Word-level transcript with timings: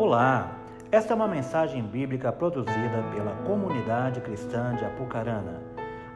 Olá, 0.00 0.58
esta 0.90 1.12
é 1.12 1.14
uma 1.14 1.28
mensagem 1.28 1.82
bíblica 1.82 2.32
produzida 2.32 3.04
pela 3.14 3.36
comunidade 3.44 4.22
cristã 4.22 4.74
de 4.74 4.82
Apucarana. 4.82 5.60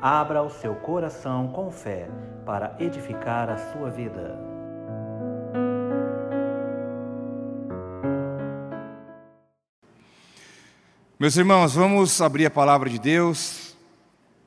Abra 0.01 0.43
o 0.43 0.49
seu 0.49 0.75
coração 0.75 1.49
com 1.49 1.71
fé 1.71 2.09
para 2.47 2.75
edificar 2.81 3.51
a 3.51 3.59
sua 3.59 3.91
vida. 3.91 4.39
Meus 11.21 11.37
irmãos, 11.37 11.75
vamos 11.75 12.23
abrir 12.23 12.47
a 12.47 12.51
palavra 12.51 12.89
de 12.89 12.99
Deus, 12.99 13.77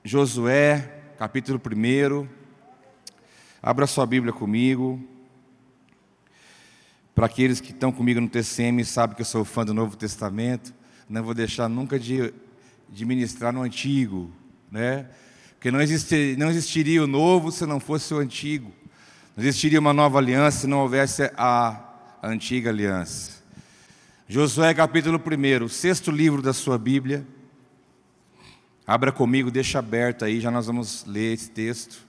Josué, 0.04 0.80
capítulo 1.20 1.62
1. 1.64 2.28
Abra 3.62 3.86
sua 3.86 4.08
Bíblia 4.08 4.34
comigo. 4.34 5.00
Para 7.18 7.26
aqueles 7.26 7.60
que 7.60 7.72
estão 7.72 7.92
comigo 7.92 8.22
no 8.22 8.30
TCM, 8.30 8.86
sabem 8.86 9.16
que 9.16 9.24
eu 9.24 9.26
sou 9.26 9.44
fã 9.44 9.66
do 9.66 9.74
Novo 9.74 9.98
Testamento, 9.98 10.72
não 11.10 11.24
vou 11.24 11.34
deixar 11.34 11.68
nunca 11.68 11.98
de, 11.98 12.32
de 12.88 13.06
ministrar 13.08 13.52
no 13.52 13.64
Antigo, 13.64 14.32
né? 14.72 15.08
Porque 15.54 15.72
não, 15.72 15.82
existe, 15.82 16.36
não 16.38 16.48
existiria 16.48 17.04
o 17.04 17.08
Novo 17.08 17.52
se 17.52 17.66
não 17.66 17.80
fosse 17.80 18.14
o 18.14 18.20
Antigo. 18.20 18.72
Não 19.36 19.44
existiria 19.44 19.80
uma 19.80 19.94
nova 19.94 20.20
aliança 20.20 20.60
se 20.60 20.68
não 20.68 20.78
houvesse 20.82 21.32
a, 21.36 21.92
antiga 22.22 22.70
aliança. 22.70 23.42
Josué 24.28 24.72
capítulo 24.76 25.20
1, 25.20 25.66
o 25.66 25.70
sexto 25.70 26.12
livro 26.12 26.44
da 26.44 26.54
sua 26.54 26.78
Bíblia. 26.78 27.26
Abra 28.86 29.12
comigo, 29.12 29.50
deixa 29.50 29.80
aberto 29.80 30.24
aí, 30.24 30.40
já 30.40 30.52
nós 30.52 30.68
vamos 30.68 31.04
ler 31.08 31.34
esse 31.34 31.50
texto. 31.50 32.07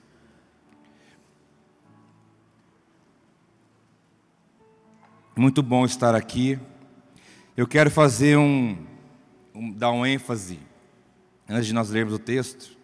Muito 5.39 5.63
bom 5.63 5.85
estar 5.85 6.17
aqui. 6.17 6.59
Eu 7.57 7.65
quero 7.65 7.93
fazer 7.93 8.37
um, 8.37 8.77
um, 9.55 9.71
dar 9.71 9.93
um 9.93 10.05
ênfase 10.05 10.59
antes 11.49 11.69
de 11.69 11.73
nós 11.73 11.91
lermos 11.91 12.13
o 12.13 12.19
texto, 12.19 12.77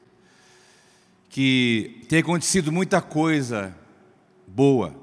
que 1.29 2.07
tem 2.09 2.21
acontecido 2.21 2.71
muita 2.71 3.03
coisa 3.03 3.77
boa 4.47 4.95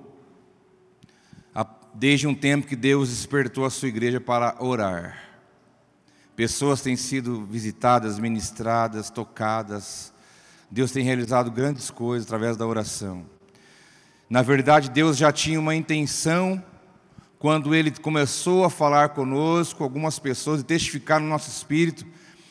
desde 1.94 2.26
um 2.26 2.34
tempo 2.34 2.66
que 2.66 2.76
Deus 2.78 3.10
despertou 3.10 3.66
a 3.66 3.70
sua 3.70 3.90
igreja 3.90 4.22
para 4.22 4.56
orar. 4.64 5.22
Pessoas 6.38 6.82
têm 6.82 6.96
sido 6.96 7.46
visitadas, 7.46 8.18
ministradas, 8.18 9.10
tocadas. 9.10 10.14
Deus 10.72 10.94
tem 10.94 11.04
realizado 11.04 11.52
grandes 11.52 11.92
coisas 11.92 12.26
através 12.26 12.56
da 12.56 12.66
oração. 12.66 13.26
Na 14.30 14.42
verdade, 14.42 14.90
Deus 14.90 15.18
já 15.18 15.34
tinha 15.34 15.60
uma 15.60 15.76
intenção 15.76 16.64
quando 17.42 17.74
ele 17.74 17.90
começou 17.90 18.64
a 18.64 18.70
falar 18.70 19.10
conosco, 19.10 19.84
algumas 19.84 20.20
pessoas, 20.20 20.62
e 20.62 20.64
testificar 20.64 21.20
no 21.20 21.28
nosso 21.28 21.50
espírito 21.50 22.06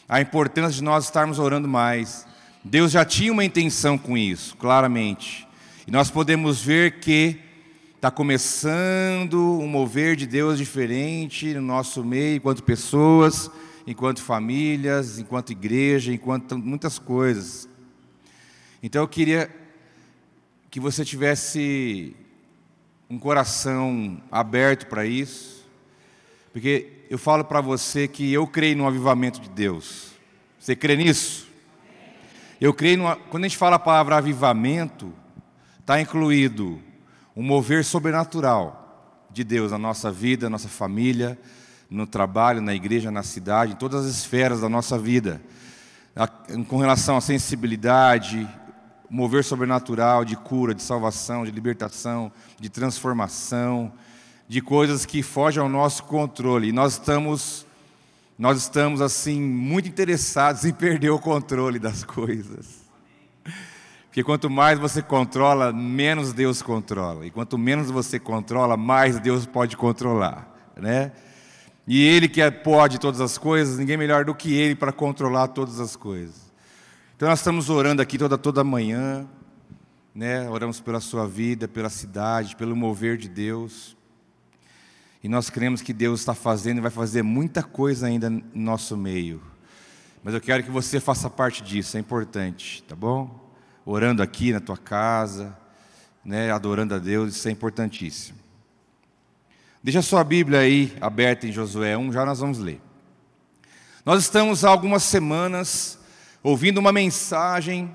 a 0.08 0.20
importância 0.20 0.72
de 0.72 0.82
nós 0.82 1.04
estarmos 1.04 1.38
orando 1.38 1.68
mais. 1.68 2.26
Deus 2.64 2.90
já 2.90 3.04
tinha 3.04 3.32
uma 3.32 3.44
intenção 3.44 3.96
com 3.96 4.18
isso, 4.18 4.56
claramente. 4.56 5.46
E 5.86 5.92
nós 5.92 6.10
podemos 6.10 6.60
ver 6.60 6.98
que 6.98 7.38
está 7.94 8.10
começando 8.10 9.60
um 9.60 9.68
mover 9.68 10.16
de 10.16 10.26
Deus 10.26 10.58
diferente 10.58 11.54
no 11.54 11.62
nosso 11.62 12.02
meio, 12.02 12.38
enquanto 12.38 12.64
pessoas, 12.64 13.48
enquanto 13.86 14.20
famílias, 14.20 15.20
enquanto 15.20 15.52
igreja, 15.52 16.12
enquanto 16.12 16.58
muitas 16.58 16.98
coisas. 16.98 17.68
Então 18.82 19.02
eu 19.02 19.08
queria 19.08 19.48
que 20.68 20.80
você 20.80 21.04
tivesse 21.04 22.16
um 23.10 23.18
coração 23.18 24.22
aberto 24.30 24.86
para 24.86 25.04
isso, 25.04 25.68
porque 26.52 27.06
eu 27.10 27.18
falo 27.18 27.44
para 27.44 27.60
você 27.60 28.06
que 28.06 28.32
eu 28.32 28.46
creio 28.46 28.76
no 28.76 28.86
avivamento 28.86 29.40
de 29.40 29.50
Deus. 29.50 30.12
Você 30.60 30.76
crê 30.76 30.94
nisso? 30.94 31.48
Eu 32.60 32.72
creio 32.72 32.98
no, 32.98 33.16
quando 33.28 33.44
a 33.44 33.48
gente 33.48 33.58
fala 33.58 33.76
a 33.76 33.80
palavra 33.80 34.16
avivamento, 34.16 35.12
está 35.80 36.00
incluído 36.00 36.80
um 37.34 37.42
mover 37.42 37.84
sobrenatural 37.84 39.26
de 39.28 39.42
Deus 39.42 39.72
na 39.72 39.78
nossa 39.78 40.12
vida, 40.12 40.46
na 40.46 40.50
nossa 40.50 40.68
família, 40.68 41.36
no 41.90 42.06
trabalho, 42.06 42.60
na 42.60 42.74
igreja, 42.74 43.10
na 43.10 43.24
cidade, 43.24 43.72
em 43.72 43.76
todas 43.76 44.06
as 44.06 44.12
esferas 44.12 44.60
da 44.60 44.68
nossa 44.68 44.96
vida. 44.96 45.42
Com 46.68 46.76
relação 46.76 47.16
à 47.16 47.20
sensibilidade, 47.20 48.48
mover 49.10 49.42
sobrenatural 49.42 50.24
de 50.24 50.36
cura, 50.36 50.74
de 50.74 50.82
salvação, 50.82 51.44
de 51.44 51.50
libertação, 51.50 52.30
de 52.58 52.68
transformação, 52.68 53.92
de 54.48 54.60
coisas 54.60 55.04
que 55.04 55.22
fogem 55.22 55.60
ao 55.62 55.68
nosso 55.68 56.04
controle. 56.04 56.68
E 56.68 56.72
nós 56.72 56.92
estamos 56.92 57.66
nós 58.38 58.56
estamos 58.56 59.02
assim 59.02 59.38
muito 59.38 59.86
interessados 59.86 60.64
em 60.64 60.72
perder 60.72 61.10
o 61.10 61.18
controle 61.18 61.78
das 61.78 62.02
coisas. 62.04 62.80
Porque 64.06 64.24
quanto 64.24 64.48
mais 64.48 64.78
você 64.78 65.02
controla, 65.02 65.72
menos 65.72 66.32
Deus 66.32 66.62
controla. 66.62 67.26
E 67.26 67.30
quanto 67.30 67.58
menos 67.58 67.90
você 67.90 68.18
controla, 68.18 68.78
mais 68.78 69.20
Deus 69.20 69.44
pode 69.44 69.76
controlar, 69.76 70.48
né? 70.74 71.12
E 71.86 72.02
ele 72.02 72.28
que 72.28 72.40
é, 72.40 72.50
pode 72.50 72.98
todas 72.98 73.20
as 73.20 73.36
coisas, 73.36 73.78
ninguém 73.78 73.96
melhor 73.96 74.24
do 74.24 74.34
que 74.34 74.54
ele 74.54 74.74
para 74.74 74.90
controlar 74.90 75.48
todas 75.48 75.78
as 75.78 75.94
coisas. 75.94 76.49
Então 77.20 77.28
nós 77.28 77.40
estamos 77.40 77.68
orando 77.68 78.00
aqui 78.00 78.16
toda 78.16 78.38
toda 78.38 78.64
manhã, 78.64 79.28
né? 80.14 80.48
Oramos 80.48 80.80
pela 80.80 81.00
sua 81.00 81.28
vida, 81.28 81.68
pela 81.68 81.90
cidade, 81.90 82.56
pelo 82.56 82.74
mover 82.74 83.18
de 83.18 83.28
Deus. 83.28 83.94
E 85.22 85.28
nós 85.28 85.50
cremos 85.50 85.82
que 85.82 85.92
Deus 85.92 86.20
está 86.20 86.32
fazendo 86.32 86.78
e 86.78 86.80
vai 86.80 86.90
fazer 86.90 87.22
muita 87.22 87.62
coisa 87.62 88.06
ainda 88.06 88.30
no 88.30 88.42
nosso 88.54 88.96
meio. 88.96 89.42
Mas 90.24 90.32
eu 90.32 90.40
quero 90.40 90.64
que 90.64 90.70
você 90.70 90.98
faça 90.98 91.28
parte 91.28 91.62
disso, 91.62 91.98
é 91.98 92.00
importante, 92.00 92.82
tá 92.84 92.96
bom? 92.96 93.52
Orando 93.84 94.22
aqui 94.22 94.50
na 94.50 94.60
tua 94.60 94.78
casa, 94.78 95.54
né, 96.24 96.50
adorando 96.50 96.94
a 96.94 96.98
Deus, 96.98 97.36
isso 97.36 97.46
é 97.48 97.50
importantíssimo. 97.50 98.38
Deixa 99.82 99.98
a 99.98 100.02
sua 100.02 100.24
Bíblia 100.24 100.60
aí 100.60 100.96
aberta 101.02 101.46
em 101.46 101.52
Josué 101.52 101.98
1, 101.98 102.12
já 102.12 102.24
nós 102.24 102.40
vamos 102.40 102.58
ler. 102.58 102.80
Nós 104.06 104.22
estamos 104.22 104.64
há 104.64 104.70
algumas 104.70 105.02
semanas 105.02 105.99
ouvindo 106.42 106.78
uma 106.78 106.92
mensagem 106.92 107.90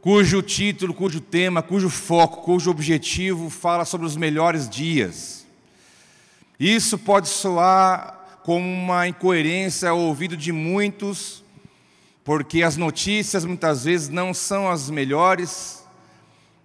cujo 0.00 0.40
título, 0.42 0.94
cujo 0.94 1.20
tema, 1.20 1.62
cujo 1.62 1.90
foco, 1.90 2.42
cujo 2.42 2.70
objetivo 2.70 3.50
fala 3.50 3.84
sobre 3.84 4.06
os 4.06 4.16
melhores 4.16 4.68
dias. 4.68 5.46
Isso 6.60 6.96
pode 6.96 7.28
soar 7.28 8.40
como 8.44 8.64
uma 8.64 9.08
incoerência 9.08 9.90
ao 9.90 9.98
ouvido 9.98 10.36
de 10.36 10.52
muitos, 10.52 11.42
porque 12.22 12.62
as 12.62 12.76
notícias 12.76 13.44
muitas 13.44 13.84
vezes 13.84 14.08
não 14.08 14.32
são 14.32 14.70
as 14.70 14.88
melhores 14.88 15.84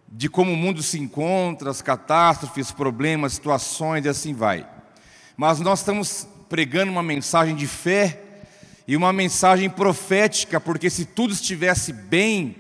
de 0.07 0.29
como 0.29 0.51
o 0.51 0.57
mundo 0.57 0.83
se 0.83 0.99
encontra, 0.99 1.71
as 1.71 1.81
catástrofes, 1.81 2.71
problemas, 2.71 3.33
situações 3.33 4.05
e 4.05 4.09
assim 4.09 4.33
vai. 4.33 4.67
Mas 5.37 5.59
nós 5.59 5.79
estamos 5.79 6.27
pregando 6.49 6.91
uma 6.91 7.01
mensagem 7.01 7.55
de 7.55 7.65
fé 7.65 8.30
e 8.87 8.95
uma 8.95 9.13
mensagem 9.13 9.69
profética, 9.69 10.59
porque 10.59 10.89
se 10.89 11.05
tudo 11.05 11.33
estivesse 11.33 11.93
bem, 11.93 12.55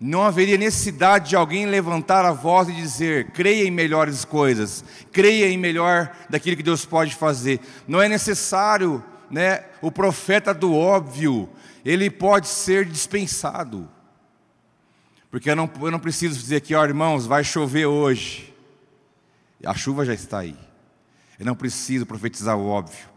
não 0.00 0.22
haveria 0.22 0.58
necessidade 0.58 1.30
de 1.30 1.36
alguém 1.36 1.66
levantar 1.66 2.24
a 2.24 2.32
voz 2.32 2.68
e 2.68 2.72
dizer: 2.72 3.30
creia 3.30 3.66
em 3.66 3.70
melhores 3.70 4.24
coisas, 4.24 4.84
creia 5.12 5.48
em 5.48 5.58
melhor 5.58 6.14
daquilo 6.28 6.56
que 6.56 6.62
Deus 6.62 6.84
pode 6.84 7.14
fazer. 7.14 7.60
Não 7.86 8.02
é 8.02 8.08
necessário, 8.08 9.02
né, 9.30 9.64
o 9.80 9.90
profeta 9.90 10.52
do 10.52 10.74
óbvio, 10.74 11.48
ele 11.84 12.10
pode 12.10 12.48
ser 12.48 12.84
dispensado. 12.84 13.88
Porque 15.30 15.50
eu 15.50 15.56
não, 15.56 15.68
eu 15.80 15.90
não 15.90 15.98
preciso 15.98 16.38
dizer 16.38 16.56
aqui, 16.56 16.74
ó 16.74 16.84
irmãos, 16.84 17.26
vai 17.26 17.42
chover 17.42 17.86
hoje. 17.86 18.54
A 19.64 19.74
chuva 19.74 20.04
já 20.04 20.14
está 20.14 20.40
aí. 20.40 20.56
Eu 21.38 21.46
não 21.46 21.56
preciso 21.56 22.06
profetizar 22.06 22.56
o 22.56 22.66
óbvio. 22.66 23.13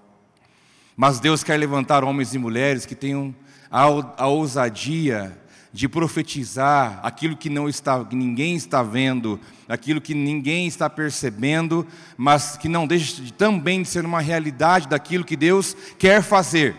Mas 1.00 1.20
Deus 1.20 1.44
quer 1.44 1.58
levantar 1.58 2.04
homens 2.04 2.34
e 2.34 2.40
mulheres 2.40 2.84
que 2.84 2.96
tenham 2.96 3.34
a, 3.70 3.84
a 4.18 4.28
ousadia 4.28 5.38
de 5.72 5.88
profetizar 5.88 7.00
aquilo 7.04 7.38
que 7.38 7.52
não 7.52 7.70
está, 7.70 8.04
que 8.04 8.16
ninguém 8.16 8.56
está 8.56 8.82
vendo, 8.82 9.40
aquilo 9.70 10.02
que 10.02 10.16
ninguém 10.16 10.66
está 10.66 10.90
percebendo, 10.90 11.86
mas 12.18 12.58
que 12.58 12.68
não 12.68 12.88
deixa 12.88 13.22
de, 13.22 13.32
também 13.32 13.84
de 13.84 13.88
ser 13.88 14.06
uma 14.06 14.20
realidade 14.20 14.88
daquilo 14.88 15.24
que 15.24 15.36
Deus 15.36 15.78
quer 16.00 16.24
fazer. 16.24 16.76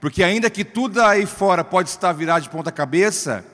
Porque 0.00 0.22
ainda 0.22 0.48
que 0.48 0.64
tudo 0.64 1.02
aí 1.02 1.26
fora 1.26 1.62
pode 1.62 1.90
estar 1.90 2.12
virado 2.14 2.44
de 2.44 2.48
ponta 2.48 2.72
cabeça, 2.72 3.44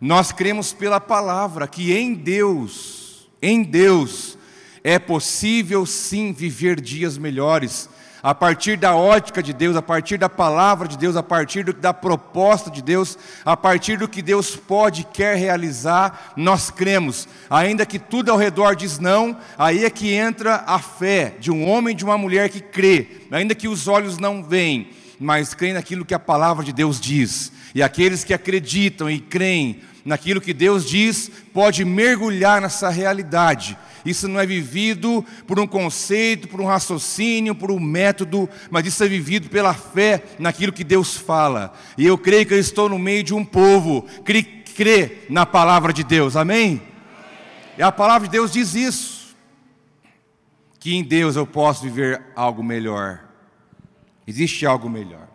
nós 0.00 0.30
cremos 0.30 0.72
pela 0.72 1.00
palavra 1.00 1.66
que 1.66 1.92
em 1.92 2.14
Deus, 2.14 3.28
em 3.42 3.64
Deus 3.64 4.38
é 4.84 5.00
possível 5.00 5.84
sim 5.84 6.32
viver 6.32 6.80
dias 6.80 7.18
melhores 7.18 7.88
a 8.22 8.34
partir 8.34 8.76
da 8.76 8.94
ótica 8.94 9.42
de 9.42 9.52
Deus, 9.52 9.74
a 9.74 9.82
partir 9.82 10.16
da 10.16 10.28
palavra 10.28 10.86
de 10.86 10.96
Deus, 10.96 11.16
a 11.16 11.22
partir 11.22 11.64
do, 11.64 11.72
da 11.72 11.92
proposta 11.92 12.70
de 12.70 12.80
Deus, 12.80 13.18
a 13.44 13.56
partir 13.56 13.98
do 13.98 14.06
que 14.06 14.22
Deus 14.22 14.54
pode 14.54 15.00
e 15.00 15.04
quer 15.04 15.36
realizar, 15.36 16.32
nós 16.36 16.70
cremos. 16.70 17.26
Ainda 17.50 17.84
que 17.84 17.98
tudo 17.98 18.30
ao 18.30 18.38
redor 18.38 18.76
diz 18.76 18.98
não, 18.98 19.36
aí 19.58 19.84
é 19.84 19.90
que 19.90 20.12
entra 20.12 20.62
a 20.66 20.78
fé 20.78 21.34
de 21.40 21.50
um 21.50 21.68
homem 21.68 21.94
e 21.94 21.96
de 21.96 22.04
uma 22.04 22.16
mulher 22.16 22.48
que 22.48 22.60
crê, 22.60 23.22
ainda 23.30 23.54
que 23.54 23.66
os 23.66 23.88
olhos 23.88 24.18
não 24.18 24.44
veem, 24.44 24.90
mas 25.18 25.54
creem 25.54 25.74
naquilo 25.74 26.04
que 26.04 26.14
a 26.14 26.18
palavra 26.18 26.64
de 26.64 26.72
Deus 26.72 27.00
diz. 27.00 27.50
E 27.74 27.82
aqueles 27.82 28.22
que 28.22 28.34
acreditam 28.34 29.10
e 29.10 29.18
creem 29.18 29.80
naquilo 30.04 30.40
que 30.40 30.52
Deus 30.52 30.84
diz, 30.84 31.30
pode 31.52 31.84
mergulhar 31.84 32.60
nessa 32.60 32.88
realidade 32.88 33.76
isso 34.04 34.26
não 34.26 34.40
é 34.40 34.46
vivido 34.46 35.24
por 35.46 35.60
um 35.60 35.66
conceito, 35.66 36.48
por 36.48 36.60
um 36.60 36.66
raciocínio, 36.66 37.54
por 37.54 37.70
um 37.70 37.78
método, 37.78 38.48
mas 38.70 38.86
isso 38.86 39.02
é 39.04 39.08
vivido 39.08 39.48
pela 39.48 39.74
fé 39.74 40.22
naquilo 40.38 40.72
que 40.72 40.84
Deus 40.84 41.16
fala. 41.16 41.72
E 41.96 42.06
eu 42.06 42.18
creio 42.18 42.46
que 42.46 42.54
eu 42.54 42.58
estou 42.58 42.88
no 42.88 42.98
meio 42.98 43.22
de 43.22 43.34
um 43.34 43.44
povo 43.44 44.02
que 44.24 44.42
crê 44.42 45.18
na 45.30 45.46
palavra 45.46 45.92
de 45.92 46.02
Deus, 46.02 46.36
amém? 46.36 46.82
E 47.78 47.82
a 47.82 47.92
palavra 47.92 48.26
de 48.26 48.32
Deus 48.32 48.50
diz 48.50 48.74
isso: 48.74 49.36
que 50.80 50.94
em 50.94 51.04
Deus 51.04 51.36
eu 51.36 51.46
posso 51.46 51.82
viver 51.82 52.22
algo 52.34 52.62
melhor. 52.62 53.20
Existe 54.26 54.66
algo 54.66 54.88
melhor. 54.88 55.28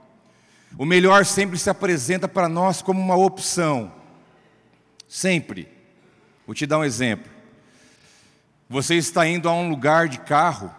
O 0.77 0.85
melhor 0.85 1.25
sempre 1.25 1.57
se 1.57 1.69
apresenta 1.69 2.27
para 2.27 2.49
nós 2.49 2.81
como 2.81 3.01
uma 3.01 3.15
opção. 3.15 3.91
Sempre. 5.07 5.67
Vou 6.45 6.53
te 6.53 6.65
dar 6.65 6.79
um 6.79 6.83
exemplo. 6.83 7.31
Você 8.69 8.95
está 8.95 9.27
indo 9.27 9.47
a 9.47 9.53
um 9.53 9.69
lugar 9.69 10.07
de 10.07 10.19
carro 10.19 10.73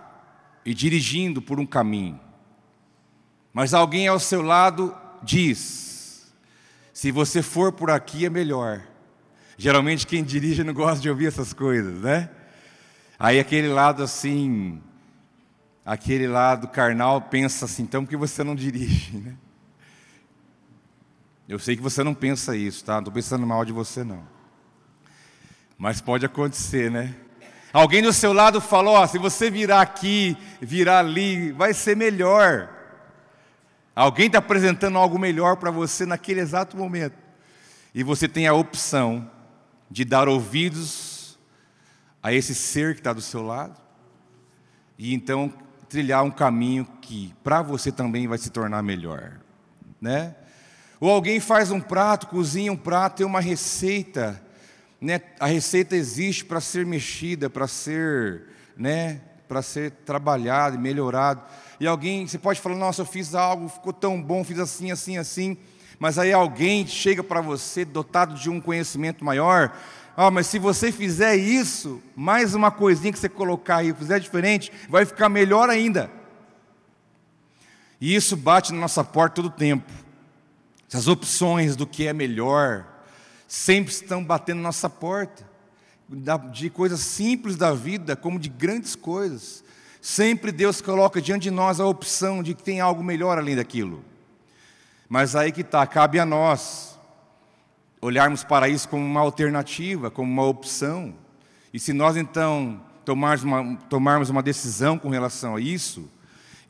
e 0.65 0.75
dirigindo 0.75 1.41
por 1.41 1.59
um 1.59 1.65
caminho, 1.65 2.21
mas 3.53 3.73
alguém 3.73 4.07
ao 4.07 4.19
seu 4.19 4.43
lado 4.43 4.95
diz: 5.23 6.31
se 6.93 7.11
você 7.11 7.43
for 7.43 7.73
por 7.73 7.91
aqui 7.91 8.27
é 8.27 8.31
melhor. 8.31 8.83
Geralmente 9.57 10.07
quem 10.07 10.23
dirige 10.23 10.63
não 10.63 10.73
gosta 10.73 11.01
de 11.01 11.11
ouvir 11.11 11.27
essas 11.27 11.53
coisas, 11.53 12.01
né? 12.01 12.31
Aí 13.19 13.41
aquele 13.41 13.69
lado 13.69 14.03
assim, 14.03 14.81
aquele 15.85 16.29
lado 16.29 16.69
carnal 16.69 17.21
pensa 17.23 17.65
assim, 17.65 17.83
então 17.83 18.05
por 18.05 18.11
que 18.11 18.17
você 18.17 18.45
não 18.45 18.55
dirige, 18.55 19.17
né? 19.17 19.35
Eu 21.49 21.59
sei 21.59 21.75
que 21.75 21.83
você 21.83 22.05
não 22.05 22.13
pensa 22.13 22.55
isso, 22.55 22.85
tá? 22.85 22.93
Não 22.93 22.99
estou 23.01 23.15
pensando 23.15 23.47
mal 23.47 23.65
de 23.65 23.73
você 23.73 24.05
não. 24.05 24.23
Mas 25.79 25.99
pode 25.99 26.27
acontecer, 26.27 26.91
né? 26.91 27.15
Alguém 27.73 28.03
do 28.03 28.13
seu 28.13 28.35
lado 28.35 28.61
falou: 28.61 28.95
ó, 28.95 29.07
se 29.07 29.19
você 29.19 29.51
virar 29.51 29.81
aqui, 29.81 30.37
virar 30.61 30.99
ali, 30.99 31.51
vai 31.53 31.73
ser 31.73 31.97
melhor. 31.97 32.69
Alguém 33.97 34.27
está 34.27 34.39
apresentando 34.39 34.99
algo 34.99 35.19
melhor 35.19 35.57
para 35.57 35.71
você 35.71 36.05
naquele 36.05 36.41
exato 36.41 36.77
momento. 36.77 37.17
E 37.95 38.03
você 38.03 38.29
tem 38.29 38.47
a 38.47 38.53
opção 38.53 39.29
de 39.91 40.05
dar 40.05 40.29
ouvidos 40.29 41.39
a 42.23 42.33
esse 42.33 42.55
ser 42.55 42.95
que 42.95 43.01
está 43.01 43.13
do 43.13 43.23
seu 43.23 43.43
lado, 43.43 43.81
e 44.99 45.15
então 45.15 45.53
trilhar 45.89 46.23
um 46.23 46.31
caminho 46.31 46.85
que 47.01 47.35
para 47.43 47.63
você 47.63 47.91
também 47.91 48.29
vai 48.29 48.37
se 48.37 48.51
tornar 48.51 48.83
melhor, 48.83 49.41
né? 50.01 50.35
Ou 51.01 51.11
alguém 51.11 51.41
faz 51.41 51.71
um 51.71 51.81
prato, 51.81 52.27
cozinha 52.27 52.73
um 52.73 52.77
prato, 52.77 53.19
tem 53.19 53.27
uma 53.27 53.41
receita 53.41 54.43
né, 55.01 55.21
a 55.39 55.47
receita 55.47 55.97
existe 55.97 56.45
para 56.45 56.61
ser 56.61 56.85
mexida, 56.85 57.49
para 57.49 57.69
ser, 57.69 58.47
né, 58.77 59.21
para 59.47 59.63
ser 59.63 59.93
trabalhado 60.05 60.77
e 60.77 60.79
melhorado. 60.79 61.43
E 61.79 61.87
alguém, 61.87 62.27
você 62.27 62.39
pode 62.39 62.61
falar, 62.61 62.75
nossa, 62.75 63.03
eu 63.03 63.07
fiz 63.07 63.35
algo, 63.35 63.69
ficou 63.69 63.93
tão 63.93 64.21
bom, 64.21 64.43
fiz 64.43 64.59
assim, 64.59 64.91
assim, 64.91 65.17
assim. 65.17 65.57
Mas 65.99 66.19
aí 66.19 66.33
alguém 66.33 66.87
chega 66.87 67.23
para 67.23 67.41
você 67.41 67.85
dotado 67.85 68.35
de 68.35 68.51
um 68.51 68.61
conhecimento 68.61 69.25
maior. 69.25 69.73
Ah, 70.17 70.31
mas 70.31 70.49
se 70.49 70.59
você 70.59 70.91
fizer 70.91 71.37
isso, 71.37 72.03
mais 72.17 72.55
uma 72.55 72.73
coisinha 72.73 73.13
que 73.13 73.19
você 73.19 73.29
colocar 73.29 73.77
aí, 73.77 73.95
fizer 73.95 74.19
diferente, 74.19 74.73
vai 74.89 75.05
ficar 75.05 75.29
melhor 75.29 75.71
ainda. 75.71 76.11
E 78.01 78.15
isso 78.15 78.37
bate 78.37 78.73
na 78.73 78.81
nossa 78.81 79.05
porta 79.05 79.37
todo 79.37 79.47
o 79.47 79.51
tempo. 79.51 79.93
Essas 80.89 81.07
opções 81.07 81.77
do 81.77 81.87
que 81.87 82.07
é 82.07 82.13
melhor, 82.13 82.87
sempre 83.47 83.93
estão 83.93 84.25
batendo 84.25 84.61
nossa 84.61 84.89
porta, 84.89 85.47
de 86.51 86.71
coisas 86.71 87.01
simples 87.01 87.57
da 87.57 87.75
vida, 87.75 88.17
como 88.17 88.39
de 88.39 88.49
grandes 88.49 88.97
coisas. 88.97 89.63
Sempre 90.01 90.51
Deus 90.51 90.81
coloca 90.81 91.21
diante 91.21 91.43
de 91.45 91.51
nós 91.51 91.81
a 91.81 91.87
opção 91.87 92.43
de 92.43 92.55
que 92.55 92.63
tem 92.63 92.81
algo 92.81 93.03
melhor 93.03 93.37
além 93.37 93.55
daquilo. 93.55 94.03
Mas 95.09 95.37
aí 95.37 95.53
que 95.53 95.61
está, 95.61 95.87
cabe 95.87 96.19
a 96.19 96.25
nós 96.25 96.99
olharmos 98.01 98.43
para 98.43 98.69
isso 98.69 98.89
como 98.89 99.05
uma 99.05 99.21
alternativa, 99.21 100.11
como 100.11 100.31
uma 100.31 100.45
opção. 100.45 101.15
E 101.73 101.79
se 101.79 101.93
nós 101.93 102.17
então 102.17 102.81
tomarmos 103.05 103.43
uma, 103.43 103.77
tomarmos 103.91 104.31
uma 104.31 104.43
decisão 104.43 104.99
com 104.99 105.11
relação 105.11 105.57
a 105.57 105.61
isso, 105.61 106.09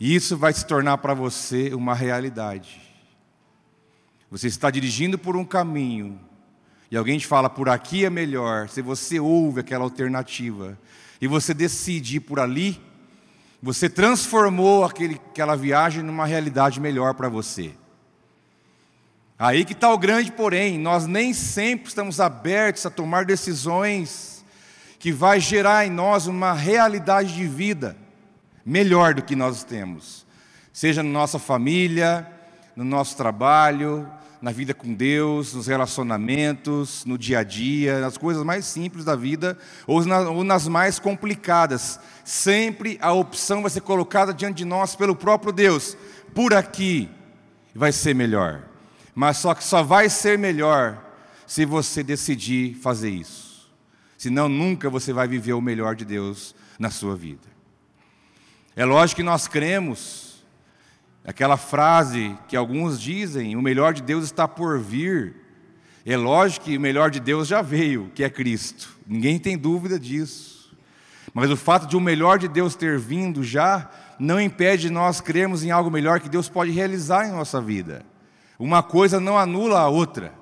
isso 0.01 0.37
vai 0.37 0.53
se 0.53 0.67
tornar 0.67 0.99
para 0.99 1.15
você 1.15 1.73
uma 1.75 1.95
realidade. 1.95 2.88
Você 4.31 4.47
está 4.47 4.71
dirigindo 4.71 5.19
por 5.19 5.37
um 5.37 5.45
caminho 5.45 6.21
e 6.91 6.97
alguém 6.97 7.19
te 7.19 7.27
fala 7.27 7.49
por 7.49 7.69
aqui 7.69 8.05
é 8.05 8.11
melhor, 8.11 8.69
se 8.69 8.83
você 8.83 9.19
ouve 9.19 9.61
aquela 9.61 9.85
alternativa 9.85 10.79
e 11.21 11.27
você 11.27 11.53
decide 11.53 12.17
ir 12.17 12.21
por 12.21 12.39
ali, 12.39 12.81
você 13.63 13.89
transformou 13.89 14.85
aquele, 14.85 15.21
aquela 15.31 15.57
viagem 15.57 16.03
numa 16.03 16.25
realidade 16.27 16.81
melhor 16.81 17.15
para 17.15 17.29
você. 17.29 17.73
Aí 19.39 19.65
que 19.65 19.73
está 19.73 19.93
o 19.93 19.99
grande 19.99 20.33
porém, 20.33 20.79
nós 20.79 21.07
nem 21.07 21.33
sempre 21.33 21.89
estamos 21.89 22.21
abertos 22.21 22.85
a 22.85 22.91
tomar 22.91 23.25
decisões 23.25 24.45
que 24.99 25.13
vai 25.13 25.39
gerar 25.41 25.87
em 25.87 25.91
nós 25.91 26.27
uma 26.27 26.53
realidade 26.53 27.35
de 27.35 27.47
vida 27.47 27.97
melhor 28.65 29.15
do 29.15 29.23
que 29.23 29.37
nós 29.37 29.63
temos, 29.63 30.27
seja 30.73 31.03
na 31.03 31.09
nossa 31.09 31.39
família, 31.39 32.27
no 32.75 32.85
nosso 32.85 33.17
trabalho, 33.17 34.09
na 34.41 34.53
vida 34.53 34.73
com 34.73 34.95
Deus, 34.95 35.55
nos 35.55 35.67
relacionamentos, 35.67 37.05
no 37.05 37.19
dia 37.19 37.41
a 37.41 37.43
dia, 37.43 38.01
nas 38.01 38.17
coisas 38.17 38.45
mais 38.45 38.65
simples 38.65 39.05
da 39.05 39.17
vida 39.17 39.59
ou, 39.87 40.05
nas 40.45 40.69
mais 40.69 40.99
complicadas. 40.99 41.99
Sempre 42.25 42.99
a 43.01 43.13
opção 43.13 43.63
vai 43.63 43.71
ser 43.71 43.81
colocada 43.81 44.33
diante 44.33 44.59
de 44.59 44.65
nós 44.65 44.95
pelo 44.95 45.17
próprio 45.17 45.53
Deus. 45.53 45.97
Por 46.35 46.55
aqui 46.55 47.09
vai 47.75 47.91
ser 47.91 48.15
melhor. 48.15 48.63
Mas 49.15 49.39
só 49.39 49.55
que 49.55 49.65
só 49.65 49.83
vai 49.83 50.09
ser 50.09 50.39
melhor 50.39 51.03
se 51.47 51.65
você 51.65 52.03
decidir 52.03 52.75
fazer 52.77 53.11
isso. 53.11 53.69
Senão 54.17 54.49
nunca 54.49 54.91
você 54.91 55.13
vai 55.13 55.27
viver 55.27 55.55
o 55.55 55.61
melhor 55.61 55.95
de 55.97 56.05
Deus 56.05 56.55
na 56.79 56.91
sua 56.91 57.17
vida. 57.17 57.49
É 58.77 58.85
lógico 58.85 59.17
que 59.17 59.25
nós 59.25 59.49
cremos 59.49 60.28
Aquela 61.25 61.57
frase 61.57 62.37
que 62.49 62.57
alguns 62.57 63.01
dizem, 63.01 63.57
o 63.57 63.63
melhor 63.63 63.93
de 63.93 64.03
Deus 64.03 64.25
está 64.25 64.49
por 64.49 64.79
vir. 64.79 65.37
É 66.05 66.17
lógico 66.17 66.67
que 66.67 66.77
o 66.77 66.81
melhor 66.81 67.11
de 67.11 67.21
Deus 67.21 67.47
já 67.47 67.61
veio, 67.61 68.11
que 68.15 68.25
é 68.25 68.31
Cristo. 68.31 68.97
Ninguém 69.07 69.39
tem 69.39 69.59
dúvida 69.59 69.99
disso. 69.99 70.75
Mas 71.35 71.51
o 71.51 71.57
fato 71.57 71.87
de 71.87 71.97
o 71.97 72.01
melhor 72.01 72.39
de 72.39 72.49
Deus 72.49 72.75
ter 72.75 72.99
vindo 72.99 73.45
já 73.45 73.91
não 74.19 74.41
impede 74.41 74.91
nós 74.91 75.21
crermos 75.21 75.63
em 75.63 75.71
algo 75.71 75.91
melhor 75.91 76.21
que 76.21 76.29
Deus 76.29 76.49
pode 76.49 76.71
realizar 76.71 77.27
em 77.27 77.33
nossa 77.33 77.61
vida. 77.61 78.05
Uma 78.59 78.83
coisa 78.83 79.21
não 79.21 79.39
anula 79.39 79.81
a 79.81 79.89
outra. 79.89 80.33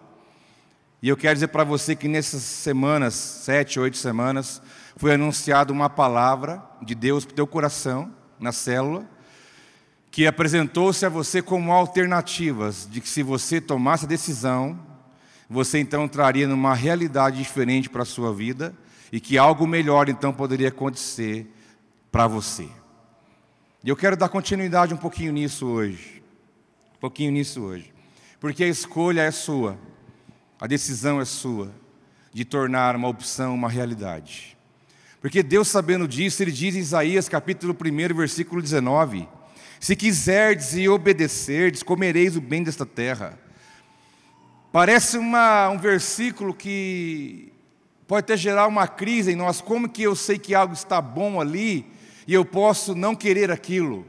E 1.03 1.09
eu 1.09 1.17
quero 1.17 1.35
dizer 1.35 1.49
para 1.49 1.65
você 1.65 1.95
que 1.95 2.09
nessas 2.09 2.43
semanas, 2.43 3.15
sete, 3.15 3.79
oito 3.79 3.97
semanas, 3.97 4.63
foi 4.97 5.15
anunciada 5.15 5.73
uma 5.73 5.91
palavra 5.91 6.63
de 6.81 6.95
Deus 6.95 7.25
para 7.25 7.33
o 7.33 7.37
teu 7.37 7.47
coração, 7.47 8.11
na 8.41 8.53
célula, 8.53 9.07
que 10.17 10.27
apresentou-se 10.27 11.05
a 11.05 11.11
você 11.11 11.43
como 11.43 11.71
alternativas 11.71 12.89
de 12.91 13.03
que 13.03 13.09
se 13.11 13.23
você 13.23 13.61
tomasse 13.61 14.07
a 14.07 14.09
decisão, 14.09 14.81
você 15.47 15.79
então 15.79 16.09
traria 16.09 16.49
numa 16.49 16.75
realidade 16.75 17.37
diferente 17.37 17.91
para 17.91 18.01
a 18.01 18.07
sua 18.07 18.33
vida 18.33 18.75
e 19.13 19.21
que 19.21 19.37
algo 19.37 19.67
melhor 19.67 20.09
então 20.09 20.33
poderia 20.33 20.69
acontecer 20.69 21.47
para 22.11 22.27
você. 22.27 22.67
E 23.85 23.91
eu 23.91 23.95
quero 23.95 24.17
dar 24.17 24.31
continuidade 24.31 24.95
um 24.95 24.97
pouquinho 24.97 25.35
nisso 25.35 25.67
hoje. 25.67 26.23
Um 26.97 26.99
pouquinho 26.99 27.31
nisso 27.31 27.61
hoje. 27.61 27.93
Porque 28.41 28.65
a 28.65 28.69
escolha 28.69 29.21
é 29.21 29.31
sua. 29.31 29.79
A 30.59 30.67
decisão 30.67 31.21
é 31.21 31.27
sua 31.27 31.71
de 32.33 32.43
tornar 32.43 32.97
uma 32.97 33.09
opção 33.09 33.55
uma 33.55 33.69
realidade. 33.69 34.57
Porque 35.21 35.43
Deus 35.43 35.69
sabendo 35.69 36.09
disso, 36.09 36.43
ele 36.43 36.53
diz 36.53 36.75
em 36.75 36.79
Isaías 36.79 37.29
capítulo 37.29 37.77
1, 37.79 38.17
versículo 38.17 38.63
19: 38.63 39.29
se 39.87 39.95
quiserdes 39.95 40.75
e 40.75 40.89
obedecerdes, 40.89 41.81
comereis 41.81 42.37
o 42.37 42.41
bem 42.41 42.61
desta 42.61 42.85
terra. 42.85 43.39
Parece 44.73 45.17
uma, 45.17 45.69
um 45.69 45.79
versículo 45.79 46.53
que 46.53 47.53
pode 48.05 48.25
até 48.25 48.37
gerar 48.37 48.67
uma 48.67 48.89
crise 48.89 49.31
em 49.31 49.37
nós. 49.37 49.61
Como 49.61 49.89
que 49.89 50.03
eu 50.03 50.17
sei 50.17 50.41
que 50.41 50.57
algo 50.57 50.75
está 50.75 51.01
bom 51.01 51.41
ali 51.41 51.87
e 52.27 52.35
eu 52.35 52.45
posso 52.45 52.97
não 52.97 53.15
querer 53.15 53.49
aquilo? 53.49 54.05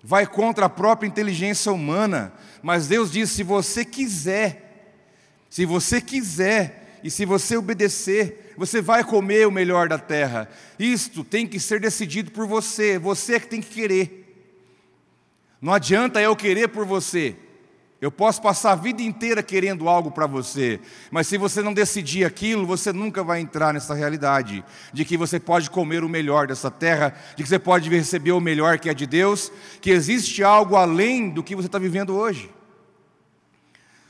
vai 0.00 0.24
contra 0.24 0.66
a 0.66 0.68
própria 0.68 1.08
inteligência 1.08 1.72
humana, 1.72 2.32
mas 2.62 2.86
Deus 2.86 3.10
diz: 3.10 3.30
se 3.30 3.42
você 3.42 3.84
quiser, 3.84 4.94
se 5.50 5.66
você 5.66 6.00
quiser 6.00 7.00
e 7.02 7.10
se 7.10 7.24
você 7.24 7.56
obedecer, 7.56 8.54
você 8.56 8.80
vai 8.80 9.02
comer 9.02 9.44
o 9.48 9.50
melhor 9.50 9.88
da 9.88 9.98
terra. 9.98 10.48
Isto 10.78 11.24
tem 11.24 11.48
que 11.48 11.58
ser 11.58 11.80
decidido 11.80 12.30
por 12.30 12.46
você, 12.46 12.96
você 12.96 13.34
é 13.34 13.40
que 13.40 13.48
tem 13.48 13.60
que 13.60 13.74
querer. 13.74 14.25
Não 15.66 15.72
adianta 15.72 16.22
eu 16.22 16.36
querer 16.36 16.68
por 16.68 16.86
você. 16.86 17.34
Eu 18.00 18.12
posso 18.12 18.40
passar 18.40 18.70
a 18.70 18.76
vida 18.76 19.02
inteira 19.02 19.42
querendo 19.42 19.88
algo 19.88 20.12
para 20.12 20.24
você, 20.24 20.78
mas 21.10 21.26
se 21.26 21.36
você 21.36 21.60
não 21.60 21.74
decidir 21.74 22.24
aquilo, 22.24 22.64
você 22.64 22.92
nunca 22.92 23.24
vai 23.24 23.40
entrar 23.40 23.74
nessa 23.74 23.92
realidade 23.92 24.64
de 24.92 25.04
que 25.04 25.16
você 25.16 25.40
pode 25.40 25.68
comer 25.68 26.04
o 26.04 26.08
melhor 26.08 26.46
dessa 26.46 26.70
terra, 26.70 27.16
de 27.34 27.42
que 27.42 27.48
você 27.48 27.58
pode 27.58 27.90
receber 27.90 28.30
o 28.30 28.40
melhor 28.40 28.78
que 28.78 28.88
é 28.88 28.94
de 28.94 29.08
Deus, 29.08 29.50
que 29.80 29.90
existe 29.90 30.44
algo 30.44 30.76
além 30.76 31.30
do 31.30 31.42
que 31.42 31.56
você 31.56 31.66
está 31.66 31.80
vivendo 31.80 32.14
hoje. 32.14 32.48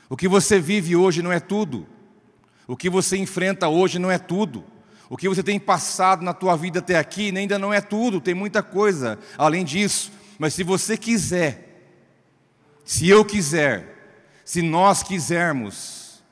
O 0.07 0.15
que 0.15 0.27
você 0.27 0.59
vive 0.59 0.95
hoje 0.95 1.23
não 1.23 1.31
é 1.31 1.39
tudo, 1.39 1.87
o 2.67 2.77
que 2.77 2.87
você 2.87 3.17
enfrenta 3.17 3.67
hoje 3.67 3.97
não 3.97 4.11
é 4.11 4.19
tudo, 4.19 4.63
o 5.09 5.17
que 5.17 5.27
você 5.27 5.41
tem 5.41 5.59
passado 5.59 6.23
na 6.23 6.35
tua 6.35 6.55
vida 6.55 6.77
até 6.77 6.99
aqui 6.99 7.35
ainda 7.35 7.57
não 7.57 7.73
é 7.73 7.81
tudo, 7.81 8.21
tem 8.21 8.35
muita 8.35 8.61
coisa 8.61 9.17
além 9.39 9.65
disso. 9.65 10.11
Mas 10.37 10.53
se 10.53 10.63
você 10.63 10.97
quiser 10.97 11.67
se 12.87 13.09
eu 13.09 13.25
quiser, 13.25 14.21
se 14.45 14.61
nós 14.61 15.03
quisermos, 15.03 16.23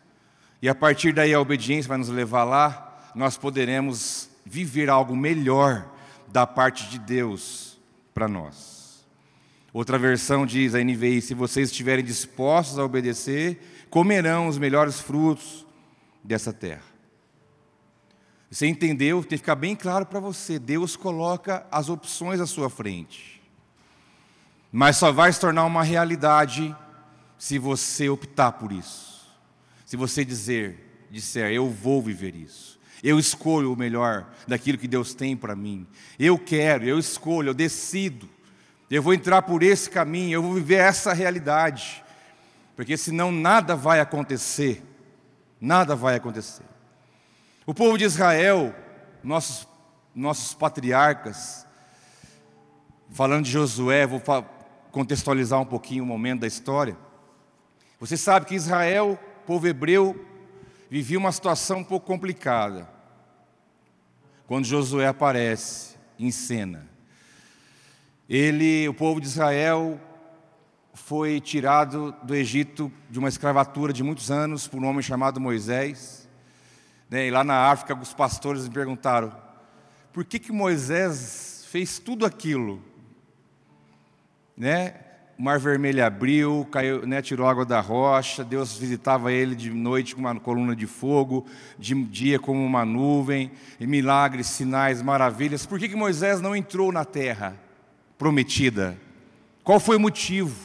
e 0.62 0.70
a 0.70 0.74
partir 0.74 1.12
daí 1.12 1.34
a 1.34 1.40
obediência 1.42 1.90
vai 1.90 1.98
nos 1.98 2.08
levar 2.08 2.46
lá, 2.46 3.12
nós 3.14 3.38
poderemos 3.38 4.30
viver 4.46 4.90
algo 4.90 5.18
melhor 5.18 5.86
da 6.30 6.48
parte 6.48 6.88
de 6.88 6.98
Deus 6.98 7.78
para 8.14 8.30
nós. 8.30 9.06
Outra 9.74 9.98
versão 9.98 10.46
diz, 10.46 10.74
a 10.74 10.82
NVI: 10.82 11.22
se 11.22 11.34
vocês 11.34 11.70
estiverem 11.70 12.06
dispostos 12.06 12.80
a 12.80 12.86
obedecer, 12.86 13.86
comerão 13.90 14.48
os 14.48 14.58
melhores 14.58 15.02
frutos 15.02 15.66
dessa 16.24 16.54
terra. 16.54 16.86
Você 18.50 18.66
entendeu? 18.66 19.20
Tem 19.24 19.32
que 19.32 19.40
ficar 19.40 19.56
bem 19.56 19.76
claro 19.76 20.06
para 20.06 20.22
você: 20.22 20.58
Deus 20.58 20.96
coloca 20.96 21.68
as 21.70 21.90
opções 21.90 22.40
à 22.40 22.48
sua 22.48 22.70
frente 22.70 23.35
mas 24.76 24.98
só 24.98 25.10
vai 25.10 25.32
se 25.32 25.40
tornar 25.40 25.64
uma 25.64 25.86
realidade 25.86 26.76
se 27.38 27.58
você 27.58 28.10
optar 28.10 28.52
por 28.52 28.74
isso. 28.74 29.26
Se 29.86 29.96
você 29.96 30.26
dizer, 30.26 31.08
disser, 31.10 31.50
eu 31.50 31.70
vou 31.70 32.02
viver 32.02 32.36
isso. 32.36 32.78
Eu 33.02 33.18
escolho 33.18 33.72
o 33.72 33.78
melhor 33.78 34.30
daquilo 34.46 34.78
que 34.78 34.86
Deus 34.86 35.14
tem 35.14 35.38
para 35.38 35.56
mim. 35.56 35.88
Eu 36.20 36.38
quero, 36.38 36.84
eu 36.84 37.00
escolho, 37.00 37.52
eu 37.52 37.54
decido. 37.54 38.28
Eu 38.92 39.02
vou 39.02 39.14
entrar 39.14 39.44
por 39.44 39.64
esse 39.64 39.90
caminho, 39.90 40.34
eu 40.34 40.44
vou 40.44 40.54
viver 40.56 40.76
essa 40.76 41.14
realidade. 41.14 42.04
Porque 42.76 42.98
senão 42.98 43.32
nada 43.32 43.78
vai 43.78 44.02
acontecer. 44.02 44.84
Nada 45.62 45.96
vai 45.96 46.16
acontecer. 46.16 46.66
O 47.66 47.74
povo 47.74 47.98
de 47.98 48.04
Israel, 48.04 48.76
nossos, 49.24 49.66
nossos 50.14 50.54
patriarcas, 50.54 51.66
falando 53.10 53.46
de 53.46 53.52
Josué, 53.52 54.06
vou 54.06 54.20
contextualizar 54.96 55.60
um 55.60 55.66
pouquinho 55.66 56.06
o 56.06 56.08
momento 56.08 56.40
da 56.40 56.48
história. 56.48 56.98
Você 58.00 58.16
sabe 58.16 58.46
que 58.46 58.56
Israel, 58.56 59.20
povo 59.46 59.68
hebreu, 59.68 60.26
vivia 60.90 61.20
uma 61.20 61.34
situação 61.34 61.80
um 61.80 61.84
pouco 61.84 62.08
complicada. 62.08 62.90
Quando 64.48 64.64
Josué 64.64 65.06
aparece 65.06 65.98
em 66.18 66.32
cena, 66.32 66.88
ele, 68.30 68.88
o 68.88 68.94
povo 68.94 69.20
de 69.20 69.28
Israel, 69.28 70.00
foi 70.94 71.42
tirado 71.42 72.16
do 72.24 72.34
Egito 72.34 72.90
de 73.10 73.20
uma 73.20 73.28
escravatura 73.28 73.92
de 73.92 74.02
muitos 74.02 74.32
anos 74.32 74.66
por 74.66 74.82
um 74.82 74.88
homem 74.88 75.02
chamado 75.02 75.42
Moisés. 75.42 76.26
Né, 77.10 77.28
e 77.28 77.32
lá 77.32 77.44
na 77.44 77.70
África, 77.70 77.94
os 77.94 78.14
pastores 78.14 78.66
me 78.66 78.74
perguntaram: 78.74 79.36
por 80.14 80.24
que, 80.24 80.40
que 80.40 80.54
Moisés 80.54 81.66
fez 81.70 82.00
tudo 82.00 82.26
aquilo? 82.26 82.82
Né? 84.58 84.94
O 85.38 85.44
mar 85.44 85.60
vermelho 85.60 86.06
abriu, 86.06 86.66
caiu, 86.72 87.06
né, 87.06 87.22
tirou 87.22 87.46
água 87.46 87.66
da 87.66 87.82
rocha, 87.82 88.42
Deus 88.42 88.78
visitava 88.78 89.34
ele 89.34 89.54
de 89.54 89.70
noite 89.70 90.16
com 90.16 90.22
uma 90.22 90.40
coluna 90.40 90.74
de 90.74 90.88
fogo, 90.88 91.46
de 91.78 91.94
dia 92.06 92.40
como 92.40 92.64
uma 92.64 92.86
nuvem, 92.86 93.52
milagres, 93.78 94.48
sinais, 94.48 95.02
maravilhas. 95.02 95.66
Por 95.66 95.78
que, 95.78 95.90
que 95.90 95.96
Moisés 95.96 96.40
não 96.40 96.56
entrou 96.56 96.90
na 96.90 97.04
terra 97.04 97.54
prometida? 98.18 98.98
Qual 99.62 99.78
foi 99.78 99.98
o 99.98 100.00
motivo? 100.00 100.56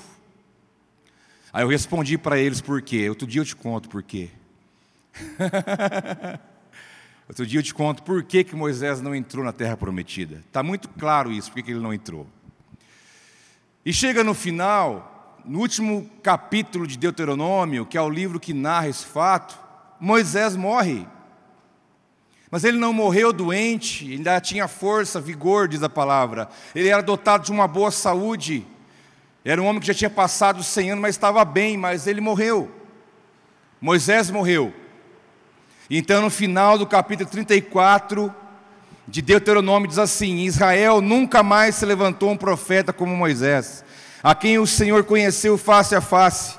Aí 1.53 1.65
eu 1.65 1.69
respondi 1.69 2.17
para 2.17 2.39
eles 2.39 2.61
por 2.61 2.81
quê. 2.81 3.09
Outro 3.09 3.27
dia 3.27 3.41
eu 3.41 3.45
te 3.45 3.57
conto 3.57 3.89
por 3.89 4.05
quê. 4.05 4.31
Outro 7.27 7.45
dia 7.45 7.59
eu 7.59 7.63
te 7.63 7.75
conto 7.75 8.05
por 8.05 8.23
que, 8.23 8.45
que 8.45 8.55
Moisés 8.55 9.01
não 9.01 9.15
entrou 9.15 9.45
na 9.45 9.53
terra 9.53 9.77
prometida. 9.77 10.37
Está 10.47 10.63
muito 10.63 10.89
claro 10.91 11.33
isso, 11.33 11.51
por 11.51 11.57
que, 11.57 11.65
que 11.65 11.71
ele 11.73 11.81
não 11.81 11.93
entrou. 11.93 12.27
E 13.85 13.93
chega 13.93 14.23
no 14.23 14.35
final, 14.35 15.39
no 15.45 15.59
último 15.61 16.09
capítulo 16.23 16.87
de 16.87 16.99
Deuteronômio, 16.99 17.87
que 17.87 17.97
é 17.97 18.03
o 18.03 18.11
livro 18.11 18.39
que 18.39 18.53
narra 18.53 18.89
esse 18.89 19.07
fato, 19.07 19.59
Moisés 19.99 20.55
morre. 20.55 21.07
Mas 22.51 22.65
ele 22.65 22.79
não 22.79 22.93
morreu 22.93 23.33
doente, 23.33 24.13
ainda 24.13 24.41
tinha 24.41 24.67
força, 24.67 25.21
vigor, 25.21 25.69
diz 25.69 25.83
a 25.83 25.89
palavra. 25.89 26.49
Ele 26.75 26.89
era 26.89 27.03
dotado 27.03 27.45
de 27.45 27.53
uma 27.53 27.69
boa 27.69 27.91
saúde. 27.91 28.67
Era 29.45 29.63
um 29.63 29.67
homem 29.67 29.81
que 29.81 29.87
já 29.87 29.95
tinha 29.95 30.11
passado 30.11 30.63
100 30.63 30.91
anos, 30.91 31.03
mas 31.03 31.15
estava 31.15 31.45
bem, 31.45 31.77
mas 31.77 32.07
ele 32.07 32.21
morreu. 32.21 32.71
Moisés 33.81 34.31
morreu. 34.31 34.75
Então, 35.89 36.21
no 36.21 36.31
final 36.31 36.77
do 36.77 36.87
capítulo 36.87 37.31
34, 37.31 38.35
de 39.11 39.21
Deuteronômio 39.21 39.89
diz 39.89 39.99
assim: 39.99 40.39
Israel 40.39 41.01
nunca 41.01 41.43
mais 41.43 41.75
se 41.75 41.85
levantou 41.85 42.31
um 42.31 42.37
profeta 42.37 42.93
como 42.93 43.17
Moisés, 43.17 43.85
a 44.23 44.35
quem 44.35 44.59
o 44.59 44.67
Senhor 44.67 45.03
conheceu 45.03 45.59
face 45.59 45.97
a 45.97 46.01
face, 46.01 46.55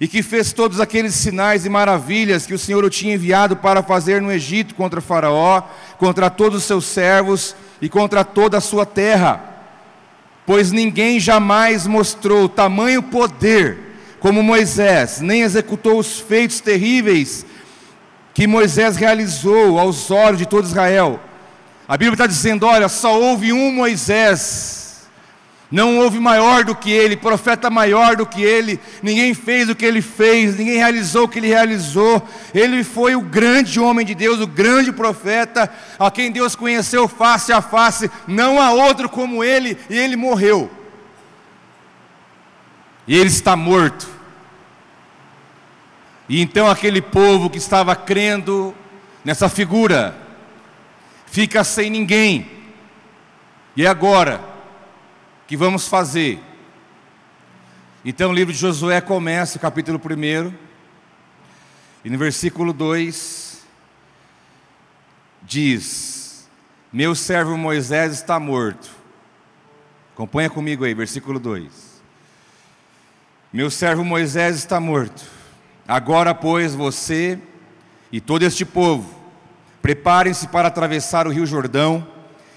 e 0.00 0.08
que 0.08 0.22
fez 0.22 0.54
todos 0.54 0.80
aqueles 0.80 1.14
sinais 1.14 1.66
e 1.66 1.68
maravilhas 1.68 2.46
que 2.46 2.54
o 2.54 2.58
Senhor 2.58 2.82
o 2.82 2.90
tinha 2.90 3.14
enviado 3.14 3.56
para 3.56 3.82
fazer 3.82 4.22
no 4.22 4.32
Egito 4.32 4.74
contra 4.74 5.02
Faraó, 5.02 5.62
contra 5.98 6.30
todos 6.30 6.60
os 6.60 6.64
seus 6.64 6.86
servos 6.86 7.54
e 7.80 7.90
contra 7.90 8.24
toda 8.24 8.56
a 8.56 8.62
sua 8.62 8.86
terra. 8.86 9.50
Pois 10.46 10.72
ninguém 10.72 11.20
jamais 11.20 11.86
mostrou 11.86 12.48
tamanho 12.48 13.02
poder 13.02 13.78
como 14.18 14.42
Moisés, 14.42 15.20
nem 15.20 15.42
executou 15.42 15.98
os 15.98 16.18
feitos 16.18 16.60
terríveis 16.60 17.44
que 18.32 18.46
Moisés 18.46 18.96
realizou 18.96 19.78
aos 19.78 20.10
olhos 20.10 20.38
de 20.38 20.46
todo 20.46 20.64
Israel 20.64 21.20
a 21.86 21.96
Bíblia 21.96 22.14
está 22.14 22.26
dizendo: 22.26 22.66
olha, 22.66 22.88
só 22.88 23.18
houve 23.20 23.52
um 23.52 23.72
Moisés, 23.72 25.08
não 25.70 25.98
houve 25.98 26.20
maior 26.20 26.64
do 26.64 26.76
que 26.76 26.90
ele, 26.90 27.16
profeta 27.16 27.70
maior 27.70 28.14
do 28.14 28.26
que 28.26 28.42
ele, 28.42 28.78
ninguém 29.02 29.32
fez 29.32 29.70
o 29.70 29.74
que 29.74 29.86
ele 29.86 30.02
fez, 30.02 30.56
ninguém 30.58 30.76
realizou 30.76 31.24
o 31.24 31.28
que 31.28 31.38
ele 31.38 31.48
realizou. 31.48 32.22
Ele 32.54 32.84
foi 32.84 33.16
o 33.16 33.22
grande 33.22 33.80
homem 33.80 34.04
de 34.04 34.14
Deus, 34.14 34.38
o 34.38 34.46
grande 34.46 34.92
profeta, 34.92 35.72
a 35.98 36.10
quem 36.10 36.30
Deus 36.30 36.54
conheceu 36.54 37.08
face 37.08 37.52
a 37.52 37.62
face, 37.62 38.10
não 38.28 38.60
há 38.60 38.70
outro 38.70 39.08
como 39.08 39.42
ele, 39.42 39.78
e 39.88 39.96
ele 39.96 40.14
morreu. 40.14 40.70
E 43.08 43.16
ele 43.16 43.28
está 43.28 43.56
morto. 43.56 44.06
E 46.28 46.40
então 46.40 46.70
aquele 46.70 47.00
povo 47.00 47.50
que 47.50 47.58
estava 47.58 47.96
crendo 47.96 48.74
nessa 49.24 49.48
figura, 49.48 50.14
fica 51.32 51.64
sem 51.64 51.90
ninguém. 51.90 52.48
E 53.74 53.86
agora? 53.86 54.52
que 55.48 55.56
vamos 55.56 55.86
fazer? 55.86 56.40
Então 58.02 58.30
o 58.30 58.34
livro 58.34 58.54
de 58.54 58.58
Josué 58.58 59.02
começa, 59.02 59.58
capítulo 59.58 60.00
1, 60.00 60.54
e 62.02 62.08
no 62.08 62.16
versículo 62.16 62.72
2 62.72 63.62
diz: 65.42 66.48
Meu 66.90 67.14
servo 67.14 67.56
Moisés 67.58 68.12
está 68.12 68.40
morto. 68.40 68.90
Acompanha 70.14 70.48
comigo 70.48 70.84
aí, 70.84 70.94
versículo 70.94 71.38
2. 71.38 72.02
Meu 73.52 73.70
servo 73.70 74.02
Moisés 74.02 74.56
está 74.56 74.80
morto. 74.80 75.22
Agora, 75.86 76.34
pois, 76.34 76.74
você 76.74 77.38
e 78.10 78.22
todo 78.22 78.42
este 78.42 78.64
povo 78.64 79.21
Preparem-se 79.82 80.46
para 80.46 80.68
atravessar 80.68 81.26
o 81.26 81.30
rio 81.30 81.44
Jordão 81.44 82.06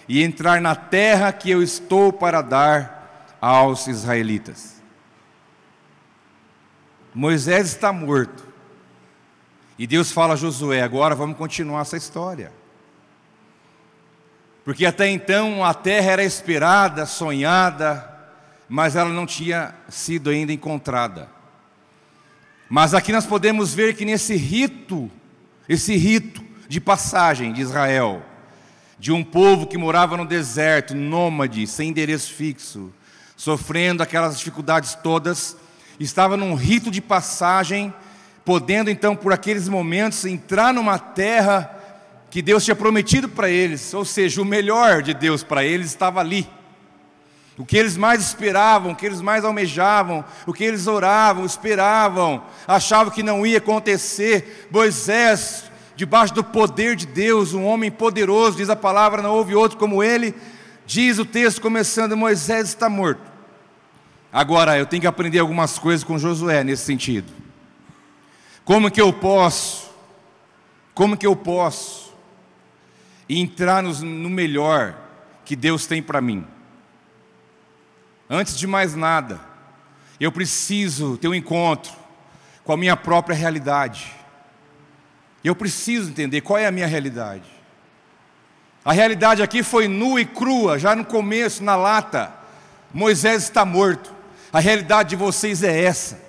e 0.07 0.21
entrar 0.23 0.61
na 0.61 0.75
terra 0.75 1.33
que 1.33 1.49
eu 1.49 1.63
estou 1.63 2.13
para 2.13 2.41
dar 2.41 3.35
aos 3.41 3.87
israelitas. 3.87 4.75
Moisés 7.13 7.67
está 7.67 7.91
morto. 7.91 8.45
E 9.77 9.87
Deus 9.87 10.11
fala 10.11 10.33
a 10.33 10.37
Josué: 10.37 10.83
agora 10.83 11.15
vamos 11.15 11.35
continuar 11.35 11.81
essa 11.81 11.97
história. 11.97 12.51
Porque 14.63 14.85
até 14.85 15.09
então 15.09 15.65
a 15.65 15.73
terra 15.73 16.11
era 16.11 16.23
esperada, 16.23 17.05
sonhada, 17.07 18.07
mas 18.69 18.95
ela 18.95 19.09
não 19.09 19.25
tinha 19.25 19.73
sido 19.89 20.29
ainda 20.29 20.53
encontrada. 20.53 21.29
Mas 22.69 22.93
aqui 22.93 23.11
nós 23.11 23.25
podemos 23.25 23.73
ver 23.73 23.95
que 23.95 24.05
nesse 24.05 24.35
rito, 24.35 25.09
esse 25.67 25.95
rito 25.95 26.44
de 26.67 26.79
passagem 26.79 27.53
de 27.53 27.61
Israel, 27.61 28.23
de 28.97 29.11
um 29.11 29.23
povo 29.23 29.67
que 29.67 29.77
morava 29.77 30.17
no 30.17 30.25
deserto, 30.25 30.95
nômade, 30.95 31.67
sem 31.67 31.89
endereço 31.89 32.33
fixo, 32.33 32.91
sofrendo 33.35 34.01
aquelas 34.01 34.37
dificuldades 34.37 34.95
todas, 34.95 35.57
estava 35.99 36.37
num 36.37 36.55
rito 36.55 36.89
de 36.89 37.01
passagem, 37.01 37.93
podendo 38.43 38.89
então 38.89 39.15
por 39.15 39.33
aqueles 39.33 39.67
momentos 39.67 40.25
entrar 40.25 40.73
numa 40.73 40.97
terra 40.99 41.71
que 42.29 42.41
Deus 42.41 42.63
tinha 42.63 42.75
prometido 42.75 43.29
para 43.29 43.49
eles, 43.49 43.93
ou 43.93 44.03
seja, 44.03 44.41
o 44.41 44.45
melhor 44.45 45.01
de 45.01 45.13
Deus 45.13 45.43
para 45.43 45.63
eles 45.63 45.87
estava 45.87 46.19
ali. 46.19 46.47
O 47.57 47.65
que 47.65 47.77
eles 47.77 47.95
mais 47.95 48.21
esperavam, 48.21 48.91
o 48.91 48.95
que 48.95 49.05
eles 49.05 49.21
mais 49.21 49.45
almejavam, 49.45 50.25
o 50.45 50.51
que 50.51 50.63
eles 50.63 50.87
oravam, 50.87 51.45
esperavam, 51.45 52.43
achavam 52.67 53.13
que 53.13 53.23
não 53.23 53.45
ia 53.45 53.59
acontecer. 53.59 54.67
Moisés, 54.69 55.63
debaixo 55.95 56.33
do 56.33 56.43
poder 56.43 56.95
de 56.95 57.05
Deus, 57.05 57.53
um 57.53 57.65
homem 57.65 57.89
poderoso, 57.89 58.57
diz 58.57 58.69
a 58.69 58.75
palavra, 58.75 59.21
não 59.21 59.31
houve 59.31 59.55
outro 59.55 59.77
como 59.77 60.03
ele. 60.03 60.35
Diz 60.85 61.17
o 61.17 61.25
texto 61.25 61.61
começando: 61.61 62.15
Moisés 62.17 62.67
está 62.67 62.89
morto. 62.89 63.31
Agora, 64.31 64.77
eu 64.77 64.85
tenho 64.85 65.01
que 65.01 65.07
aprender 65.07 65.39
algumas 65.39 65.79
coisas 65.79 66.03
com 66.03 66.17
Josué 66.17 66.63
nesse 66.63 66.83
sentido. 66.83 67.31
Como 68.65 68.91
que 68.91 68.99
eu 68.99 69.13
posso, 69.13 69.89
como 70.93 71.15
que 71.15 71.25
eu 71.25 71.35
posso 71.35 72.13
entrar 73.29 73.81
no, 73.81 73.93
no 73.93 74.29
melhor 74.29 74.97
que 75.45 75.55
Deus 75.55 75.85
tem 75.85 76.03
para 76.03 76.19
mim? 76.19 76.45
Antes 78.29 78.57
de 78.57 78.67
mais 78.67 78.95
nada, 78.95 79.39
eu 80.19 80.31
preciso 80.31 81.17
ter 81.17 81.27
um 81.27 81.33
encontro 81.33 81.93
com 82.63 82.73
a 82.73 82.77
minha 82.77 82.97
própria 82.97 83.35
realidade. 83.35 84.11
Eu 85.45 85.55
preciso 85.55 86.09
entender 86.09 86.41
qual 86.41 86.57
é 86.57 86.65
a 86.65 86.71
minha 86.71 86.87
realidade. 86.87 87.43
A 88.83 88.91
realidade 88.91 89.43
aqui 89.43 89.61
foi 89.61 89.87
nua 89.87 90.19
e 90.19 90.25
crua, 90.25 90.79
já 90.79 90.95
no 90.95 91.05
começo, 91.05 91.63
na 91.63 91.75
lata. 91.75 92.33
Moisés 92.91 93.43
está 93.43 93.63
morto. 93.63 94.11
A 94.51 94.59
realidade 94.59 95.09
de 95.09 95.15
vocês 95.15 95.61
é 95.61 95.83
essa. 95.83 96.19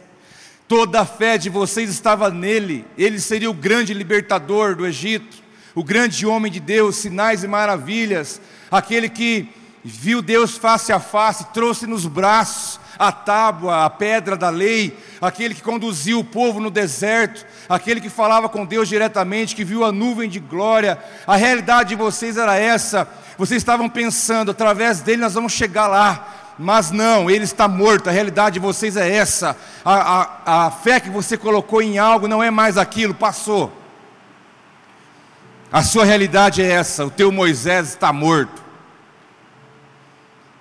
Toda 0.69 1.01
a 1.01 1.07
fé 1.07 1.39
de 1.39 1.49
vocês 1.49 1.89
estava 1.89 2.29
nele. 2.29 2.85
Ele 2.99 3.19
seria 3.19 3.51
o 3.51 3.55
grande 3.55 3.95
libertador 3.95 4.77
do 4.77 4.87
Egito, 4.87 5.43
o 5.75 5.83
grande 5.83 6.27
homem 6.27 6.53
de 6.53 6.61
Deus, 6.61 6.97
sinais 6.97 7.43
e 7.43 7.49
maravilhas, 7.49 8.39
aquele 8.71 9.09
que 9.09 9.49
viu 9.83 10.21
Deus 10.21 10.59
face 10.59 10.93
a 10.93 11.01
face, 11.01 11.47
trouxe 11.55 11.87
nos 11.87 12.05
braços 12.05 12.79
a 12.99 13.13
tábua, 13.13 13.85
a 13.85 13.91
pedra 13.91 14.37
da 14.37 14.49
lei, 14.49 14.97
aquele 15.21 15.55
que 15.55 15.63
conduziu 15.63 16.19
o 16.21 16.25
povo 16.25 16.61
no 16.61 16.71
deserto, 16.71 17.45
aquele 17.69 18.01
que 18.01 18.09
falava 18.09 18.49
com 18.49 18.65
Deus 18.65 18.89
diretamente, 18.89 19.55
que 19.55 19.65
viu 19.65 19.85
a 19.85 19.93
nuvem 19.93 20.29
de 20.29 20.41
glória. 20.41 20.99
A 21.27 21.37
realidade 21.37 21.91
de 21.91 21.95
vocês 21.95 22.37
era 22.37 22.57
essa. 22.57 23.09
Vocês 23.37 23.61
estavam 23.61 23.89
pensando, 23.89 24.51
através 24.51 25.01
dele 25.01 25.23
nós 25.23 25.35
vamos 25.35 25.53
chegar 25.53 25.87
lá. 25.87 26.29
Mas 26.59 26.91
não, 26.91 27.31
ele 27.31 27.45
está 27.45 27.69
morto, 27.69 28.09
a 28.09 28.13
realidade 28.13 28.55
de 28.55 28.61
vocês 28.61 28.97
é 28.97 29.11
essa. 29.11 29.57
A, 29.85 29.95
a, 29.95 30.67
a 30.67 30.71
fé 30.71 30.99
que 30.99 31.11
você 31.11 31.37
colocou 31.37 31.83
em 31.83 31.99
algo 31.99 32.27
não 32.27 32.43
é 32.43 32.51
mais 32.51 32.79
aquilo, 32.79 33.13
passou. 33.13 33.71
A 35.71 35.83
sua 35.83 36.05
realidade 36.05 36.63
é 36.63 36.71
essa, 36.71 37.05
o 37.05 37.11
teu 37.11 37.31
Moisés 37.31 37.89
está 37.89 38.13
morto. 38.13 38.65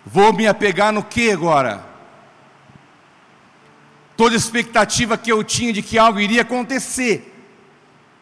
Vou 0.05 0.33
me 0.33 0.45
apegar 0.45 0.91
no 0.91 1.03
que 1.03 1.31
agora? 1.31 1.94
Toda 4.17 4.35
expectativa 4.35 5.17
que 5.17 5.31
eu 5.31 5.43
tinha 5.43 5.73
de 5.73 5.81
que 5.81 5.97
algo 5.97 6.19
iria 6.19 6.41
acontecer, 6.41 7.33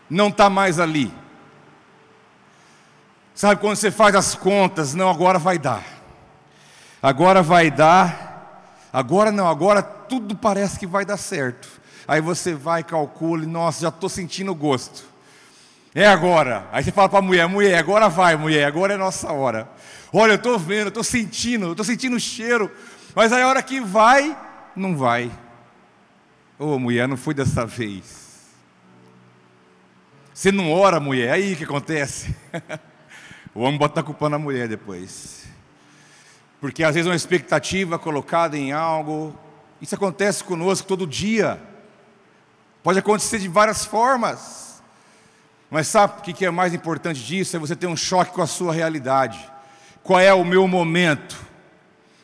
não 0.09 0.29
está 0.29 0.49
mais 0.49 0.79
ali. 0.79 1.11
Sabe 3.35 3.59
quando 3.59 3.75
você 3.75 3.91
faz 3.91 4.15
as 4.15 4.35
contas, 4.35 4.93
não, 4.93 5.09
agora 5.09 5.39
vai 5.39 5.57
dar. 5.57 5.83
Agora 7.01 7.41
vai 7.41 7.71
dar. 7.71 8.89
Agora 8.91 9.31
não, 9.31 9.47
agora 9.47 9.81
tudo 9.81 10.35
parece 10.35 10.77
que 10.79 10.85
vai 10.85 11.03
dar 11.03 11.17
certo. 11.17 11.67
Aí 12.07 12.21
você 12.21 12.53
vai 12.53 12.81
e 12.81 12.83
calcula, 12.83 13.45
nossa, 13.45 13.81
já 13.81 13.89
estou 13.89 14.09
sentindo 14.09 14.51
o 14.51 14.55
gosto. 14.55 15.03
É 15.95 16.07
agora. 16.07 16.67
Aí 16.71 16.83
você 16.83 16.91
fala 16.91 17.09
para 17.09 17.19
a 17.19 17.21
mulher, 17.21 17.47
mulher, 17.47 17.77
agora 17.77 18.09
vai, 18.09 18.35
mulher, 18.35 18.65
agora 18.65 18.93
é 18.93 18.97
nossa 18.97 19.31
hora. 19.31 19.67
Olha, 20.11 20.33
eu 20.33 20.35
estou 20.35 20.59
vendo, 20.59 20.89
estou 20.89 21.03
sentindo, 21.03 21.71
estou 21.71 21.85
sentindo 21.85 22.15
o 22.15 22.19
cheiro. 22.19 22.71
Mas 23.15 23.31
aí 23.31 23.41
a 23.41 23.47
hora 23.47 23.61
que 23.63 23.79
vai, 23.79 24.37
não 24.75 24.95
vai. 24.95 25.31
Ô 26.63 26.75
oh, 26.75 26.79
mulher, 26.79 27.09
não 27.09 27.17
foi 27.17 27.33
dessa 27.33 27.65
vez. 27.65 28.47
Você 30.33 30.49
não 30.49 30.71
ora, 30.71 30.97
mulher, 30.97 31.33
aí 31.33 31.57
que 31.57 31.65
acontece? 31.65 32.33
o 33.53 33.63
homem 33.63 33.77
bota 33.77 33.99
a 33.99 34.03
culpa 34.03 34.29
na 34.29 34.39
mulher 34.39 34.69
depois. 34.69 35.43
Porque 36.61 36.81
às 36.81 36.95
vezes 36.95 37.05
uma 37.05 37.17
expectativa 37.17 37.99
colocada 37.99 38.57
em 38.57 38.71
algo, 38.71 39.37
isso 39.81 39.93
acontece 39.93 40.41
conosco 40.41 40.87
todo 40.87 41.05
dia. 41.05 41.61
Pode 42.81 42.97
acontecer 42.97 43.39
de 43.39 43.49
várias 43.49 43.83
formas. 43.83 44.81
Mas 45.69 45.87
sabe 45.87 46.13
o 46.19 46.33
que 46.33 46.45
é 46.45 46.49
mais 46.49 46.73
importante 46.73 47.21
disso? 47.21 47.57
É 47.57 47.59
você 47.59 47.75
ter 47.75 47.87
um 47.87 47.97
choque 47.97 48.31
com 48.31 48.41
a 48.41 48.47
sua 48.47 48.71
realidade. 48.71 49.51
Qual 50.01 50.17
é 50.17 50.33
o 50.33 50.45
meu 50.45 50.65
momento? 50.65 51.37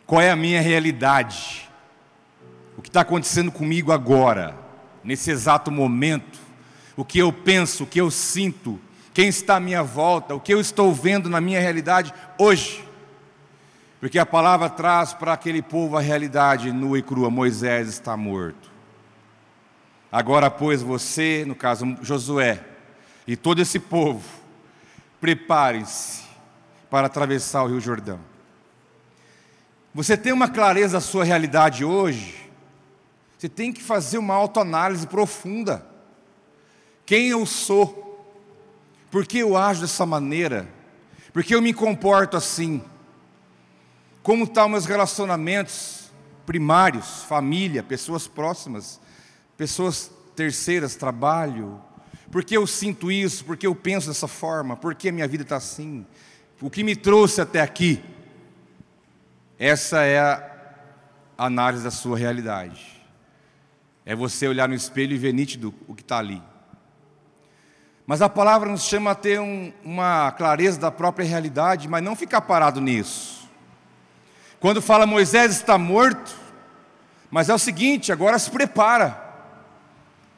Qual 0.06 0.22
é 0.22 0.32
a 0.32 0.36
minha 0.38 0.62
realidade? 0.62 1.69
O 2.80 2.82
que 2.82 2.88
está 2.88 3.02
acontecendo 3.02 3.52
comigo 3.52 3.92
agora, 3.92 4.58
nesse 5.04 5.30
exato 5.30 5.70
momento? 5.70 6.40
O 6.96 7.04
que 7.04 7.20
eu 7.20 7.30
penso, 7.30 7.84
o 7.84 7.86
que 7.86 8.00
eu 8.00 8.10
sinto, 8.10 8.80
quem 9.14 9.28
está 9.28 9.58
à 9.58 9.60
minha 9.60 9.84
volta, 9.84 10.34
o 10.34 10.40
que 10.40 10.54
eu 10.54 10.62
estou 10.62 10.94
vendo 10.94 11.30
na 11.30 11.42
minha 11.42 11.60
realidade 11.60 12.14
hoje? 12.38 12.82
Porque 14.00 14.18
a 14.18 14.26
palavra 14.26 14.70
traz 14.70 15.14
para 15.14 15.34
aquele 15.34 15.62
povo 15.62 15.98
a 15.98 16.00
realidade 16.00 16.72
nua 16.72 16.98
e 16.98 17.02
crua: 17.02 17.30
Moisés 17.30 17.90
está 17.90 18.16
morto. 18.16 18.72
Agora, 20.10 20.50
pois, 20.50 20.82
você, 20.82 21.44
no 21.46 21.56
caso 21.56 21.98
Josué, 22.02 22.64
e 23.28 23.36
todo 23.36 23.62
esse 23.62 23.78
povo, 23.78 24.24
preparem-se 25.20 26.24
para 26.90 27.08
atravessar 27.08 27.64
o 27.64 27.68
Rio 27.68 27.82
Jordão. 27.82 28.22
Você 29.94 30.16
tem 30.16 30.32
uma 30.32 30.48
clareza 30.48 30.94
da 30.94 31.02
sua 31.02 31.26
realidade 31.26 31.84
hoje? 31.84 32.48
Você 33.40 33.48
tem 33.48 33.72
que 33.72 33.82
fazer 33.82 34.18
uma 34.18 34.34
autoanálise 34.34 35.08
profunda. 35.08 35.86
Quem 37.06 37.30
eu 37.30 37.46
sou? 37.46 38.36
Por 39.10 39.26
que 39.26 39.38
eu 39.38 39.56
ajo 39.56 39.80
dessa 39.80 40.06
maneira? 40.06 40.68
Por 41.32 41.42
que 41.42 41.56
eu 41.56 41.62
me 41.62 41.74
comporto 41.74 42.36
assim? 42.36 42.84
Como 44.22 44.44
estão 44.44 44.68
meus 44.68 44.86
relacionamentos 44.86 46.12
primários, 46.46 47.24
família, 47.24 47.82
pessoas 47.82 48.28
próximas, 48.28 49.00
pessoas 49.56 50.12
terceiras, 50.36 50.98
trabalho, 50.98 51.82
por 52.30 52.44
que 52.44 52.58
eu 52.58 52.68
sinto 52.68 53.10
isso? 53.10 53.46
Por 53.46 53.56
que 53.56 53.66
eu 53.66 53.74
penso 53.74 54.10
dessa 54.10 54.28
forma? 54.28 54.76
Por 54.76 54.94
que 54.94 55.08
a 55.08 55.14
minha 55.14 55.28
vida 55.30 55.44
está 55.44 55.56
assim? 55.56 56.06
O 56.60 56.70
que 56.70 56.84
me 56.84 56.94
trouxe 56.94 57.40
até 57.40 57.62
aqui? 57.62 58.04
Essa 59.58 60.04
é 60.04 60.20
a 60.20 60.44
análise 61.38 61.86
da 61.86 61.92
sua 61.92 62.18
realidade. 62.18 62.99
É 64.06 64.16
você 64.16 64.48
olhar 64.48 64.68
no 64.68 64.76
espelho 64.76 65.14
e 65.14 65.18
ver 65.18 65.34
nítido 65.34 65.74
o 65.88 65.94
que 65.94 66.02
está 66.02 66.18
ali. 66.18 66.42
Mas 68.10 68.22
a 68.24 68.28
palavra 68.28 68.70
nos 68.70 68.84
chama 68.86 69.12
a 69.12 69.16
ter 69.16 69.40
um, 69.40 69.72
uma 69.84 70.32
clareza 70.32 70.80
da 70.80 70.90
própria 70.90 71.28
realidade, 71.28 71.88
mas 71.88 72.04
não 72.04 72.16
ficar 72.16 72.42
parado 72.42 72.82
nisso. 72.82 73.48
Quando 74.60 74.82
fala 74.82 75.06
Moisés 75.06 75.52
está 75.52 75.78
morto, 75.78 76.36
mas 77.30 77.50
é 77.50 77.54
o 77.54 77.60
seguinte, 77.60 78.12
agora 78.12 78.40
se 78.40 78.50
prepara. 78.50 79.30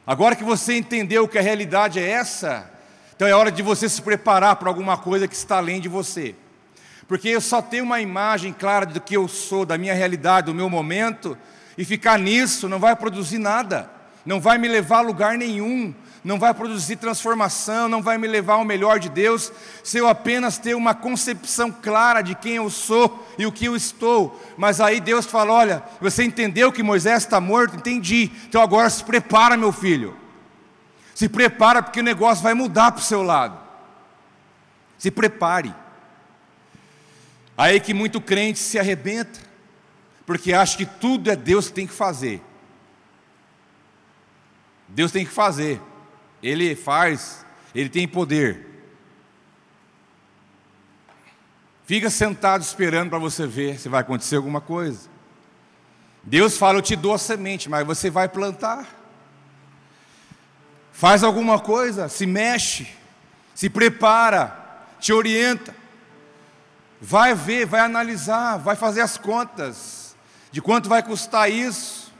Agora 0.06 0.36
que 0.36 0.44
você 0.44 0.76
entendeu 0.76 1.26
que 1.26 1.38
a 1.38 1.42
realidade 1.42 1.98
é 1.98 2.06
essa, 2.06 2.70
então 3.16 3.26
é 3.26 3.32
hora 3.32 3.50
de 3.50 3.62
você 3.62 3.88
se 3.88 4.02
preparar 4.02 4.56
para 4.56 4.68
alguma 4.68 4.98
coisa 4.98 5.26
que 5.26 5.34
está 5.34 5.56
além 5.56 5.80
de 5.80 5.88
você. 5.88 6.34
Porque 7.08 7.28
eu 7.28 7.40
só 7.40 7.62
tenho 7.62 7.84
uma 7.84 8.00
imagem 8.00 8.52
clara 8.52 8.84
do 8.84 9.00
que 9.00 9.16
eu 9.16 9.26
sou, 9.28 9.64
da 9.64 9.78
minha 9.78 9.94
realidade, 9.94 10.46
do 10.46 10.54
meu 10.54 10.68
momento, 10.68 11.38
e 11.76 11.84
ficar 11.84 12.18
nisso 12.18 12.68
não 12.68 12.78
vai 12.78 12.94
produzir 12.94 13.38
nada, 13.38 13.90
não 14.24 14.40
vai 14.40 14.58
me 14.58 14.68
levar 14.68 14.98
a 14.98 15.02
lugar 15.02 15.36
nenhum, 15.36 15.94
não 16.24 16.38
vai 16.38 16.54
produzir 16.54 16.96
transformação, 16.96 17.88
não 17.88 18.00
vai 18.00 18.16
me 18.16 18.28
levar 18.28 18.54
ao 18.54 18.64
melhor 18.64 19.00
de 19.00 19.08
Deus, 19.08 19.52
se 19.82 19.98
eu 19.98 20.06
apenas 20.06 20.56
ter 20.56 20.74
uma 20.74 20.94
concepção 20.94 21.72
clara 21.72 22.22
de 22.22 22.34
quem 22.34 22.54
eu 22.54 22.70
sou 22.70 23.26
e 23.36 23.44
o 23.44 23.50
que 23.50 23.64
eu 23.64 23.74
estou. 23.74 24.40
Mas 24.56 24.80
aí 24.80 25.00
Deus 25.00 25.26
fala: 25.26 25.52
olha, 25.52 25.82
você 26.00 26.22
entendeu 26.22 26.70
que 26.70 26.82
Moisés 26.82 27.24
está 27.24 27.40
morto? 27.40 27.76
Entendi. 27.76 28.30
Então 28.48 28.62
agora 28.62 28.88
se 28.88 29.02
prepara, 29.02 29.56
meu 29.56 29.72
filho. 29.72 30.16
Se 31.14 31.28
prepara 31.28 31.82
porque 31.82 32.00
o 32.00 32.04
negócio 32.04 32.42
vai 32.42 32.54
mudar 32.54 32.92
para 32.92 33.00
o 33.00 33.04
seu 33.04 33.22
lado. 33.22 33.58
Se 34.96 35.10
prepare. 35.10 35.74
Aí 37.56 37.80
que 37.80 37.92
muito 37.92 38.20
crente 38.20 38.60
se 38.60 38.78
arrebenta, 38.78 39.40
porque 40.32 40.54
acha 40.54 40.78
que 40.78 40.86
tudo 40.86 41.30
é 41.30 41.36
Deus 41.36 41.68
que 41.68 41.74
tem 41.74 41.86
que 41.86 41.92
fazer. 41.92 42.40
Deus 44.88 45.12
tem 45.12 45.26
que 45.26 45.30
fazer, 45.30 45.78
Ele 46.42 46.74
faz, 46.74 47.44
Ele 47.74 47.90
tem 47.90 48.08
poder. 48.08 48.66
Fica 51.84 52.08
sentado 52.08 52.62
esperando 52.62 53.10
para 53.10 53.18
você 53.18 53.46
ver 53.46 53.78
se 53.78 53.90
vai 53.90 54.00
acontecer 54.00 54.36
alguma 54.36 54.62
coisa. 54.62 55.10
Deus 56.22 56.56
fala: 56.56 56.78
Eu 56.78 56.82
te 56.82 56.96
dou 56.96 57.12
a 57.12 57.18
semente, 57.18 57.68
mas 57.68 57.86
você 57.86 58.08
vai 58.08 58.26
plantar. 58.26 58.88
Faz 60.92 61.22
alguma 61.22 61.60
coisa, 61.60 62.08
se 62.08 62.24
mexe, 62.24 62.88
se 63.54 63.68
prepara, 63.68 64.86
te 64.98 65.12
orienta. 65.12 65.74
Vai 66.98 67.34
ver, 67.34 67.66
vai 67.66 67.80
analisar, 67.80 68.56
vai 68.56 68.76
fazer 68.76 69.02
as 69.02 69.18
contas 69.18 70.01
de 70.52 70.60
quanto 70.60 70.88
vai 70.88 71.02
custar 71.02 71.50
isso, 71.50 72.12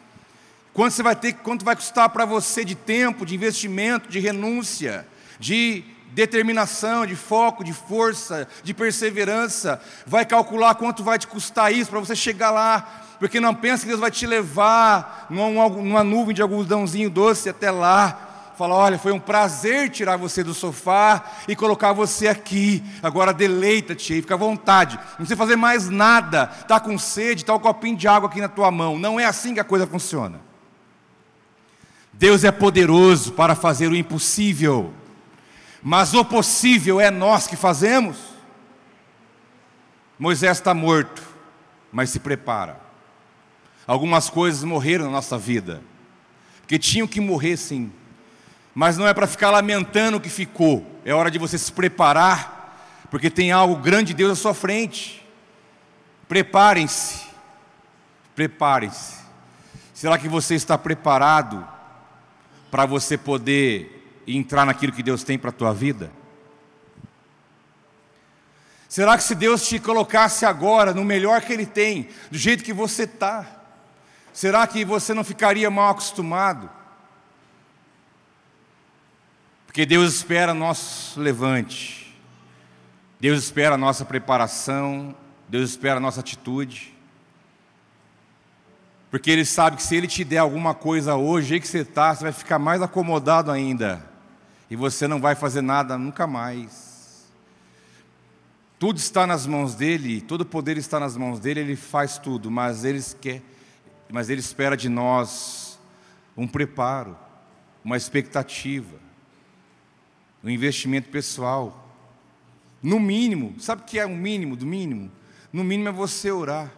quanto 0.72 0.94
você 0.94 1.02
vai 1.02 1.14
ter, 1.14 1.34
quanto 1.34 1.64
vai 1.64 1.76
custar 1.76 2.08
para 2.08 2.24
você 2.24 2.64
de 2.64 2.74
tempo, 2.74 3.26
de 3.26 3.34
investimento, 3.34 4.08
de 4.08 4.18
renúncia, 4.18 5.06
de 5.38 5.84
determinação, 6.12 7.06
de 7.06 7.14
foco, 7.14 7.62
de 7.62 7.72
força, 7.72 8.48
de 8.64 8.74
perseverança. 8.74 9.80
Vai 10.06 10.24
calcular 10.24 10.74
quanto 10.74 11.04
vai 11.04 11.18
te 11.18 11.26
custar 11.26 11.72
isso 11.72 11.90
para 11.90 12.00
você 12.00 12.16
chegar 12.16 12.50
lá, 12.50 13.04
porque 13.18 13.38
não 13.38 13.54
pensa 13.54 13.82
que 13.82 13.88
Deus 13.88 14.00
vai 14.00 14.10
te 14.10 14.26
levar 14.26 15.26
numa, 15.30 15.68
numa 15.68 16.02
nuvem 16.02 16.34
de 16.34 16.42
algodãozinho 16.42 17.10
doce 17.10 17.48
até 17.48 17.70
lá 17.70 18.31
fala: 18.62 18.76
olha, 18.76 18.98
foi 18.98 19.10
um 19.10 19.18
prazer 19.18 19.90
tirar 19.90 20.16
você 20.16 20.44
do 20.44 20.54
sofá 20.54 21.24
e 21.48 21.56
colocar 21.56 21.92
você 21.92 22.28
aqui. 22.28 22.82
Agora 23.02 23.34
deleita-te 23.34 24.12
aí, 24.12 24.20
fica 24.20 24.34
à 24.34 24.38
vontade. 24.38 24.96
Não 24.96 25.16
precisa 25.16 25.36
fazer 25.36 25.56
mais 25.56 25.88
nada. 25.88 26.48
Está 26.60 26.78
com 26.78 26.96
sede, 26.96 27.42
está 27.42 27.54
um 27.54 27.58
copinho 27.58 27.96
de 27.96 28.06
água 28.06 28.28
aqui 28.28 28.40
na 28.40 28.48
tua 28.48 28.70
mão. 28.70 28.98
Não 28.98 29.18
é 29.18 29.24
assim 29.24 29.52
que 29.52 29.58
a 29.58 29.64
coisa 29.64 29.84
funciona. 29.84 30.40
Deus 32.12 32.44
é 32.44 32.52
poderoso 32.52 33.32
para 33.32 33.56
fazer 33.56 33.88
o 33.88 33.96
impossível, 33.96 34.92
mas 35.82 36.14
o 36.14 36.24
possível 36.24 37.00
é 37.00 37.10
nós 37.10 37.48
que 37.48 37.56
fazemos. 37.56 38.16
Moisés 40.16 40.58
está 40.58 40.72
morto, 40.72 41.20
mas 41.90 42.10
se 42.10 42.20
prepara. 42.20 42.80
Algumas 43.88 44.30
coisas 44.30 44.62
morreram 44.62 45.06
na 45.06 45.10
nossa 45.10 45.36
vida, 45.36 45.82
porque 46.60 46.78
tinham 46.78 47.08
que 47.08 47.20
morrer 47.20 47.56
sim 47.56 47.90
mas 48.74 48.96
não 48.96 49.06
é 49.06 49.12
para 49.12 49.26
ficar 49.26 49.50
lamentando 49.50 50.16
o 50.16 50.20
que 50.20 50.30
ficou, 50.30 50.86
é 51.04 51.12
hora 51.12 51.30
de 51.30 51.38
você 51.38 51.58
se 51.58 51.70
preparar, 51.70 53.06
porque 53.10 53.28
tem 53.28 53.52
algo 53.52 53.76
grande 53.76 54.08
de 54.08 54.14
Deus 54.14 54.32
à 54.32 54.34
sua 54.34 54.54
frente. 54.54 55.22
Preparem-se, 56.26 57.26
preparem-se. 58.34 59.16
Será 59.92 60.16
que 60.16 60.28
você 60.28 60.54
está 60.54 60.78
preparado 60.78 61.66
para 62.70 62.86
você 62.86 63.18
poder 63.18 64.22
entrar 64.26 64.64
naquilo 64.64 64.92
que 64.92 65.02
Deus 65.02 65.22
tem 65.22 65.38
para 65.38 65.50
a 65.50 65.52
tua 65.52 65.74
vida? 65.74 66.10
Será 68.88 69.16
que 69.16 69.24
se 69.24 69.34
Deus 69.34 69.66
te 69.66 69.78
colocasse 69.78 70.44
agora 70.44 70.92
no 70.94 71.04
melhor 71.04 71.40
que 71.40 71.52
Ele 71.52 71.66
tem, 71.66 72.08
do 72.30 72.38
jeito 72.38 72.64
que 72.64 72.72
você 72.72 73.04
está, 73.04 73.46
será 74.32 74.66
que 74.66 74.84
você 74.84 75.12
não 75.12 75.24
ficaria 75.24 75.70
mal 75.70 75.90
acostumado? 75.90 76.70
Porque 79.72 79.86
Deus 79.86 80.12
espera 80.12 80.52
nosso 80.52 81.18
levante, 81.18 82.14
Deus 83.18 83.42
espera 83.42 83.74
a 83.74 83.78
nossa 83.78 84.04
preparação, 84.04 85.16
Deus 85.48 85.70
espera 85.70 85.96
a 85.96 86.00
nossa 86.00 86.20
atitude. 86.20 86.94
Porque 89.10 89.30
Ele 89.30 89.46
sabe 89.46 89.78
que 89.78 89.82
se 89.82 89.96
Ele 89.96 90.06
te 90.06 90.24
der 90.24 90.36
alguma 90.40 90.74
coisa 90.74 91.14
hoje, 91.14 91.54
aí 91.54 91.60
que 91.60 91.66
você 91.66 91.78
está, 91.78 92.14
você 92.14 92.24
vai 92.24 92.32
ficar 92.32 92.58
mais 92.58 92.82
acomodado 92.82 93.50
ainda. 93.50 94.04
E 94.68 94.76
você 94.76 95.08
não 95.08 95.18
vai 95.18 95.34
fazer 95.34 95.62
nada 95.62 95.96
nunca 95.96 96.26
mais. 96.26 97.32
Tudo 98.78 98.98
está 98.98 99.26
nas 99.26 99.46
mãos 99.46 99.74
dele, 99.74 100.20
todo 100.20 100.42
o 100.42 100.46
poder 100.46 100.76
está 100.76 101.00
nas 101.00 101.16
mãos 101.16 101.40
dele, 101.40 101.60
ele 101.60 101.76
faz 101.76 102.18
tudo, 102.18 102.50
mas 102.50 102.84
ele 102.84 103.02
quer, 103.18 103.40
mas 104.10 104.28
ele 104.28 104.40
espera 104.40 104.76
de 104.76 104.90
nós 104.90 105.80
um 106.36 106.46
preparo, 106.46 107.16
uma 107.82 107.96
expectativa 107.96 109.01
o 110.42 110.50
investimento 110.50 111.08
pessoal. 111.08 111.78
No 112.82 112.98
mínimo, 112.98 113.54
sabe 113.58 113.82
o 113.82 113.84
que 113.84 113.98
é 113.98 114.04
o 114.04 114.10
mínimo 114.10 114.56
do 114.56 114.66
mínimo? 114.66 115.10
No 115.52 115.62
mínimo 115.62 115.88
é 115.88 115.92
você 115.92 116.30
orar. 116.30 116.72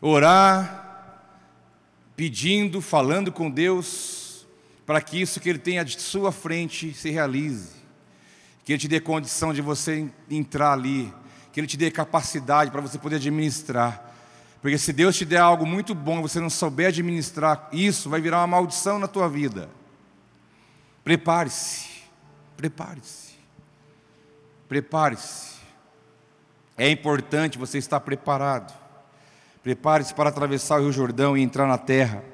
Orar, 0.00 1.24
pedindo, 2.14 2.80
falando 2.80 3.32
com 3.32 3.50
Deus, 3.50 4.46
para 4.86 5.00
que 5.00 5.20
isso 5.20 5.40
que 5.40 5.48
Ele 5.48 5.58
tem 5.58 5.78
à 5.78 5.86
sua 5.86 6.30
frente 6.30 6.92
se 6.94 7.10
realize. 7.10 7.70
Que 8.64 8.72
Ele 8.72 8.78
te 8.78 8.88
dê 8.88 9.00
condição 9.00 9.52
de 9.52 9.60
você 9.60 10.08
entrar 10.30 10.72
ali. 10.72 11.12
Que 11.52 11.60
Ele 11.60 11.66
te 11.66 11.76
dê 11.76 11.90
capacidade 11.90 12.70
para 12.70 12.80
você 12.80 12.98
poder 12.98 13.16
administrar. 13.16 14.10
Porque 14.60 14.78
se 14.78 14.92
Deus 14.92 15.16
te 15.16 15.24
der 15.24 15.38
algo 15.38 15.66
muito 15.66 15.94
bom 15.94 16.20
e 16.20 16.22
você 16.22 16.38
não 16.38 16.48
souber 16.48 16.88
administrar 16.88 17.68
isso, 17.72 18.08
vai 18.08 18.20
virar 18.20 18.38
uma 18.38 18.46
maldição 18.46 19.00
na 19.00 19.08
tua 19.08 19.28
vida. 19.28 19.68
Prepare-se, 21.04 21.88
prepare-se, 22.56 23.32
prepare-se. 24.68 25.56
É 26.76 26.88
importante 26.90 27.58
você 27.58 27.78
estar 27.78 28.00
preparado. 28.00 28.72
Prepare-se 29.62 30.14
para 30.14 30.28
atravessar 30.28 30.78
o 30.78 30.82
Rio 30.82 30.92
Jordão 30.92 31.36
e 31.36 31.42
entrar 31.42 31.66
na 31.66 31.78
terra 31.78 32.24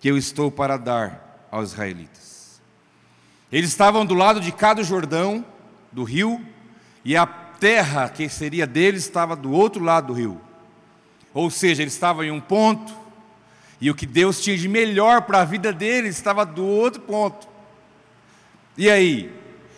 que 0.00 0.08
eu 0.08 0.16
estou 0.16 0.50
para 0.50 0.76
dar 0.76 1.46
aos 1.50 1.72
israelitas. 1.72 2.60
Eles 3.52 3.70
estavam 3.70 4.06
do 4.06 4.14
lado 4.14 4.40
de 4.40 4.52
cada 4.52 4.82
Jordão, 4.82 5.44
do 5.92 6.04
rio, 6.04 6.44
e 7.04 7.16
a 7.16 7.26
terra 7.26 8.08
que 8.08 8.28
seria 8.28 8.66
deles 8.66 9.04
estava 9.04 9.34
do 9.36 9.50
outro 9.50 9.82
lado 9.82 10.08
do 10.08 10.12
rio. 10.12 10.40
Ou 11.34 11.50
seja, 11.50 11.82
eles 11.82 11.94
estavam 11.94 12.24
em 12.24 12.30
um 12.30 12.40
ponto, 12.40 12.94
e 13.80 13.90
o 13.90 13.94
que 13.94 14.06
Deus 14.06 14.40
tinha 14.40 14.56
de 14.56 14.68
melhor 14.68 15.22
para 15.22 15.40
a 15.40 15.44
vida 15.44 15.72
deles 15.72 16.16
estava 16.16 16.46
do 16.46 16.64
outro 16.64 17.02
ponto. 17.02 17.49
E 18.80 18.88
aí? 18.88 19.30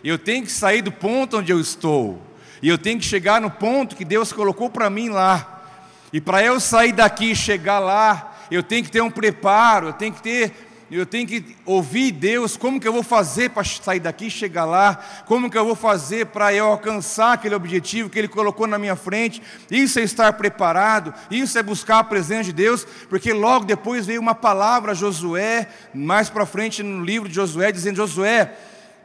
Eu 0.05 0.17
tenho 0.17 0.45
que 0.45 0.53
sair 0.53 0.81
do 0.81 0.93
ponto 0.93 1.39
onde 1.39 1.51
eu 1.51 1.59
estou. 1.59 2.23
E 2.63 2.69
eu 2.69 2.79
tenho 2.79 3.01
que 3.01 3.05
chegar 3.05 3.41
no 3.41 3.51
ponto 3.51 3.97
que 3.97 4.05
Deus 4.05 4.33
colocou 4.33 4.71
para 4.71 4.89
mim 4.89 5.09
lá. 5.09 5.65
E 6.13 6.21
para 6.21 6.41
eu 6.45 6.61
sair 6.61 6.93
daqui 6.93 7.33
e 7.33 7.35
chegar 7.35 7.81
lá, 7.81 8.39
eu 8.49 8.63
tenho 8.63 8.85
que 8.85 8.93
ter 8.93 9.03
um 9.03 9.11
preparo, 9.11 9.89
eu 9.89 9.93
tenho 9.93 10.13
que 10.13 10.23
ter 10.23 10.53
eu 10.89 11.07
tenho 11.07 11.27
que 11.27 11.57
ouvir 11.65 12.13
Deus, 12.13 12.55
como 12.55 12.79
que 12.79 12.87
eu 12.87 12.93
vou 12.93 13.03
fazer 13.03 13.49
para 13.49 13.65
sair 13.65 13.99
daqui 13.99 14.27
e 14.27 14.31
chegar 14.31 14.67
lá, 14.67 15.03
como 15.25 15.51
que 15.51 15.57
eu 15.57 15.65
vou 15.65 15.75
fazer 15.75 16.27
para 16.27 16.53
eu 16.53 16.67
alcançar 16.67 17.33
aquele 17.33 17.55
objetivo 17.55 18.11
que 18.11 18.19
Ele 18.19 18.29
colocou 18.29 18.67
na 18.67 18.79
minha 18.79 18.95
frente, 18.95 19.43
isso 19.71 19.99
é 19.99 20.03
estar 20.03 20.35
preparado, 20.35 21.15
isso 21.31 21.59
é 21.59 21.63
buscar 21.63 22.01
a 22.01 22.05
presença 22.05 22.45
de 22.45 22.53
Deus, 22.53 22.87
porque 23.09 23.33
logo 23.33 23.65
depois 23.65 24.05
veio 24.05 24.21
uma 24.21 24.35
palavra 24.35 24.93
a 24.93 24.95
Josué, 24.95 25.67
mais 25.95 26.29
para 26.29 26.45
frente 26.45 26.83
no 26.83 27.03
livro 27.03 27.27
de 27.27 27.37
Josué, 27.37 27.73
dizendo: 27.73 27.97
Josué, 27.97 28.53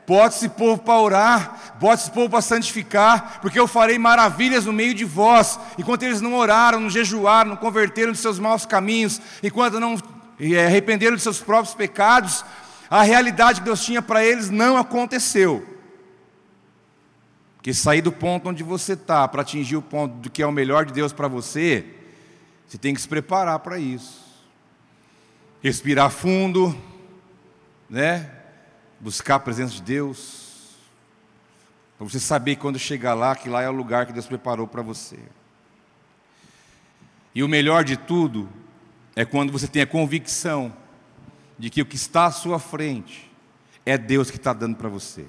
Bota 0.07 0.37
esse 0.37 0.47
povo 0.47 0.81
para 0.81 1.01
orar, 1.01 1.75
bota 1.81 2.01
esse 2.01 2.11
povo 2.11 2.29
para 2.29 2.41
santificar, 2.41 3.41
porque 3.41 3.59
eu 3.59 3.67
farei 3.67 3.99
maravilhas 3.99 4.65
no 4.65 4.71
meio 4.71 4.93
de 4.93 5.03
vós. 5.03 5.59
Enquanto 5.77 6.03
eles 6.03 6.21
não 6.21 6.33
oraram, 6.33 6.79
não 6.79 6.89
jejuaram, 6.89 7.49
não 7.49 7.57
converteram 7.57 8.13
de 8.13 8.17
seus 8.17 8.39
maus 8.39 8.65
caminhos, 8.65 9.19
enquanto 9.43 9.81
não 9.81 10.01
eh, 10.39 10.65
arrependeram 10.65 11.17
de 11.17 11.21
seus 11.21 11.41
próprios 11.41 11.75
pecados, 11.75 12.45
a 12.89 13.03
realidade 13.03 13.59
que 13.59 13.65
Deus 13.65 13.83
tinha 13.83 14.01
para 14.01 14.23
eles 14.23 14.49
não 14.49 14.77
aconteceu. 14.77 15.67
Porque 17.57 17.73
sair 17.73 18.01
do 18.01 18.13
ponto 18.13 18.47
onde 18.47 18.63
você 18.63 18.93
está 18.93 19.27
para 19.27 19.41
atingir 19.41 19.75
o 19.75 19.81
ponto 19.81 20.13
do 20.15 20.29
que 20.29 20.41
é 20.41 20.47
o 20.47 20.53
melhor 20.53 20.85
de 20.85 20.93
Deus 20.93 21.11
para 21.11 21.27
você, 21.27 21.85
você 22.65 22.77
tem 22.77 22.93
que 22.93 23.01
se 23.01 23.09
preparar 23.09 23.59
para 23.59 23.77
isso. 23.77 24.25
Respirar 25.61 26.09
fundo, 26.11 26.73
né? 27.89 28.36
Buscar 28.99 29.35
a 29.35 29.39
presença 29.39 29.73
de 29.73 29.81
Deus, 29.81 30.75
para 31.97 32.07
você 32.07 32.19
saber 32.19 32.57
quando 32.57 32.77
chegar 32.77 33.13
lá, 33.13 33.35
que 33.35 33.49
lá 33.49 33.61
é 33.61 33.69
o 33.69 33.73
lugar 33.73 34.05
que 34.05 34.13
Deus 34.13 34.25
preparou 34.27 34.67
para 34.67 34.81
você. 34.81 35.19
E 37.33 37.43
o 37.43 37.47
melhor 37.47 37.83
de 37.83 37.97
tudo 37.97 38.49
é 39.15 39.25
quando 39.25 39.51
você 39.51 39.67
tem 39.67 39.81
a 39.81 39.87
convicção 39.87 40.73
de 41.57 41.69
que 41.69 41.81
o 41.81 41.85
que 41.85 41.95
está 41.95 42.25
à 42.25 42.31
sua 42.31 42.59
frente 42.59 43.31
é 43.85 43.97
Deus 43.97 44.29
que 44.29 44.37
está 44.37 44.53
dando 44.53 44.75
para 44.75 44.89
você. 44.89 45.25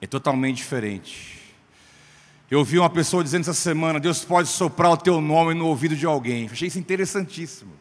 É 0.00 0.06
totalmente 0.06 0.56
diferente. 0.56 1.42
Eu 2.50 2.58
ouvi 2.58 2.78
uma 2.78 2.90
pessoa 2.90 3.22
dizendo 3.22 3.42
essa 3.42 3.54
semana: 3.54 4.00
Deus 4.00 4.24
pode 4.24 4.48
soprar 4.48 4.90
o 4.90 4.96
teu 4.96 5.20
nome 5.20 5.54
no 5.54 5.66
ouvido 5.66 5.94
de 5.94 6.04
alguém. 6.04 6.48
Achei 6.50 6.68
isso 6.68 6.78
interessantíssimo. 6.78 7.72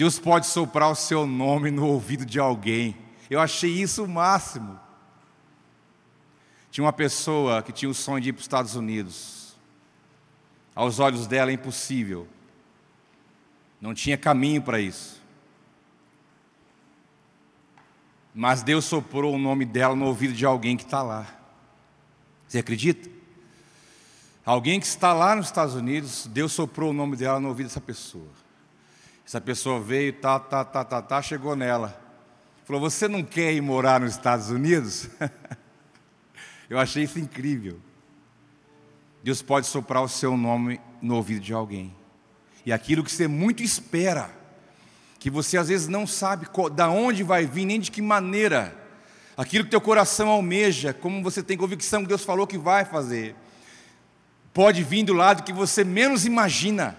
Deus 0.00 0.18
pode 0.18 0.46
soprar 0.46 0.90
o 0.90 0.94
seu 0.94 1.26
nome 1.26 1.70
no 1.70 1.86
ouvido 1.86 2.24
de 2.24 2.40
alguém. 2.40 2.96
Eu 3.28 3.38
achei 3.38 3.70
isso 3.70 4.02
o 4.02 4.08
máximo. 4.08 4.80
Tinha 6.70 6.82
uma 6.86 6.92
pessoa 6.92 7.62
que 7.62 7.70
tinha 7.70 7.90
o 7.90 7.92
sonho 7.92 8.18
de 8.18 8.30
ir 8.30 8.32
para 8.32 8.38
os 8.38 8.44
Estados 8.44 8.74
Unidos. 8.74 9.54
Aos 10.74 11.00
olhos 11.00 11.26
dela 11.26 11.50
é 11.50 11.52
impossível. 11.52 12.26
Não 13.78 13.92
tinha 13.92 14.16
caminho 14.16 14.62
para 14.62 14.80
isso. 14.80 15.20
Mas 18.34 18.62
Deus 18.62 18.86
soprou 18.86 19.34
o 19.34 19.38
nome 19.38 19.66
dela 19.66 19.94
no 19.94 20.06
ouvido 20.06 20.32
de 20.32 20.46
alguém 20.46 20.78
que 20.78 20.84
está 20.84 21.02
lá. 21.02 21.26
Você 22.48 22.60
acredita? 22.60 23.06
Alguém 24.46 24.80
que 24.80 24.86
está 24.86 25.12
lá 25.12 25.36
nos 25.36 25.44
Estados 25.44 25.74
Unidos, 25.74 26.26
Deus 26.26 26.52
soprou 26.52 26.88
o 26.88 26.94
nome 26.94 27.18
dela 27.18 27.38
no 27.38 27.48
ouvido 27.48 27.66
dessa 27.66 27.82
pessoa. 27.82 28.40
Essa 29.30 29.40
pessoa 29.40 29.78
veio, 29.78 30.12
tá, 30.12 30.40
tá, 30.40 30.64
tá, 30.64 30.84
tá, 30.84 31.00
tá, 31.00 31.22
chegou 31.22 31.54
nela. 31.54 31.96
Falou: 32.64 32.82
Você 32.82 33.06
não 33.06 33.22
quer 33.22 33.52
ir 33.52 33.60
morar 33.60 34.00
nos 34.00 34.10
Estados 34.10 34.50
Unidos? 34.50 35.08
Eu 36.68 36.76
achei 36.80 37.04
isso 37.04 37.16
incrível. 37.16 37.78
Deus 39.22 39.40
pode 39.40 39.68
soprar 39.68 40.02
o 40.02 40.08
seu 40.08 40.36
nome 40.36 40.80
no 41.00 41.14
ouvido 41.14 41.42
de 41.42 41.52
alguém. 41.52 41.94
E 42.66 42.72
aquilo 42.72 43.04
que 43.04 43.12
você 43.12 43.28
muito 43.28 43.62
espera, 43.62 44.32
que 45.20 45.30
você 45.30 45.56
às 45.56 45.68
vezes 45.68 45.86
não 45.86 46.08
sabe 46.08 46.48
da 46.74 46.88
onde 46.88 47.22
vai 47.22 47.46
vir, 47.46 47.66
nem 47.66 47.78
de 47.78 47.92
que 47.92 48.02
maneira, 48.02 48.76
aquilo 49.36 49.62
que 49.62 49.70
teu 49.70 49.80
coração 49.80 50.28
almeja, 50.28 50.92
como 50.92 51.22
você 51.22 51.40
tem 51.40 51.56
convicção 51.56 52.02
que 52.02 52.08
Deus 52.08 52.24
falou 52.24 52.48
que 52.48 52.58
vai 52.58 52.84
fazer, 52.84 53.36
pode 54.52 54.82
vir 54.82 55.04
do 55.04 55.12
lado 55.12 55.44
que 55.44 55.52
você 55.52 55.84
menos 55.84 56.26
imagina. 56.26 56.98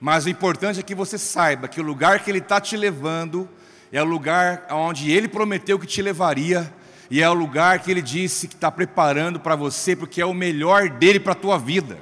Mas 0.00 0.26
o 0.26 0.28
importante 0.28 0.80
é 0.80 0.82
que 0.82 0.94
você 0.94 1.16
saiba 1.16 1.68
que 1.68 1.80
o 1.80 1.84
lugar 1.84 2.22
que 2.22 2.30
Ele 2.30 2.38
está 2.38 2.60
te 2.60 2.76
levando 2.76 3.48
é 3.90 4.02
o 4.02 4.04
lugar 4.04 4.66
onde 4.70 5.10
Ele 5.10 5.28
prometeu 5.28 5.78
que 5.78 5.86
te 5.86 6.02
levaria, 6.02 6.72
e 7.10 7.22
é 7.22 7.28
o 7.28 7.34
lugar 7.34 7.78
que 7.80 7.90
Ele 7.90 8.02
disse 8.02 8.48
que 8.48 8.54
está 8.54 8.70
preparando 8.70 9.38
para 9.38 9.54
você, 9.54 9.94
porque 9.94 10.20
é 10.20 10.26
o 10.26 10.34
melhor 10.34 10.88
dele 10.88 11.20
para 11.20 11.32
a 11.32 11.36
tua 11.36 11.58
vida. 11.58 11.98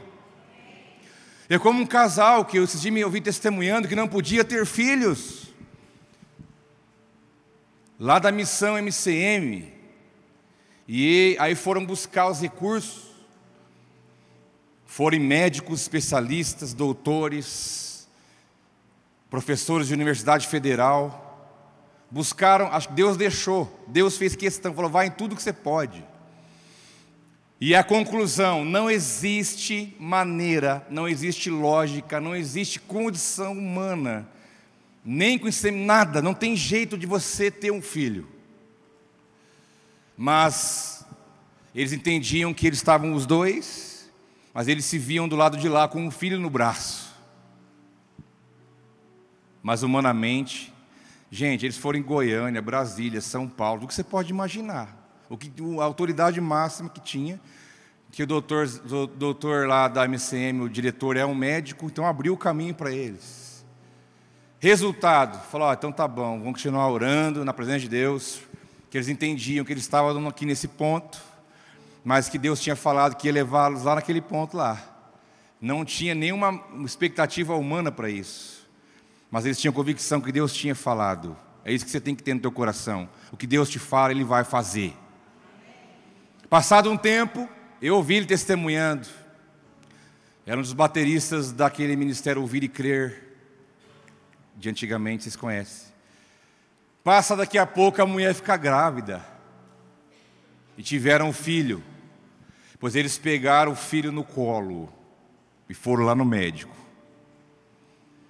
É 1.48 1.58
como 1.58 1.82
um 1.82 1.86
casal 1.86 2.44
que 2.44 2.58
eu 2.58 2.66
me 2.90 3.04
ouvi 3.04 3.20
testemunhando 3.20 3.86
que 3.86 3.94
não 3.94 4.08
podia 4.08 4.42
ter 4.42 4.64
filhos. 4.64 5.52
Lá 8.00 8.18
da 8.18 8.32
missão 8.32 8.78
MCM. 8.78 9.72
E 10.88 11.36
aí 11.38 11.54
foram 11.54 11.84
buscar 11.84 12.28
os 12.28 12.40
recursos. 12.40 13.03
Foram 14.94 15.18
médicos, 15.18 15.80
especialistas, 15.80 16.72
doutores, 16.72 18.06
professores 19.28 19.88
de 19.88 19.92
universidade 19.92 20.46
federal. 20.46 21.66
Buscaram, 22.08 22.68
acho 22.68 22.86
que 22.86 22.94
Deus 22.94 23.16
deixou, 23.16 23.84
Deus 23.88 24.16
fez 24.16 24.36
questão, 24.36 24.72
falou: 24.72 24.88
vai 24.88 25.08
em 25.08 25.10
tudo 25.10 25.34
que 25.34 25.42
você 25.42 25.52
pode. 25.52 26.04
E 27.60 27.74
a 27.74 27.82
conclusão: 27.82 28.64
não 28.64 28.88
existe 28.88 29.96
maneira, 29.98 30.86
não 30.88 31.08
existe 31.08 31.50
lógica, 31.50 32.20
não 32.20 32.36
existe 32.36 32.78
condição 32.78 33.50
humana, 33.50 34.28
nem 35.04 35.36
com 35.40 35.48
nada, 35.72 36.22
não 36.22 36.32
tem 36.32 36.54
jeito 36.54 36.96
de 36.96 37.04
você 37.04 37.50
ter 37.50 37.72
um 37.72 37.82
filho. 37.82 38.28
Mas 40.16 41.04
eles 41.74 41.92
entendiam 41.92 42.54
que 42.54 42.68
eles 42.68 42.78
estavam 42.78 43.12
os 43.12 43.26
dois, 43.26 43.93
mas 44.54 44.68
eles 44.68 44.84
se 44.84 44.96
viam 44.96 45.26
do 45.26 45.34
lado 45.34 45.58
de 45.58 45.68
lá 45.68 45.88
com 45.88 46.00
um 46.00 46.12
filho 46.12 46.38
no 46.38 46.48
braço. 46.48 47.12
Mas 49.60 49.82
humanamente, 49.82 50.72
gente, 51.28 51.66
eles 51.66 51.76
foram 51.76 51.98
em 51.98 52.02
Goiânia, 52.02 52.62
Brasília, 52.62 53.20
São 53.20 53.48
Paulo, 53.48 53.84
o 53.84 53.88
que 53.88 53.94
você 53.94 54.04
pode 54.04 54.30
imaginar. 54.30 55.02
O 55.28 55.36
que 55.36 55.50
a 55.80 55.84
autoridade 55.84 56.40
máxima 56.40 56.88
que 56.88 57.00
tinha, 57.00 57.40
que 58.12 58.22
o 58.22 58.26
doutor, 58.26 58.68
o 58.88 59.06
doutor 59.08 59.66
lá 59.66 59.88
da 59.88 60.06
MCM, 60.06 60.60
o 60.60 60.68
diretor 60.68 61.16
é 61.16 61.26
um 61.26 61.34
médico, 61.34 61.86
então 61.86 62.06
abriu 62.06 62.34
o 62.34 62.36
caminho 62.36 62.74
para 62.74 62.92
eles. 62.92 63.66
Resultado, 64.60 65.42
falou, 65.50 65.68
oh, 65.68 65.72
então 65.72 65.90
tá 65.90 66.06
bom, 66.06 66.38
vamos 66.38 66.44
continuar 66.44 66.88
orando 66.88 67.44
na 67.44 67.52
presença 67.52 67.80
de 67.80 67.88
Deus, 67.88 68.40
que 68.88 68.96
eles 68.96 69.08
entendiam 69.08 69.64
que 69.64 69.72
eles 69.72 69.82
estavam 69.82 70.28
aqui 70.28 70.46
nesse 70.46 70.68
ponto, 70.68 71.20
mas 72.04 72.28
que 72.28 72.38
Deus 72.38 72.60
tinha 72.60 72.76
falado 72.76 73.16
que 73.16 73.26
ia 73.26 73.32
levá-los 73.32 73.82
lá 73.82 73.94
naquele 73.94 74.20
ponto 74.20 74.56
lá. 74.56 74.78
Não 75.60 75.84
tinha 75.84 76.14
nenhuma 76.14 76.62
expectativa 76.84 77.56
humana 77.56 77.90
para 77.90 78.10
isso, 78.10 78.68
mas 79.30 79.46
eles 79.46 79.58
tinham 79.58 79.72
convicção 79.72 80.20
que 80.20 80.30
Deus 80.30 80.52
tinha 80.52 80.74
falado. 80.74 81.36
É 81.64 81.72
isso 81.72 81.84
que 81.84 81.90
você 81.90 82.00
tem 82.00 82.14
que 82.14 82.22
ter 82.22 82.34
no 82.34 82.40
teu 82.40 82.52
coração. 82.52 83.08
O 83.32 83.36
que 83.36 83.46
Deus 83.46 83.70
te 83.70 83.78
fala, 83.78 84.12
Ele 84.12 84.22
vai 84.22 84.44
fazer. 84.44 84.94
Passado 86.50 86.90
um 86.90 86.96
tempo, 86.96 87.48
eu 87.80 87.96
ouvi 87.96 88.16
ele 88.16 88.26
testemunhando. 88.26 89.08
Era 90.46 90.58
um 90.58 90.62
dos 90.62 90.74
bateristas 90.74 91.52
daquele 91.52 91.96
ministério 91.96 92.42
Ouvir 92.42 92.62
e 92.62 92.68
Crer, 92.68 93.34
de 94.54 94.68
antigamente, 94.68 95.24
vocês 95.24 95.36
conhecem. 95.36 95.88
Passa 97.02 97.34
daqui 97.34 97.56
a 97.56 97.66
pouco, 97.66 98.00
a 98.00 98.06
mulher 98.06 98.34
fica 98.34 98.56
grávida. 98.56 99.24
E 100.76 100.82
tiveram 100.82 101.30
um 101.30 101.32
filho. 101.32 101.82
Pois 102.78 102.94
eles 102.94 103.18
pegaram 103.18 103.72
o 103.72 103.76
filho 103.76 104.12
no 104.12 104.24
colo 104.24 104.92
e 105.68 105.74
foram 105.74 106.04
lá 106.04 106.14
no 106.14 106.24
médico. 106.24 106.74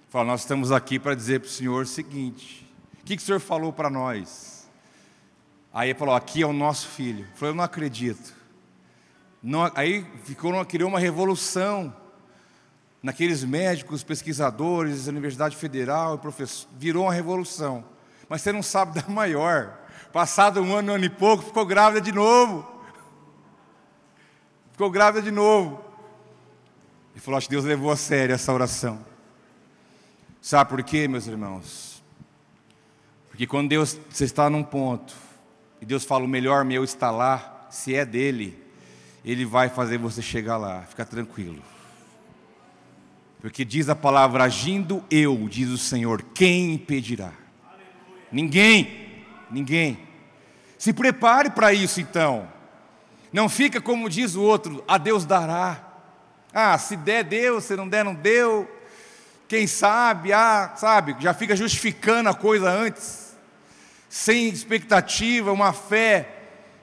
Falaram, 0.09 0.31
nós 0.31 0.41
estamos 0.41 0.71
aqui 0.71 0.97
para 0.97 1.15
dizer 1.15 1.41
para 1.41 1.47
o 1.47 1.51
senhor 1.51 1.83
o 1.83 1.87
seguinte: 1.87 2.65
o 3.01 3.05
que, 3.05 3.17
que 3.17 3.21
o 3.21 3.25
senhor 3.25 3.39
falou 3.39 3.73
para 3.73 3.89
nós? 3.89 4.67
Aí 5.73 5.89
ele 5.89 5.99
falou: 5.99 6.15
aqui 6.15 6.41
é 6.41 6.47
o 6.47 6.53
nosso 6.53 6.87
filho. 6.87 7.27
Falei: 7.35 7.51
eu 7.51 7.55
não 7.55 7.63
acredito. 7.63 8.33
Não, 9.43 9.69
aí 9.75 10.05
ficou, 10.23 10.65
criou 10.65 10.89
uma 10.89 10.99
revolução 10.99 11.93
naqueles 13.03 13.43
médicos, 13.43 14.03
pesquisadores, 14.03 15.05
Universidade 15.05 15.55
Federal, 15.55 16.17
professor, 16.17 16.67
virou 16.75 17.03
uma 17.03 17.13
revolução. 17.13 17.85
Mas 18.27 18.41
você 18.41 18.51
não 18.51 18.63
sabe 18.63 18.99
da 18.99 19.07
maior. 19.07 19.77
Passado 20.11 20.59
um 20.61 20.75
ano, 20.75 20.91
um 20.91 20.95
ano 20.95 21.05
e 21.05 21.09
pouco, 21.09 21.43
ficou 21.43 21.63
grávida 21.65 22.01
de 22.01 22.11
novo. 22.11 22.74
Ficou 24.75 24.91
grávida 24.91 25.21
de 25.21 25.31
novo. 25.31 25.81
Ele 27.13 27.21
falou: 27.21 27.37
acho 27.37 27.47
que 27.47 27.53
Deus 27.53 27.63
levou 27.63 27.89
a 27.89 27.95
sério 27.95 28.35
essa 28.35 28.51
oração. 28.51 28.99
Sabe 30.41 30.69
por 30.69 30.83
quê, 30.83 31.07
meus 31.07 31.27
irmãos? 31.27 32.03
Porque 33.29 33.47
quando 33.47 33.69
Deus, 33.69 33.97
você 34.09 34.25
está 34.25 34.49
num 34.49 34.63
ponto, 34.63 35.15
e 35.81 35.85
Deus 35.85 36.03
fala: 36.03 36.25
o 36.25 36.27
melhor 36.27 36.65
meu 36.65 36.83
está 36.83 37.09
lá, 37.09 37.67
se 37.69 37.95
é 37.95 38.03
dele, 38.03 38.61
ele 39.23 39.45
vai 39.45 39.69
fazer 39.69 39.97
você 39.97 40.21
chegar 40.21 40.57
lá, 40.57 40.81
fica 40.81 41.05
tranquilo. 41.05 41.63
Porque 43.39 43.63
diz 43.63 43.87
a 43.87 43.95
palavra: 43.95 44.43
agindo 44.43 45.01
eu, 45.09 45.47
diz 45.47 45.69
o 45.69 45.77
Senhor, 45.77 46.21
quem 46.33 46.73
impedirá? 46.73 47.31
Ninguém, 48.29 49.23
ninguém. 49.49 49.97
Se 50.77 50.91
prepare 50.91 51.49
para 51.49 51.71
isso 51.71 52.01
então. 52.01 52.53
Não 53.35 53.49
fica 53.49 53.81
como 53.81 54.09
diz 54.09 54.35
o 54.35 54.41
outro, 54.41 54.81
a 54.87 54.97
Deus 54.97 55.25
dará. 55.25 55.83
Ah, 56.53 56.77
se 56.77 56.95
der, 56.95 57.21
deu, 57.21 57.59
se 57.59 57.75
não 57.75 57.85
der, 57.85 58.05
não 58.05 58.15
deu. 58.15 58.65
Quem 59.45 59.67
sabe, 59.67 60.31
ah, 60.31 60.71
sabe, 60.77 61.17
já 61.19 61.33
fica 61.33 61.53
justificando 61.53 62.29
a 62.29 62.33
coisa 62.33 62.69
antes 62.69 63.35
sem 64.07 64.47
expectativa, 64.47 65.51
uma 65.51 65.73
fé 65.73 66.29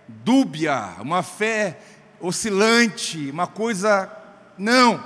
dúbia, 0.07 0.91
uma 1.01 1.23
fé 1.23 1.79
oscilante, 2.21 3.31
uma 3.31 3.47
coisa. 3.47 4.13
Não. 4.59 5.03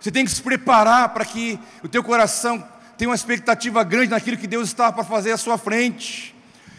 Você 0.00 0.10
tem 0.10 0.24
que 0.24 0.32
se 0.32 0.42
preparar 0.42 1.10
para 1.10 1.24
que 1.24 1.56
o 1.84 1.88
teu 1.88 2.02
coração 2.02 2.66
tenha 2.98 3.08
uma 3.08 3.14
expectativa 3.14 3.84
grande 3.84 4.10
naquilo 4.10 4.36
que 4.36 4.48
Deus 4.48 4.66
está 4.66 4.90
para 4.90 5.04
fazer 5.04 5.30
à 5.30 5.36
sua 5.36 5.56
frente. 5.56 6.34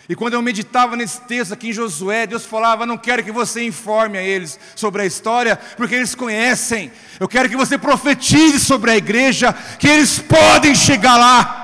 E 0.10 0.16
quando 0.16 0.34
eu 0.34 0.42
meditava 0.42 0.96
nesse 0.96 1.22
texto 1.22 1.54
aqui 1.54 1.70
em 1.70 1.74
Josué, 1.74 2.28
Deus 2.28 2.46
falava: 2.46 2.86
Não 2.86 2.98
quero 2.98 3.24
que 3.24 3.32
você 3.32 3.64
informe 3.64 4.18
a 4.18 4.24
eles 4.24 4.60
sobre 4.76 5.04
a 5.04 5.06
história, 5.06 5.56
porque 5.78 5.96
eles 5.96 6.16
conhecem. 6.16 6.92
Eu 7.20 7.28
quero 7.28 7.50
que 7.50 7.56
você 7.56 7.78
profetize 7.78 8.60
sobre 8.60 8.92
a 8.92 8.98
igreja, 8.98 9.54
que 9.80 9.88
eles 9.88 10.20
podem 10.20 10.76
chegar 10.76 11.18
lá. 11.18 11.62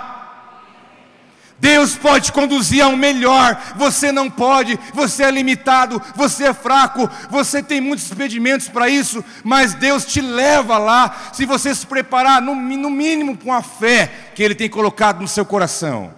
Deus 1.60 1.96
pode 1.96 2.32
conduzir 2.32 2.84
ao 2.84 2.96
melhor, 2.96 3.60
você 3.76 4.12
não 4.12 4.30
pode, 4.30 4.80
você 4.94 5.24
é 5.24 5.32
limitado, 5.32 6.02
você 6.16 6.46
é 6.46 6.54
fraco, 6.54 7.10
você 7.32 7.64
tem 7.64 7.82
muitos 7.82 8.12
impedimentos 8.12 8.70
para 8.70 8.88
isso, 8.88 9.26
mas 9.44 9.74
Deus 9.74 10.06
te 10.06 10.22
leva 10.22 10.78
lá, 10.78 11.32
se 11.34 11.46
você 11.46 11.74
se 11.74 11.86
preparar, 11.86 12.42
no, 12.42 12.54
no 12.54 12.90
mínimo 12.92 13.36
com 13.36 13.52
a 13.52 13.64
fé 13.64 14.12
que 14.36 14.44
Ele 14.44 14.54
tem 14.54 14.70
colocado 14.70 15.20
no 15.20 15.28
seu 15.28 15.46
coração. 15.46 16.14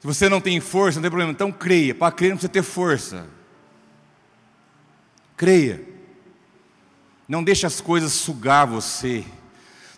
Se 0.00 0.06
você 0.06 0.28
não 0.28 0.40
tem 0.40 0.58
força, 0.60 0.98
não 0.98 1.02
tem 1.02 1.10
problema, 1.10 1.32
então 1.32 1.52
creia, 1.52 1.94
para 1.94 2.10
crer 2.10 2.30
não 2.30 2.36
precisa 2.36 2.52
ter 2.52 2.62
força. 2.62 3.26
Creia, 5.36 5.82
não 7.28 7.44
deixe 7.44 7.66
as 7.66 7.80
coisas 7.80 8.12
sugar 8.12 8.66
você. 8.66 9.24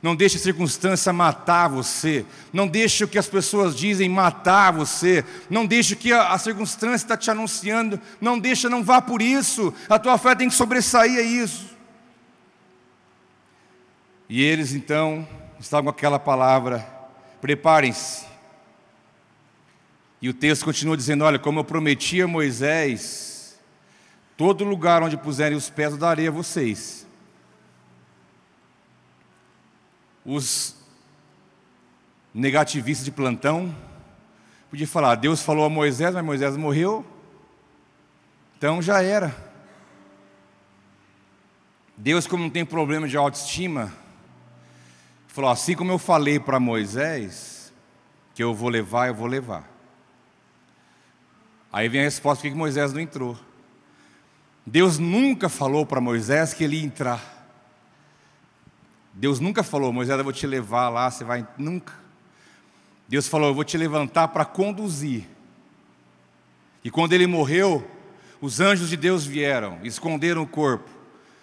Não 0.02 0.16
deixe 0.16 0.36
a 0.36 0.40
circunstância 0.40 1.12
matar 1.12 1.68
você. 1.68 2.26
Não 2.52 2.66
deixe 2.66 3.04
o 3.04 3.08
que 3.08 3.16
as 3.16 3.28
pessoas 3.28 3.76
dizem 3.76 4.08
matar 4.08 4.72
você. 4.72 5.24
Não 5.48 5.64
deixe 5.64 5.94
o 5.94 5.96
que 5.96 6.12
a, 6.12 6.32
a 6.32 6.38
circunstância 6.38 7.04
está 7.04 7.16
te 7.16 7.30
anunciando. 7.30 8.00
Não 8.20 8.36
deixe, 8.36 8.68
não 8.68 8.82
vá 8.82 9.00
por 9.00 9.22
isso. 9.22 9.72
A 9.88 10.00
tua 10.00 10.18
fé 10.18 10.34
tem 10.34 10.48
que 10.48 10.54
sobressair 10.56 11.18
a 11.18 11.22
isso. 11.22 11.70
E 14.28 14.42
eles 14.42 14.72
então 14.72 15.26
estavam 15.60 15.84
com 15.84 15.90
aquela 15.96 16.18
palavra: 16.18 16.80
preparem-se. 17.40 18.31
E 20.22 20.28
o 20.28 20.32
texto 20.32 20.64
continua 20.64 20.96
dizendo: 20.96 21.24
Olha, 21.24 21.38
como 21.38 21.58
eu 21.58 21.64
prometi 21.64 22.22
a 22.22 22.28
Moisés, 22.28 23.58
todo 24.36 24.62
lugar 24.62 25.02
onde 25.02 25.16
puserem 25.16 25.58
os 25.58 25.68
pés 25.68 25.92
eu 25.92 25.98
darei 25.98 26.28
a 26.28 26.30
vocês. 26.30 27.04
Os 30.24 30.76
negativistas 32.32 33.04
de 33.04 33.10
plantão 33.10 33.74
podia 34.70 34.86
falar: 34.86 35.16
Deus 35.16 35.42
falou 35.42 35.64
a 35.64 35.68
Moisés, 35.68 36.14
mas 36.14 36.24
Moisés 36.24 36.56
morreu, 36.56 37.04
então 38.56 38.80
já 38.80 39.02
era. 39.02 39.50
Deus, 41.96 42.28
como 42.28 42.44
não 42.44 42.50
tem 42.50 42.64
problema 42.64 43.08
de 43.08 43.16
autoestima, 43.16 43.92
falou: 45.26 45.50
assim 45.50 45.74
como 45.74 45.90
eu 45.90 45.98
falei 45.98 46.38
para 46.38 46.60
Moisés, 46.60 47.72
que 48.36 48.42
eu 48.44 48.54
vou 48.54 48.68
levar, 48.68 49.08
eu 49.08 49.14
vou 49.14 49.26
levar. 49.26 49.71
Aí 51.72 51.88
vem 51.88 52.02
a 52.02 52.04
resposta: 52.04 52.42
por 52.42 52.50
que 52.50 52.56
Moisés 52.56 52.92
não 52.92 53.00
entrou? 53.00 53.38
Deus 54.64 54.98
nunca 54.98 55.48
falou 55.48 55.86
para 55.86 56.00
Moisés 56.00 56.52
que 56.54 56.62
ele 56.62 56.76
ia 56.76 56.84
entrar. 56.84 57.40
Deus 59.14 59.40
nunca 59.40 59.62
falou, 59.62 59.92
Moisés, 59.92 60.16
eu 60.16 60.24
vou 60.24 60.32
te 60.32 60.46
levar 60.46 60.88
lá, 60.88 61.10
você 61.10 61.24
vai. 61.24 61.46
Nunca. 61.58 61.92
Deus 63.08 63.28
falou, 63.28 63.48
eu 63.48 63.54
vou 63.54 63.64
te 63.64 63.76
levantar 63.76 64.28
para 64.28 64.44
conduzir. 64.44 65.26
E 66.82 66.90
quando 66.90 67.12
ele 67.12 67.26
morreu, 67.26 67.86
os 68.40 68.58
anjos 68.60 68.88
de 68.88 68.96
Deus 68.96 69.26
vieram, 69.26 69.78
esconderam 69.82 70.42
o 70.42 70.46
corpo. 70.46 70.88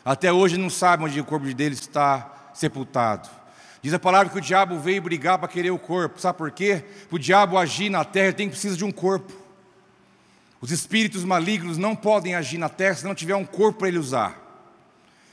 Até 0.04 0.32
hoje 0.34 0.58
não 0.58 0.70
sabem 0.70 1.06
onde 1.06 1.20
o 1.20 1.26
corpo 1.26 1.46
dele 1.54 1.76
está 1.76 2.52
sepultado. 2.54 3.30
Diz 3.82 3.94
a 3.94 4.00
palavra 4.00 4.30
que 4.30 4.38
o 4.38 4.42
diabo 4.42 4.80
veio 4.80 5.02
brigar 5.02 5.38
para 5.38 5.48
querer 5.48 5.72
o 5.72 5.80
corpo. 5.80 6.20
Sabe 6.20 6.38
por 6.38 6.52
quê? 6.52 6.84
Para 7.08 7.16
o 7.16 7.20
diabo 7.20 7.58
agir 7.58 7.90
na 7.90 8.04
terra, 8.04 8.34
tem 8.34 8.48
que 8.48 8.54
precisar 8.54 8.76
de 8.76 8.84
um 8.84 8.92
corpo. 8.92 9.32
Os 10.62 10.72
espíritos 10.72 11.24
malignos 11.24 11.78
não 11.78 11.96
podem 11.96 12.36
agir 12.36 12.58
na 12.58 12.68
terra 12.68 12.96
se 12.96 13.06
não 13.06 13.16
tiver 13.16 13.36
um 13.36 13.46
corpo 13.46 13.80
para 13.80 13.88
ele 13.88 13.98
usar. 13.98 14.38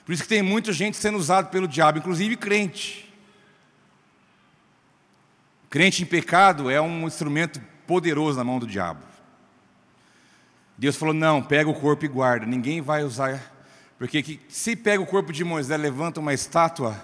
Por 0.04 0.12
isso 0.12 0.22
que 0.22 0.28
tem 0.28 0.42
muita 0.42 0.72
gente 0.72 0.96
sendo 0.96 1.18
usada 1.18 1.48
pelo 1.48 1.66
diabo, 1.66 1.98
inclusive 1.98 2.36
crente. 2.36 3.12
Crente 5.68 6.04
em 6.04 6.06
pecado 6.06 6.70
é 6.70 6.80
um 6.80 7.06
instrumento 7.06 7.60
poderoso 7.86 8.38
na 8.38 8.44
mão 8.44 8.60
do 8.60 8.66
diabo. 8.68 9.02
Deus 10.78 10.94
falou: 10.94 11.12
não, 11.12 11.42
pega 11.42 11.68
o 11.68 11.74
corpo 11.74 12.04
e 12.04 12.08
guarda, 12.08 12.46
ninguém 12.46 12.80
vai 12.80 13.02
usar. 13.02 13.52
Porque 13.98 14.38
se 14.48 14.76
pega 14.76 15.02
o 15.02 15.06
corpo 15.06 15.32
de 15.32 15.42
Moisés, 15.42 15.80
levanta 15.80 16.20
uma 16.20 16.34
estátua, 16.34 17.02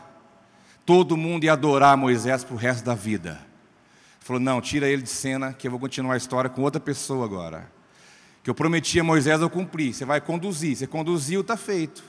todo 0.86 1.16
mundo 1.16 1.44
ia 1.44 1.54
adorar 1.54 1.96
Moisés 1.96 2.44
para 2.44 2.54
o 2.54 2.58
resto 2.58 2.84
da 2.84 2.94
vida. 2.94 3.30
Ele 3.30 4.20
falou: 4.20 4.40
não, 4.40 4.60
tira 4.60 4.86
ele 4.86 5.02
de 5.02 5.10
cena, 5.10 5.52
que 5.52 5.66
eu 5.66 5.72
vou 5.72 5.80
continuar 5.80 6.14
a 6.14 6.18
história 6.18 6.48
com 6.48 6.62
outra 6.62 6.80
pessoa 6.80 7.24
agora. 7.24 7.81
Que 8.42 8.50
eu 8.50 8.54
prometi 8.54 8.98
a 8.98 9.04
Moisés, 9.04 9.40
eu 9.40 9.50
cumpri. 9.50 9.94
Você 9.94 10.04
vai 10.04 10.20
conduzir, 10.20 10.76
você 10.76 10.86
conduziu, 10.86 11.42
está 11.42 11.56
feito. 11.56 12.02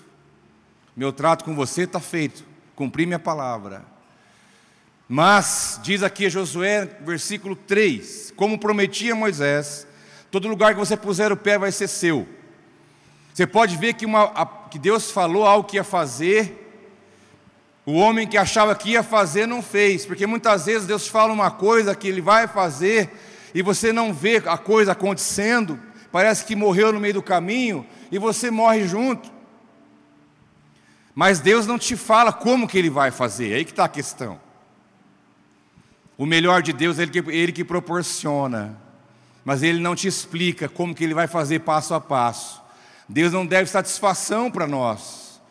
Meu 0.95 1.11
trato 1.11 1.43
com 1.43 1.55
você 1.55 1.83
está 1.83 1.99
feito, 1.99 2.43
cumpri 2.75 3.05
minha 3.05 3.19
palavra. 3.19 3.83
Mas, 5.07 5.79
diz 5.83 6.01
aqui 6.01 6.29
Josué, 6.29 6.85
versículo 7.01 7.55
3: 7.55 8.33
Como 8.35 8.57
prometia 8.57 9.15
Moisés, 9.15 9.85
todo 10.31 10.47
lugar 10.47 10.73
que 10.73 10.79
você 10.79 10.95
puser 10.95 11.31
o 11.31 11.37
pé 11.37 11.57
vai 11.57 11.71
ser 11.71 11.87
seu. 11.87 12.27
Você 13.33 13.47
pode 13.47 13.75
ver 13.77 13.93
que, 13.93 14.05
uma, 14.05 14.25
a, 14.25 14.45
que 14.45 14.77
Deus 14.77 15.09
falou 15.11 15.45
algo 15.45 15.67
que 15.67 15.77
ia 15.77 15.83
fazer, 15.83 16.63
o 17.85 17.93
homem 17.93 18.27
que 18.27 18.37
achava 18.37 18.75
que 18.75 18.91
ia 18.91 19.03
fazer 19.03 19.47
não 19.47 19.61
fez, 19.61 20.05
porque 20.05 20.25
muitas 20.25 20.67
vezes 20.67 20.87
Deus 20.87 21.07
fala 21.07 21.33
uma 21.33 21.51
coisa 21.51 21.95
que 21.95 22.07
ele 22.07 22.21
vai 22.21 22.47
fazer 22.47 23.09
e 23.53 23.61
você 23.61 23.91
não 23.91 24.13
vê 24.13 24.41
a 24.45 24.57
coisa 24.57 24.93
acontecendo, 24.93 25.79
parece 26.13 26.45
que 26.45 26.55
morreu 26.55 26.93
no 26.93 26.99
meio 26.99 27.15
do 27.15 27.23
caminho 27.23 27.83
e 28.11 28.19
você 28.19 28.51
morre 28.51 28.87
junto. 28.87 29.31
Mas 31.15 31.39
Deus 31.39 31.65
não 31.65 31.79
te 31.79 31.97
fala 31.97 32.31
como 32.31 32.67
que 32.67 32.77
Ele 32.77 32.91
vai 32.91 33.09
fazer, 33.09 33.51
é 33.51 33.55
aí 33.55 33.65
que 33.65 33.71
está 33.71 33.85
a 33.85 33.89
questão. 33.89 34.39
O 36.15 36.27
melhor 36.27 36.61
de 36.61 36.71
Deus 36.71 36.99
é 36.99 37.01
ele 37.01 37.11
que, 37.11 37.31
ele 37.31 37.51
que 37.51 37.63
proporciona, 37.63 38.77
mas 39.43 39.63
Ele 39.63 39.79
não 39.79 39.95
te 39.95 40.07
explica 40.07 40.69
como 40.69 40.93
que 40.93 41.03
Ele 41.03 41.15
vai 41.15 41.25
fazer 41.25 41.61
passo 41.61 41.95
a 41.95 41.99
passo. 41.99 42.61
Deus 43.09 43.33
não 43.33 43.43
deve 43.43 43.67
satisfação 43.67 44.51
para 44.51 44.67
nós. 44.67 45.41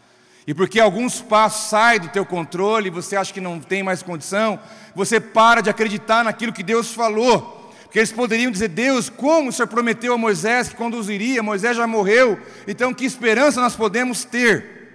E 0.46 0.54
porque 0.54 0.78
alguns 0.78 1.20
passos 1.20 1.70
saem 1.70 1.98
do 1.98 2.08
teu 2.08 2.24
controle, 2.24 2.88
você 2.88 3.16
acha 3.16 3.32
que 3.32 3.40
não 3.40 3.58
tem 3.58 3.82
mais 3.82 4.00
condição, 4.00 4.60
você 4.94 5.18
para 5.18 5.60
de 5.60 5.70
acreditar 5.70 6.22
naquilo 6.22 6.52
que 6.52 6.62
Deus 6.62 6.94
falou. 6.94 7.61
Porque 7.92 7.98
eles 7.98 8.10
poderiam 8.10 8.50
dizer, 8.50 8.68
Deus, 8.68 9.10
como 9.10 9.50
o 9.50 9.52
Senhor 9.52 9.68
prometeu 9.68 10.14
a 10.14 10.16
Moisés 10.16 10.70
que 10.70 10.74
conduziria, 10.74 11.42
Moisés 11.42 11.76
já 11.76 11.86
morreu, 11.86 12.40
então 12.66 12.94
que 12.94 13.04
esperança 13.04 13.60
nós 13.60 13.76
podemos 13.76 14.24
ter? 14.24 14.94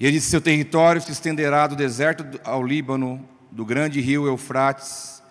E 0.00 0.06
ele 0.06 0.16
disse: 0.16 0.30
Seu 0.30 0.40
território 0.40 1.02
se 1.02 1.12
estenderá 1.12 1.66
do 1.66 1.76
deserto 1.76 2.40
ao 2.42 2.62
Líbano, 2.62 3.28
do 3.50 3.62
grande 3.62 4.00
rio 4.00 4.26
Eufrates, 4.26 5.22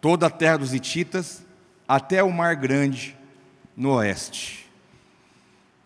toda 0.00 0.28
a 0.28 0.30
terra 0.30 0.56
dos 0.56 0.72
Hititas, 0.72 1.42
até 1.86 2.22
o 2.22 2.32
Mar 2.32 2.56
Grande 2.56 3.14
no 3.76 3.90
oeste. 3.96 4.66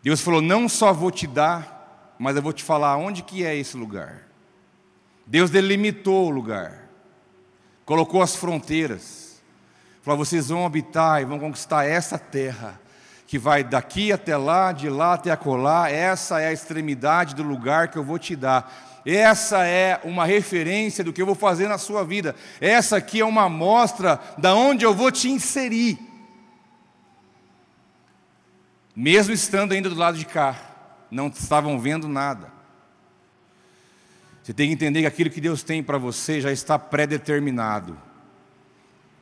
Deus 0.04 0.20
falou: 0.20 0.40
Não 0.40 0.68
só 0.68 0.92
vou 0.92 1.10
te 1.10 1.26
dar, 1.26 2.14
mas 2.16 2.36
eu 2.36 2.42
vou 2.42 2.52
te 2.52 2.62
falar 2.62 2.96
onde 2.96 3.24
que 3.24 3.44
é 3.44 3.56
esse 3.56 3.76
lugar. 3.76 4.22
Deus 5.26 5.50
delimitou 5.50 6.28
o 6.28 6.30
lugar, 6.30 6.83
colocou 7.84 8.22
as 8.22 8.36
fronteiras, 8.36 9.42
falou: 10.02 10.24
Vocês 10.24 10.48
vão 10.48 10.64
habitar 10.66 11.22
e 11.22 11.24
vão 11.24 11.38
conquistar 11.38 11.84
essa 11.84 12.18
terra 12.18 12.80
que 13.26 13.38
vai 13.38 13.64
daqui 13.64 14.12
até 14.12 14.36
lá, 14.36 14.70
de 14.70 14.88
lá 14.88 15.14
até 15.14 15.30
acolá, 15.30 15.90
essa 15.90 16.40
é 16.40 16.48
a 16.48 16.52
extremidade 16.52 17.34
do 17.34 17.42
lugar 17.42 17.88
que 17.88 17.96
eu 17.96 18.04
vou 18.04 18.18
te 18.18 18.36
dar. 18.36 19.02
Essa 19.04 19.66
é 19.66 20.00
uma 20.04 20.24
referência 20.24 21.04
do 21.04 21.12
que 21.12 21.20
eu 21.20 21.26
vou 21.26 21.34
fazer 21.34 21.68
na 21.68 21.76
sua 21.76 22.04
vida. 22.04 22.34
Essa 22.60 22.96
aqui 22.96 23.20
é 23.20 23.24
uma 23.24 23.44
amostra 23.44 24.20
da 24.38 24.54
onde 24.54 24.84
eu 24.84 24.94
vou 24.94 25.10
te 25.10 25.28
inserir. 25.28 25.98
Mesmo 28.96 29.34
estando 29.34 29.72
ainda 29.72 29.90
do 29.90 29.96
lado 29.96 30.16
de 30.16 30.24
cá, 30.24 30.56
não 31.10 31.26
estavam 31.26 31.78
vendo 31.78 32.08
nada. 32.08 32.53
Você 34.44 34.52
tem 34.52 34.68
que 34.68 34.74
entender 34.74 35.00
que 35.00 35.06
aquilo 35.06 35.30
que 35.30 35.40
Deus 35.40 35.62
tem 35.62 35.82
para 35.82 35.96
você 35.96 36.38
já 36.38 36.52
está 36.52 36.78
pré-determinado. 36.78 37.96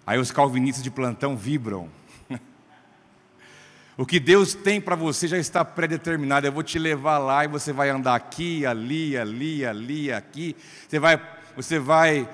Aí 0.05 0.19
os 0.19 0.33
calvinistas 0.33 0.83
de 0.83 0.91
plantão 0.91 1.37
vibram. 1.37 1.89
O 3.97 4.07
que 4.07 4.19
Deus 4.19 4.55
tem 4.55 4.81
para 4.81 4.97
você 4.97 5.29
já 5.29 5.39
está 5.39 5.65
predeterminado. 5.65 6.47
Eu 6.47 6.51
vou 6.51 6.63
te 6.63 6.77
levar 6.77 7.19
lá 7.19 7.45
e 7.45 7.49
você 7.49 7.73
vai 7.73 7.91
andar 7.91 8.17
aqui, 8.17 8.67
ali, 8.67 9.17
ali, 9.17 9.65
ali, 9.65 10.11
aqui. 10.11 10.57
Você 10.89 10.99
vai, 10.99 11.21
você 11.55 11.79
vai 11.79 12.29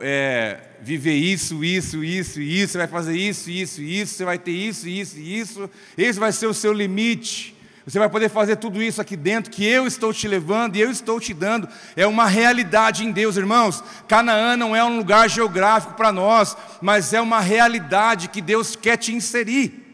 é, 0.00 0.60
viver 0.80 1.16
isso, 1.16 1.62
isso, 1.62 2.02
isso, 2.02 2.40
isso. 2.40 2.72
Você 2.72 2.78
vai 2.78 2.86
fazer 2.86 3.16
isso, 3.18 3.50
isso, 3.50 3.82
isso. 3.82 4.14
Você 4.14 4.24
vai 4.24 4.38
ter 4.38 4.52
isso, 4.52 4.88
isso, 4.88 5.18
isso. 5.18 5.70
Esse 5.98 6.18
vai 6.18 6.32
ser 6.32 6.46
o 6.46 6.54
seu 6.54 6.72
limite. 6.72 7.59
Você 7.86 7.98
vai 7.98 8.08
poder 8.08 8.28
fazer 8.28 8.56
tudo 8.56 8.82
isso 8.82 9.00
aqui 9.00 9.16
dentro 9.16 9.50
que 9.50 9.64
eu 9.64 9.86
estou 9.86 10.12
te 10.12 10.28
levando 10.28 10.76
e 10.76 10.80
eu 10.80 10.90
estou 10.90 11.18
te 11.18 11.32
dando. 11.32 11.68
É 11.96 12.06
uma 12.06 12.26
realidade 12.26 13.04
em 13.04 13.10
Deus, 13.10 13.36
irmãos. 13.36 13.82
Canaã 14.06 14.56
não 14.56 14.76
é 14.76 14.84
um 14.84 14.96
lugar 14.96 15.28
geográfico 15.28 15.94
para 15.94 16.12
nós, 16.12 16.56
mas 16.80 17.12
é 17.12 17.20
uma 17.20 17.40
realidade 17.40 18.28
que 18.28 18.40
Deus 18.40 18.76
quer 18.76 18.96
te 18.96 19.14
inserir 19.14 19.90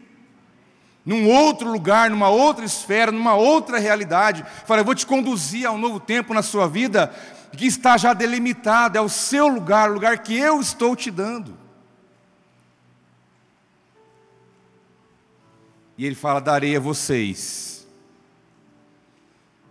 num 1.07 1.29
outro 1.29 1.71
lugar, 1.71 2.09
numa 2.09 2.27
outra 2.27 2.65
esfera, 2.65 3.13
numa 3.13 3.33
outra 3.33 3.79
realidade. 3.79 4.45
Fala, 4.65 4.81
eu 4.81 4.85
vou 4.85 4.93
te 4.93 5.05
conduzir 5.05 5.65
a 5.65 5.71
um 5.71 5.77
novo 5.77 6.01
tempo 6.01 6.33
na 6.33 6.41
sua 6.41 6.67
vida 6.67 7.15
que 7.55 7.65
está 7.65 7.97
já 7.97 8.13
delimitado, 8.13 8.97
é 8.97 9.01
o 9.01 9.07
seu 9.07 9.47
lugar, 9.47 9.89
o 9.89 9.93
lugar 9.93 10.19
que 10.19 10.37
eu 10.37 10.59
estou 10.59 10.95
te 10.95 11.09
dando. 11.09 11.57
E 15.97 16.05
ele 16.05 16.13
fala: 16.13 16.39
darei 16.39 16.75
a 16.75 16.79
vocês. 16.79 17.76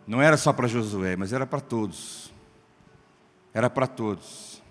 Não 0.06 0.22
era 0.22 0.36
só 0.36 0.52
para 0.52 0.68
Josué, 0.68 1.16
mas 1.16 1.32
era 1.32 1.46
para 1.46 1.60
todos. 1.60 2.32
Era 3.52 3.68
para 3.68 3.86
todos. 3.86 4.62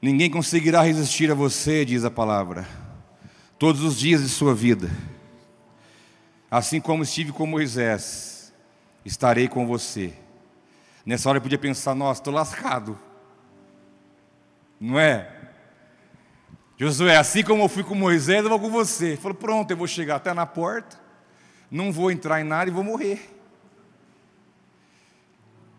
Ninguém 0.00 0.30
conseguirá 0.30 0.82
resistir 0.82 1.30
a 1.30 1.34
você, 1.34 1.84
diz 1.84 2.04
a 2.04 2.10
palavra 2.10 2.66
todos 3.58 3.82
os 3.82 3.98
dias 3.98 4.22
de 4.22 4.28
sua 4.28 4.54
vida. 4.54 4.88
Assim 6.50 6.80
como 6.80 7.02
estive 7.02 7.32
com 7.32 7.44
Moisés, 7.44 8.54
estarei 9.04 9.48
com 9.48 9.66
você. 9.66 10.14
Nessa 11.04 11.28
hora 11.28 11.38
eu 11.38 11.42
podia 11.42 11.58
pensar: 11.58 11.94
nossa, 11.94 12.20
estou 12.20 12.32
lascado. 12.32 12.98
Não 14.80 14.98
é? 14.98 15.34
Josué, 16.78 17.16
assim 17.16 17.42
como 17.42 17.64
eu 17.64 17.68
fui 17.68 17.82
com 17.82 17.94
Moisés, 17.94 18.44
eu 18.44 18.48
vou 18.48 18.60
com 18.60 18.70
você. 18.70 19.08
Ele 19.08 19.16
falou: 19.16 19.36
pronto, 19.36 19.70
eu 19.70 19.76
vou 19.76 19.86
chegar 19.86 20.16
até 20.16 20.32
na 20.32 20.46
porta, 20.46 20.98
não 21.70 21.92
vou 21.92 22.10
entrar 22.10 22.40
em 22.40 22.44
nada 22.44 22.70
e 22.70 22.72
vou 22.72 22.84
morrer. 22.84 23.34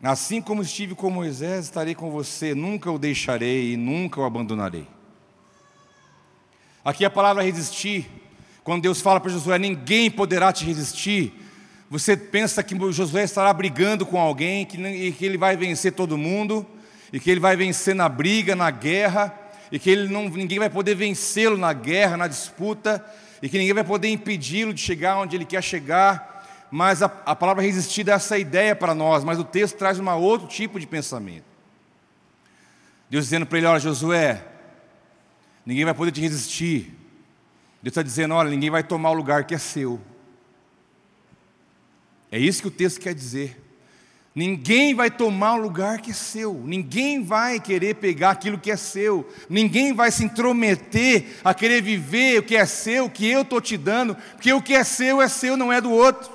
Assim 0.02 0.42
como 0.42 0.62
estive 0.62 0.96
com 0.96 1.10
Moisés, 1.10 1.66
estarei 1.66 1.94
com 1.94 2.10
você, 2.10 2.56
nunca 2.56 2.90
o 2.90 2.98
deixarei 2.98 3.74
e 3.74 3.78
nunca 3.78 4.22
o 4.22 4.24
abandonarei. 4.24 4.88
Aqui 6.86 7.04
a 7.04 7.10
palavra 7.10 7.44
resistir, 7.44 8.10
quando 8.64 8.84
Deus 8.84 9.02
fala 9.02 9.20
para 9.20 9.30
Josué: 9.30 9.60
ninguém 9.60 10.10
poderá 10.10 10.54
te 10.54 10.64
resistir. 10.64 11.34
Você 11.90 12.16
pensa 12.16 12.64
que 12.64 12.78
Josué 12.92 13.24
estará 13.24 13.52
brigando 13.52 14.06
com 14.06 14.20
alguém, 14.20 14.66
que, 14.66 14.78
e 14.78 15.12
que 15.12 15.26
ele 15.26 15.38
vai 15.38 15.58
vencer 15.58 15.92
todo 15.92 16.18
mundo, 16.18 16.66
e 17.12 17.20
que 17.20 17.30
ele 17.30 17.40
vai 17.40 17.58
vencer 17.58 17.94
na 17.94 18.08
briga, 18.08 18.56
na 18.56 18.72
guerra, 18.72 19.38
e 19.72 19.78
que 19.78 19.90
ele 19.90 20.08
não, 20.08 20.30
ninguém 20.30 20.60
vai 20.60 20.70
poder 20.70 20.96
vencê-lo 20.96 21.58
na 21.58 21.74
guerra, 21.74 22.16
na 22.16 22.28
disputa, 22.28 23.04
e 23.42 23.50
que 23.50 23.58
ninguém 23.58 23.74
vai 23.74 23.84
poder 23.84 24.10
impedi-lo 24.10 24.74
de 24.74 24.82
chegar 24.82 25.18
onde 25.18 25.36
ele 25.36 25.46
quer 25.46 25.64
chegar 25.64 26.40
mas 26.72 27.02
a, 27.02 27.06
a 27.26 27.36
palavra 27.36 27.64
resistir 27.64 28.04
dá 28.04 28.14
essa 28.14 28.38
ideia 28.38 28.76
para 28.76 28.94
nós, 28.94 29.24
mas 29.24 29.40
o 29.40 29.44
texto 29.44 29.78
traz 29.78 30.00
um 30.00 30.10
outro 30.10 30.48
tipo 30.48 30.80
de 30.80 30.86
pensamento. 30.86 31.46
Deus 33.10 33.26
dizendo 33.26 33.46
para 33.46 33.58
ele: 33.58 33.68
Olha, 33.68 33.80
Josué, 33.80 34.46
ninguém 35.66 35.86
vai 35.86 35.94
poder 35.94 36.12
te 36.12 36.22
resistir. 36.22 36.96
Deus 37.82 37.92
está 37.92 38.04
dizendo: 38.04 38.36
Olha, 38.36 38.50
ninguém 38.50 38.70
vai 38.70 38.84
tomar 38.84 39.10
o 39.10 39.16
lugar 39.16 39.46
que 39.46 39.56
é 39.56 39.58
seu. 39.58 40.00
É 42.32 42.38
isso 42.38 42.62
que 42.62 42.68
o 42.68 42.72
texto 42.72 43.02
quer 43.02 43.16
dizer. 43.16 43.60
Ninguém 44.36 44.94
vai 44.94 45.10
tomar 45.10 45.56
o 45.56 45.62
lugar 45.62 46.00
que 46.00 46.12
é 46.12 46.14
seu, 46.14 46.62
ninguém 46.64 47.24
vai 47.24 47.60
querer 47.60 47.96
pegar 47.96 48.32
aquilo 48.32 48.60
que 48.60 48.70
é 48.70 48.78
seu, 48.78 49.28
ninguém 49.50 49.92
vai 49.92 50.12
se 50.12 50.24
intrometer 50.24 51.40
a 51.44 51.54
querer 51.54 51.82
viver 51.82 52.40
o 52.40 52.44
que 52.44 52.56
é 52.56 52.66
seu, 52.66 53.06
o 53.06 53.10
que 53.10 53.28
eu 53.28 53.42
estou 53.42 53.60
te 53.60 53.76
dando, 53.76 54.16
porque 54.34 54.54
o 54.54 54.62
que 54.62 54.76
é 54.76 54.84
seu 54.84 55.20
é 55.22 55.28
seu, 55.28 55.58
não 55.58 55.74
é 55.74 55.82
do 55.82 55.92
outro. 55.92 56.30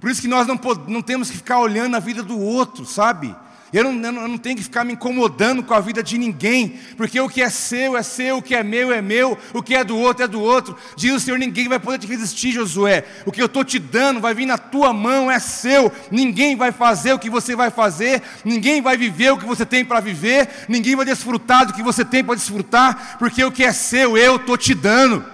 Por 0.00 0.10
isso 0.10 0.22
que 0.22 0.26
nós 0.26 0.46
não, 0.46 0.58
não 0.88 1.02
temos 1.02 1.30
que 1.30 1.36
ficar 1.36 1.60
olhando 1.60 1.96
a 1.96 2.00
vida 2.00 2.22
do 2.22 2.40
outro, 2.40 2.84
sabe? 2.84 3.36
Eu 3.72 3.84
não, 3.84 4.22
eu 4.22 4.28
não, 4.28 4.36
tenho 4.36 4.56
que 4.56 4.62
ficar 4.62 4.84
me 4.84 4.92
incomodando 4.92 5.62
com 5.62 5.72
a 5.72 5.80
vida 5.80 6.02
de 6.02 6.18
ninguém, 6.18 6.78
porque 6.94 7.18
o 7.18 7.28
que 7.28 7.40
é 7.40 7.48
seu 7.48 7.96
é 7.96 8.02
seu, 8.02 8.36
o 8.36 8.42
que 8.42 8.54
é 8.54 8.62
meu 8.62 8.92
é 8.92 9.00
meu, 9.00 9.38
o 9.54 9.62
que 9.62 9.74
é 9.74 9.82
do 9.82 9.96
outro 9.96 10.24
é 10.24 10.28
do 10.28 10.42
outro. 10.42 10.76
Diz 10.94 11.10
o 11.14 11.18
Senhor: 11.18 11.38
ninguém 11.38 11.68
vai 11.68 11.80
poder 11.80 11.98
te 11.98 12.06
resistir, 12.06 12.52
Josué. 12.52 13.06
O 13.24 13.32
que 13.32 13.40
eu 13.40 13.46
estou 13.46 13.64
te 13.64 13.78
dando 13.78 14.20
vai 14.20 14.34
vir 14.34 14.44
na 14.44 14.58
tua 14.58 14.92
mão, 14.92 15.30
é 15.30 15.38
seu. 15.38 15.90
Ninguém 16.10 16.54
vai 16.54 16.70
fazer 16.70 17.14
o 17.14 17.18
que 17.18 17.30
você 17.30 17.56
vai 17.56 17.70
fazer, 17.70 18.22
ninguém 18.44 18.82
vai 18.82 18.98
viver 18.98 19.32
o 19.32 19.38
que 19.38 19.46
você 19.46 19.64
tem 19.64 19.82
para 19.82 20.00
viver, 20.00 20.66
ninguém 20.68 20.94
vai 20.94 21.06
desfrutar 21.06 21.64
do 21.64 21.72
que 21.72 21.82
você 21.82 22.04
tem 22.04 22.22
para 22.22 22.34
desfrutar, 22.34 23.16
porque 23.18 23.42
o 23.42 23.50
que 23.50 23.64
é 23.64 23.72
seu 23.72 24.18
eu 24.18 24.36
estou 24.36 24.58
te 24.58 24.74
dando. 24.74 25.24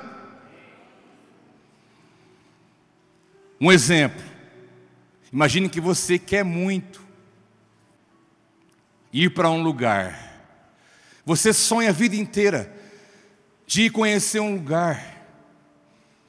Um 3.61 3.73
exemplo. 3.73 4.23
Imagine 5.33 5.69
que 5.69 5.81
você 5.81 6.21
quer 6.21 6.45
muito 6.45 7.08
ir 9.13 9.31
para 9.31 9.51
um 9.51 9.63
lugar. 9.63 10.29
Você 11.25 11.53
sonha 11.53 11.91
a 11.91 11.93
vida 11.93 12.17
inteira 12.17 12.75
de 13.67 13.91
conhecer 13.91 14.41
um 14.41 14.55
lugar. 14.55 15.17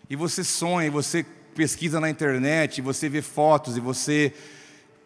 E 0.10 0.16
você 0.16 0.44
sonha, 0.44 0.88
e 0.88 0.90
você 0.90 1.26
pesquisa 1.56 2.00
na 2.00 2.10
internet, 2.10 2.78
e 2.78 2.82
você 2.82 3.08
vê 3.08 3.22
fotos, 3.22 3.78
e 3.78 3.80
você 3.80 4.34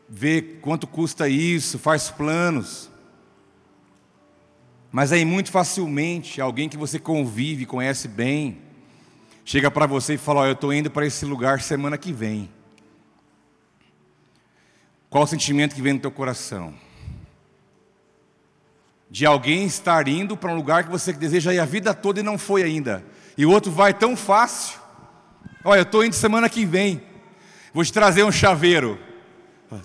vê 0.09 0.41
quanto 0.61 0.87
custa 0.87 1.27
isso, 1.27 1.77
faz 1.77 2.09
planos. 2.09 2.89
Mas 4.91 5.11
aí 5.11 5.25
muito 5.25 5.51
facilmente 5.51 6.39
alguém 6.39 6.69
que 6.69 6.77
você 6.77 6.99
convive, 6.99 7.65
conhece 7.65 8.07
bem, 8.07 8.61
chega 9.43 9.69
para 9.69 9.85
você 9.85 10.13
e 10.13 10.17
fala: 10.17 10.41
oh, 10.41 10.45
"Eu 10.45 10.53
estou 10.53 10.73
indo 10.73 10.89
para 10.89 11.05
esse 11.05 11.25
lugar 11.25 11.61
semana 11.61 11.97
que 11.97 12.13
vem". 12.13 12.49
Qual 15.09 15.23
o 15.23 15.27
sentimento 15.27 15.75
que 15.75 15.81
vem 15.81 15.93
no 15.93 15.99
teu 15.99 16.11
coração? 16.11 16.73
De 19.13 19.27
alguém 19.27 19.67
estar 19.67 20.07
indo 20.07 20.35
para 20.35 20.51
um 20.51 20.55
lugar 20.55 20.85
que 20.85 20.89
você 20.89 21.13
deseja 21.13 21.53
ir 21.53 21.59
a 21.59 21.65
vida 21.65 21.93
toda 21.93 22.19
e 22.19 22.23
não 22.23 22.35
foi 22.35 22.63
ainda. 22.63 23.05
E 23.37 23.45
o 23.45 23.51
outro 23.51 23.71
vai 23.71 23.93
tão 23.93 24.17
fácil. 24.17 24.79
Olha, 25.63 25.81
eu 25.81 25.83
estou 25.83 26.03
indo 26.03 26.15
semana 26.15 26.49
que 26.49 26.65
vem. 26.65 26.99
Vou 27.71 27.85
te 27.85 27.93
trazer 27.93 28.23
um 28.23 28.31
chaveiro. 28.31 28.99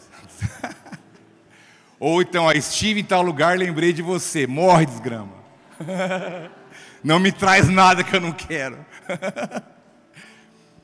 Ou 2.00 2.22
então, 2.22 2.44
ó, 2.44 2.52
estive 2.52 3.00
em 3.00 3.04
tal 3.04 3.20
lugar, 3.20 3.58
lembrei 3.58 3.92
de 3.92 4.00
você. 4.00 4.46
Morre, 4.46 4.86
desgrama. 4.86 5.34
Não 7.04 7.20
me 7.20 7.30
traz 7.30 7.68
nada 7.68 8.02
que 8.02 8.16
eu 8.16 8.22
não 8.22 8.32
quero. 8.32 8.78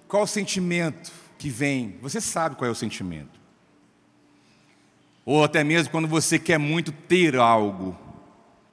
Qual 0.07 0.25
o 0.25 0.27
sentimento 0.27 1.11
que 1.39 1.49
vem? 1.49 1.97
Você 2.03 2.21
sabe 2.21 2.57
qual 2.57 2.69
é 2.69 2.71
o 2.71 2.75
sentimento. 2.75 3.41
Ou 5.25 5.43
até 5.43 5.65
mesmo 5.65 5.91
quando 5.91 6.07
você 6.07 6.39
quer 6.39 6.59
muito 6.59 6.93
ter 6.93 7.37
algo. 7.37 8.04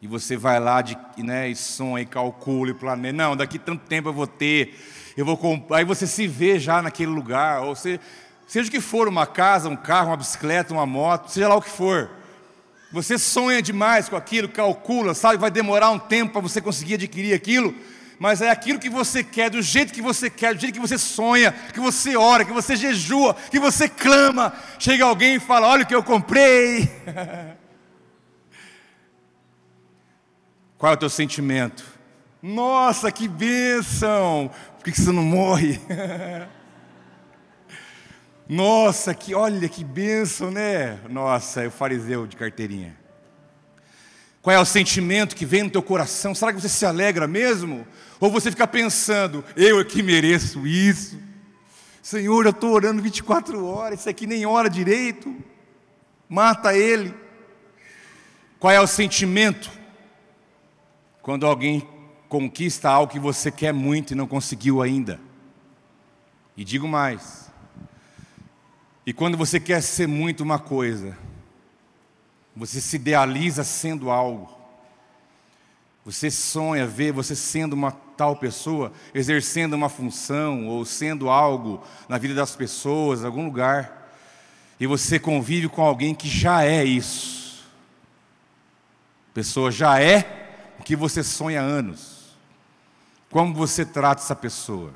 E 0.02 0.08
você 0.08 0.36
vai 0.36 0.60
lá 0.60 0.82
de, 0.82 0.98
né, 1.18 1.50
e 1.50 1.56
sonha 1.56 2.02
e 2.02 2.06
calcula 2.06 2.72
e 2.72 2.74
planeja. 2.74 3.14
Não, 3.14 3.38
daqui 3.38 3.60
tanto 3.60 3.86
tempo 3.86 4.10
eu 4.10 4.14
vou 4.14 4.26
ter. 4.26 4.76
Eu 5.16 5.24
vou 5.24 5.38
comprar. 5.38 5.78
Aí 5.78 5.86
você 5.86 6.08
se 6.08 6.28
vê 6.28 6.58
já 6.60 6.82
naquele 6.82 7.12
lugar. 7.12 7.62
Ou 7.62 7.76
seja, 7.76 8.00
seja 8.48 8.68
o 8.68 8.72
que 8.72 8.82
for, 8.82 9.08
uma 9.08 9.28
casa, 9.28 9.70
um 9.70 9.76
carro, 9.76 10.08
uma 10.08 10.18
bicicleta, 10.18 10.74
uma 10.74 10.86
moto, 10.86 11.30
seja 11.30 11.48
lá 11.48 11.56
o 11.56 11.62
que 11.62 11.70
for. 11.70 12.10
Você 12.92 13.18
sonha 13.18 13.62
demais 13.62 14.10
com 14.10 14.16
aquilo, 14.16 14.50
calcula, 14.50 15.14
sabe? 15.14 15.38
Vai 15.38 15.52
demorar 15.52 15.92
um 15.92 16.00
tempo 16.00 16.34
para 16.34 16.42
você 16.42 16.60
conseguir 16.60 16.96
adquirir 16.96 17.34
aquilo 17.34 17.74
mas 18.22 18.40
é 18.40 18.52
aquilo 18.52 18.78
que 18.78 18.88
você 18.88 19.24
quer, 19.24 19.50
do 19.50 19.64
jeito 19.64 19.92
que 19.92 20.00
você 20.00 20.30
quer, 20.30 20.54
do 20.54 20.62
jeito 20.62 20.76
que 20.76 20.80
você 20.80 20.96
sonha, 20.96 21.52
que 21.74 21.80
você 21.80 22.16
ora, 22.16 22.46
que 22.46 22.54
você 22.54 22.76
jejua, 22.76 23.36
que 23.50 23.60
você 23.60 23.90
clama. 23.90 24.54
Chega 24.78 25.06
alguém 25.06 25.38
e 25.38 25.40
fala: 25.40 25.68
Olha 25.68 25.82
o 25.82 25.88
que 25.88 25.96
eu 25.96 26.04
comprei. 26.04 26.88
Qual 30.82 30.92
é 30.92 30.96
o 30.96 30.98
teu 30.98 31.12
sentimento? 31.12 31.86
Nossa, 32.42 33.12
que 33.12 33.28
bênção! 33.28 34.50
Por 34.80 34.84
que 34.84 35.00
você 35.00 35.12
não 35.12 35.22
morre? 35.22 35.80
Nossa, 38.50 39.14
que 39.14 39.36
olha 39.36 39.70
que 39.70 39.84
bênção, 39.84 40.50
né? 40.50 41.00
Nossa, 41.08 41.62
é 41.62 41.68
o 41.68 41.72
fariseu 41.72 42.26
de 42.26 42.36
carteirinha. 42.36 42.98
Qual 44.42 44.56
é 44.56 44.60
o 44.60 44.66
sentimento 44.66 45.36
que 45.36 45.46
vem 45.46 45.62
no 45.62 45.70
teu 45.70 45.84
coração? 45.84 46.34
Será 46.34 46.52
que 46.52 46.60
você 46.60 46.68
se 46.68 46.84
alegra 46.84 47.28
mesmo? 47.28 47.86
Ou 48.20 48.32
você 48.32 48.50
fica 48.50 48.66
pensando, 48.66 49.46
eu 49.56 49.80
é 49.80 49.84
que 49.84 50.02
mereço 50.02 50.66
isso? 50.66 51.16
Senhor, 52.02 52.44
eu 52.44 52.50
estou 52.50 52.72
orando 52.72 53.04
24 53.04 53.64
horas, 53.68 54.00
isso 54.00 54.10
aqui 54.10 54.26
nem 54.26 54.48
ora 54.48 54.68
direito. 54.68 55.32
Mata 56.28 56.76
ele. 56.76 57.14
Qual 58.58 58.74
é 58.74 58.82
o 58.82 58.88
sentimento? 58.88 59.81
Quando 61.22 61.46
alguém 61.46 61.88
conquista 62.28 62.90
algo 62.90 63.12
que 63.12 63.20
você 63.20 63.52
quer 63.52 63.74
muito 63.74 64.14
e 64.14 64.16
não 64.16 64.26
conseguiu 64.26 64.82
ainda. 64.82 65.20
E 66.56 66.64
digo 66.64 66.88
mais. 66.88 67.52
E 69.06 69.12
quando 69.12 69.38
você 69.38 69.60
quer 69.60 69.82
ser 69.82 70.08
muito 70.08 70.42
uma 70.42 70.58
coisa, 70.58 71.18
você 72.56 72.80
se 72.80 72.96
idealiza 72.96 73.64
sendo 73.64 74.10
algo. 74.10 74.50
Você 76.06 76.32
sonha 76.32 76.88
ver 76.88 77.12
você 77.12 77.36
sendo 77.36 77.74
uma 77.74 77.92
tal 77.92 78.36
pessoa, 78.36 78.92
exercendo 79.14 79.74
uma 79.74 79.90
função 79.90 80.68
ou 80.68 80.86
sendo 80.86 81.30
algo 81.30 81.84
na 82.08 82.18
vida 82.18 82.34
das 82.34 82.56
pessoas, 82.56 83.22
em 83.22 83.26
algum 83.26 83.46
lugar. 83.46 84.10
E 84.80 84.88
você 84.88 85.20
convive 85.20 85.68
com 85.68 85.82
alguém 85.82 86.16
que 86.16 86.28
já 86.28 86.64
é 86.64 86.84
isso. 86.84 87.66
A 89.32 89.34
pessoa 89.34 89.72
já 89.72 90.00
é 90.00 90.41
o 90.82 90.84
que 90.84 90.96
você 90.96 91.24
sonha 91.24 91.62
há 91.62 91.64
anos. 91.64 92.36
Como 93.30 93.54
você 93.54 93.86
trata 93.86 94.20
essa 94.20 94.36
pessoa? 94.36 94.92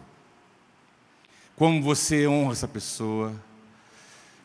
Como 1.55 1.79
você 1.79 2.27
honra 2.27 2.53
essa 2.53 2.67
pessoa? 2.67 3.31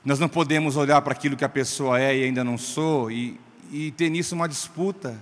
Nós 0.04 0.18
não 0.18 0.28
podemos 0.28 0.76
olhar 0.76 1.00
para 1.00 1.14
aquilo 1.14 1.38
que 1.38 1.44
a 1.44 1.48
pessoa 1.48 1.98
é 1.98 2.14
e 2.14 2.24
ainda 2.24 2.44
não 2.44 2.58
sou 2.58 3.10
e, 3.10 3.40
e 3.72 3.90
ter 3.92 4.10
nisso 4.10 4.34
uma 4.34 4.46
disputa. 4.46 5.18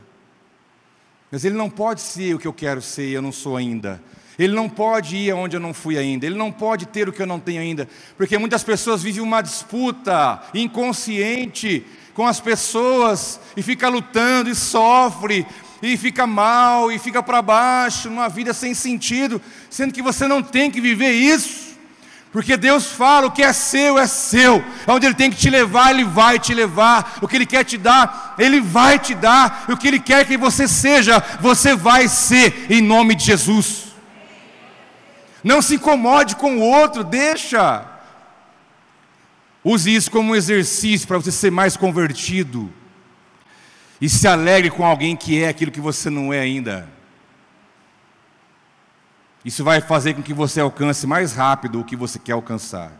Mas 1.30 1.44
ele 1.44 1.54
não 1.54 1.70
pode 1.70 2.00
ser 2.00 2.34
o 2.34 2.38
que 2.38 2.48
eu 2.48 2.52
quero 2.52 2.82
ser 2.82 3.08
e 3.08 3.12
eu 3.12 3.22
não 3.22 3.30
sou 3.30 3.56
ainda. 3.56 4.02
Ele 4.36 4.54
não 4.54 4.68
pode 4.68 5.16
ir 5.16 5.30
aonde 5.30 5.54
eu 5.54 5.60
não 5.60 5.72
fui 5.72 5.96
ainda. 5.96 6.26
Ele 6.26 6.36
não 6.36 6.50
pode 6.50 6.86
ter 6.86 7.08
o 7.08 7.12
que 7.12 7.22
eu 7.22 7.26
não 7.26 7.38
tenho 7.38 7.60
ainda. 7.60 7.88
Porque 8.16 8.36
muitas 8.38 8.64
pessoas 8.64 9.04
vivem 9.04 9.22
uma 9.22 9.40
disputa 9.40 10.42
inconsciente 10.52 11.86
com 12.12 12.26
as 12.26 12.40
pessoas 12.40 13.40
e 13.56 13.62
fica 13.62 13.88
lutando 13.88 14.50
e 14.50 14.54
sofre 14.54 15.46
e 15.82 15.96
fica 15.96 16.26
mal 16.26 16.90
e 16.90 16.98
fica 16.98 17.22
para 17.22 17.40
baixo, 17.40 18.10
numa 18.10 18.28
vida 18.28 18.52
sem 18.52 18.74
sentido, 18.74 19.40
sendo 19.70 19.92
que 19.92 20.02
você 20.02 20.26
não 20.26 20.42
tem 20.42 20.70
que 20.70 20.80
viver 20.80 21.12
isso. 21.12 21.68
Porque 22.32 22.56
Deus 22.56 22.86
fala: 22.86 23.26
o 23.26 23.30
que 23.30 23.42
é 23.42 23.52
seu 23.52 23.98
é 23.98 24.06
seu. 24.06 24.62
Onde 24.86 25.06
Ele 25.06 25.14
tem 25.14 25.30
que 25.30 25.36
te 25.36 25.48
levar, 25.48 25.90
Ele 25.90 26.04
vai 26.04 26.38
te 26.38 26.52
levar. 26.52 27.18
O 27.22 27.28
que 27.28 27.36
Ele 27.36 27.46
quer 27.46 27.64
te 27.64 27.78
dar, 27.78 28.34
Ele 28.38 28.60
vai 28.60 28.98
te 28.98 29.14
dar. 29.14 29.64
O 29.68 29.76
que 29.76 29.88
Ele 29.88 29.98
quer 29.98 30.26
que 30.26 30.36
você 30.36 30.68
seja, 30.68 31.22
você 31.40 31.74
vai 31.74 32.08
ser, 32.08 32.66
em 32.70 32.82
nome 32.82 33.14
de 33.14 33.24
Jesus. 33.24 33.88
Não 35.42 35.62
se 35.62 35.76
incomode 35.76 36.36
com 36.36 36.58
o 36.58 36.60
outro, 36.60 37.02
deixa. 37.02 37.84
Use 39.64 39.94
isso 39.94 40.10
como 40.10 40.32
um 40.32 40.36
exercício 40.36 41.06
para 41.06 41.18
você 41.18 41.32
ser 41.32 41.50
mais 41.50 41.76
convertido. 41.76 42.72
E 44.00 44.08
se 44.08 44.28
alegre 44.28 44.70
com 44.70 44.84
alguém 44.84 45.16
que 45.16 45.42
é 45.42 45.48
aquilo 45.48 45.72
que 45.72 45.80
você 45.80 46.08
não 46.08 46.32
é 46.32 46.40
ainda. 46.40 46.88
Isso 49.44 49.64
vai 49.64 49.80
fazer 49.80 50.14
com 50.14 50.22
que 50.22 50.34
você 50.34 50.60
alcance 50.60 51.06
mais 51.06 51.32
rápido 51.32 51.80
o 51.80 51.84
que 51.84 51.96
você 51.96 52.18
quer 52.18 52.32
alcançar. 52.32 52.92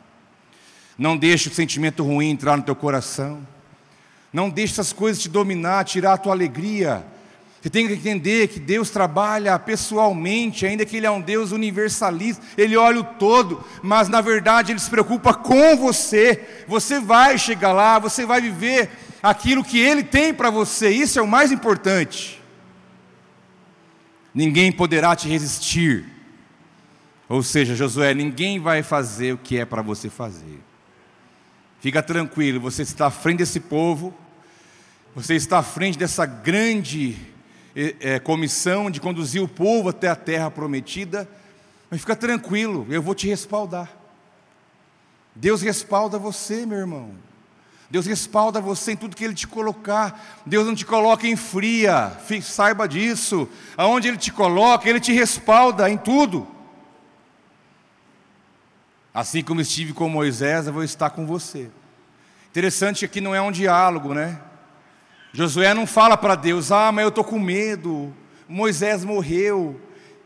Não 0.97 1.17
deixe 1.17 1.49
o 1.49 1.55
sentimento 1.55 2.03
ruim 2.03 2.31
entrar 2.31 2.57
no 2.57 2.63
teu 2.63 2.75
coração. 2.75 3.47
Não 4.33 4.51
deixe 4.51 4.73
essas 4.73 4.93
coisas 4.93 5.23
te 5.23 5.29
dominar, 5.29 5.85
tirar 5.85 6.15
a 6.15 6.19
tua 6.19 6.33
alegria. 6.33 7.05
Você 7.61 7.71
tem 7.71 7.87
que 7.87 7.95
entender 7.95 8.49
que 8.49 8.61
Deus 8.61 8.91
trabalha 8.91 9.59
pessoalmente, 9.59 10.65
ainda 10.65 10.87
que 10.87 10.97
Ele 10.97 11.07
é 11.07 11.11
um 11.11 11.21
Deus 11.21 11.51
universalista, 11.51 12.45
Ele 12.57 12.77
olha 12.77 13.01
o 13.01 13.05
todo, 13.05 13.65
mas 13.83 14.09
na 14.09 14.21
verdade 14.21 14.73
Ele 14.73 14.79
se 14.79 14.89
preocupa 14.89 15.35
com 15.35 15.77
você. 15.77 16.65
Você 16.69 17.01
vai 17.01 17.37
chegar 17.37 17.73
lá, 17.73 17.99
você 17.99 18.25
vai 18.25 18.41
viver 18.41 18.91
aquilo 19.23 19.65
que 19.65 19.79
Ele 19.79 20.03
tem 20.03 20.33
para 20.33 20.51
você, 20.51 20.91
isso 20.91 21.19
é 21.19 21.23
o 21.23 21.27
mais 21.27 21.53
importante. 21.53 22.43
Ninguém 24.35 24.71
poderá 24.71 25.17
te 25.17 25.29
resistir, 25.29 26.05
ou 27.29 27.43
seja, 27.43 27.75
Josué, 27.75 28.15
ninguém 28.15 28.61
vai 28.61 28.83
fazer 28.83 29.33
o 29.33 29.39
que 29.39 29.59
é 29.59 29.65
para 29.65 29.83
você 29.83 30.09
fazer. 30.09 30.61
Fica 31.81 32.03
tranquilo, 32.03 32.61
você 32.61 32.83
está 32.83 33.07
à 33.07 33.11
frente 33.11 33.39
desse 33.39 33.61
povo, 33.61 34.15
você 35.15 35.35
está 35.35 35.59
à 35.59 35.63
frente 35.63 35.99
dessa 35.99 36.27
grande 36.27 37.17
é, 37.75 38.19
comissão 38.19 38.91
de 38.91 39.01
conduzir 39.01 39.43
o 39.43 39.49
povo 39.49 39.89
até 39.89 40.09
a 40.09 40.17
terra 40.17 40.51
prometida, 40.51 41.29
mas 41.91 42.01
fica 42.01 42.17
tranquilo, 42.17 42.87
eu 42.91 43.01
vou 43.01 43.15
te 43.15 43.29
respaldar. 43.29 43.91
Deus 45.35 45.63
respalda 45.63 46.19
você, 46.19 46.67
meu 46.67 46.79
irmão. 46.79 47.28
Deus 47.91 48.07
respalda 48.07 48.61
você 48.61 48.93
em 48.93 48.97
tudo 48.97 49.17
que 49.17 49.25
Ele 49.25 49.35
te 49.35 49.47
colocar. 49.47 50.41
Deus 50.45 50.67
não 50.67 50.75
te 50.75 50.85
coloca 50.85 51.27
em 51.27 51.37
fria, 51.37 52.13
saiba 52.43 52.87
disso. 52.87 53.49
Aonde 53.77 54.09
Ele 54.09 54.19
te 54.19 54.31
coloca, 54.31 54.89
Ele 54.89 55.01
te 55.01 55.13
respalda 55.13 55.89
em 55.89 55.97
tudo. 55.97 56.47
Assim 59.13 59.43
como 59.43 59.61
estive 59.61 59.93
com 59.93 60.09
Moisés, 60.09 60.67
eu 60.67 60.73
vou 60.73 60.85
estar 60.85 61.11
com 61.11 61.27
você. 61.27 61.71
Interessante 62.51 63.01
que 63.01 63.05
aqui 63.07 63.21
não 63.21 63.35
é 63.35 63.41
um 63.41 63.51
diálogo, 63.51 64.13
né? 64.13 64.39
Josué 65.33 65.73
não 65.75 65.87
fala 65.87 66.17
para 66.17 66.35
Deus, 66.35 66.71
ah, 66.71 66.93
mas 66.93 67.03
eu 67.03 67.09
estou 67.09 67.25
com 67.25 67.39
medo, 67.39 68.15
Moisés 68.49 69.05
morreu, 69.05 69.81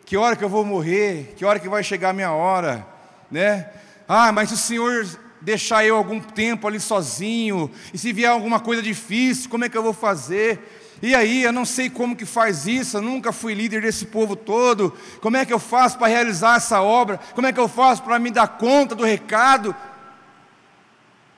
que 0.05 0.17
hora 0.17 0.37
que 0.37 0.45
eu 0.45 0.49
vou 0.49 0.65
morrer, 0.65 1.35
que 1.37 1.45
hora 1.45 1.59
que 1.59 1.69
vai 1.69 1.83
chegar 1.83 2.11
a 2.11 2.13
minha 2.13 2.33
hora, 2.33 2.87
né? 3.31 3.71
Ah, 4.09 4.31
mas 4.31 4.53
o 4.53 4.57
Senhor 4.57 5.07
deixar 5.43 5.84
eu 5.84 5.97
algum 5.97 6.20
tempo 6.20 6.66
ali 6.66 6.80
sozinho, 6.80 7.70
e 7.93 7.99
se 7.99 8.12
vier 8.12 8.30
alguma 8.30 8.61
coisa 8.61 8.80
difícil, 8.80 9.51
como 9.51 9.64
é 9.64 9.68
que 9.68 9.76
eu 9.76 9.82
vou 9.82 9.93
fazer? 9.93 10.78
E 11.03 11.16
aí, 11.16 11.43
eu 11.43 11.53
não 11.53 11.64
sei 11.64 11.90
como 11.90 12.14
que 12.14 12.24
faz 12.24 12.64
isso, 12.66 12.97
eu 12.97 13.03
nunca 13.03 13.32
fui 13.32 13.55
líder 13.55 13.82
desse 13.82 14.07
povo 14.07 14.36
todo. 14.36 14.97
Como 15.20 15.36
é 15.36 15.45
que 15.45 15.53
eu 15.53 15.59
faço 15.59 15.99
para 15.99 16.07
realizar 16.07 16.59
essa 16.59 16.80
obra? 16.80 17.18
Como 17.34 17.45
é 17.45 17.53
que 17.53 17.59
eu 17.59 17.66
faço 17.66 18.05
para 18.05 18.20
me 18.20 18.30
dar 18.30 18.47
conta 18.47 18.95
do 18.95 19.05
recado? 19.05 19.74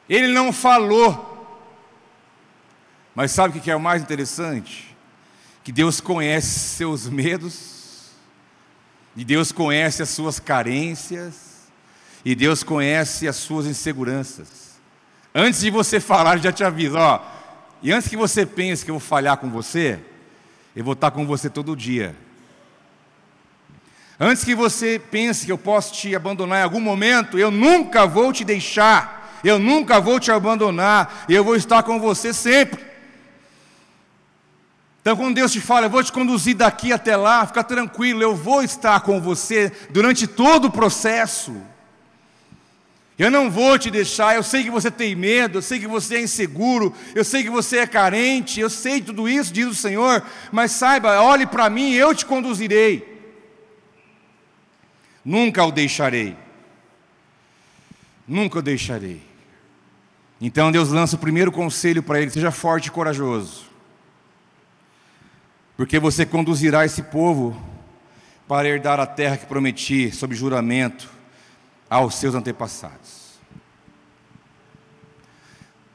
Ele 0.06 0.28
não 0.28 0.52
falou, 0.52 1.58
mas 3.14 3.30
sabe 3.30 3.58
o 3.58 3.60
que 3.62 3.70
é 3.70 3.76
o 3.76 3.80
mais 3.80 4.02
interessante? 4.02 4.94
Que 5.62 5.72
Deus 5.72 5.98
conhece 5.98 6.76
seus 6.76 7.08
medos, 7.08 8.12
e 9.16 9.24
Deus 9.24 9.50
conhece 9.50 10.02
as 10.02 10.10
suas 10.10 10.38
carências, 10.38 11.53
e 12.24 12.34
Deus 12.34 12.62
conhece 12.62 13.28
as 13.28 13.36
suas 13.36 13.66
inseguranças. 13.66 14.74
Antes 15.34 15.60
de 15.60 15.70
você 15.70 16.00
falar, 16.00 16.38
já 16.38 16.50
te 16.50 16.64
aviso, 16.64 16.96
ó. 16.96 17.20
E 17.82 17.92
antes 17.92 18.08
que 18.08 18.16
você 18.16 18.46
pense 18.46 18.84
que 18.84 18.90
eu 18.90 18.98
vou 18.98 19.08
falhar 19.08 19.36
com 19.36 19.50
você, 19.50 19.98
eu 20.74 20.82
vou 20.82 20.94
estar 20.94 21.10
com 21.10 21.26
você 21.26 21.50
todo 21.50 21.76
dia. 21.76 22.16
Antes 24.18 24.44
que 24.44 24.54
você 24.54 24.98
pense 24.98 25.44
que 25.44 25.52
eu 25.52 25.58
posso 25.58 25.92
te 25.92 26.14
abandonar 26.14 26.60
em 26.60 26.62
algum 26.62 26.80
momento, 26.80 27.38
eu 27.38 27.50
nunca 27.50 28.06
vou 28.06 28.32
te 28.32 28.44
deixar, 28.44 29.40
eu 29.44 29.58
nunca 29.58 30.00
vou 30.00 30.18
te 30.18 30.30
abandonar, 30.30 31.26
eu 31.28 31.44
vou 31.44 31.56
estar 31.56 31.82
com 31.82 32.00
você 32.00 32.32
sempre. 32.32 32.82
Então, 35.02 35.16
quando 35.16 35.34
Deus 35.34 35.52
te 35.52 35.60
fala, 35.60 35.86
eu 35.86 35.90
vou 35.90 36.02
te 36.02 36.10
conduzir 36.10 36.56
daqui 36.56 36.90
até 36.90 37.14
lá, 37.14 37.44
fica 37.44 37.62
tranquilo, 37.62 38.22
eu 38.22 38.34
vou 38.34 38.62
estar 38.62 39.00
com 39.00 39.20
você 39.20 39.70
durante 39.90 40.26
todo 40.26 40.66
o 40.66 40.70
processo. 40.70 41.54
Eu 43.18 43.30
não 43.30 43.50
vou 43.50 43.78
te 43.78 43.90
deixar, 43.90 44.34
eu 44.34 44.42
sei 44.42 44.64
que 44.64 44.70
você 44.70 44.90
tem 44.90 45.14
medo, 45.14 45.58
eu 45.58 45.62
sei 45.62 45.78
que 45.78 45.86
você 45.86 46.16
é 46.16 46.22
inseguro, 46.22 46.92
eu 47.14 47.24
sei 47.24 47.44
que 47.44 47.50
você 47.50 47.78
é 47.78 47.86
carente, 47.86 48.58
eu 48.58 48.68
sei 48.68 49.00
tudo 49.00 49.28
isso, 49.28 49.52
diz 49.52 49.66
o 49.66 49.74
Senhor, 49.74 50.22
mas 50.50 50.72
saiba, 50.72 51.22
olhe 51.22 51.46
para 51.46 51.70
mim, 51.70 51.92
eu 51.92 52.14
te 52.14 52.26
conduzirei. 52.26 53.22
Nunca 55.24 55.64
o 55.64 55.70
deixarei. 55.70 56.36
Nunca 58.26 58.58
o 58.58 58.62
deixarei. 58.62 59.22
Então 60.40 60.72
Deus 60.72 60.88
lança 60.88 61.16
o 61.16 61.18
primeiro 61.18 61.52
conselho 61.52 62.02
para 62.02 62.20
ele: 62.20 62.30
seja 62.30 62.50
forte 62.50 62.86
e 62.86 62.90
corajoso 62.90 63.74
porque 65.76 65.98
você 65.98 66.24
conduzirá 66.24 66.84
esse 66.84 67.02
povo 67.02 67.60
para 68.46 68.68
herdar 68.68 69.00
a 69.00 69.06
terra 69.06 69.36
que 69.36 69.46
prometi, 69.46 70.12
sob 70.12 70.34
juramento, 70.34 71.10
aos 71.94 72.16
seus 72.16 72.34
antepassados. 72.34 73.38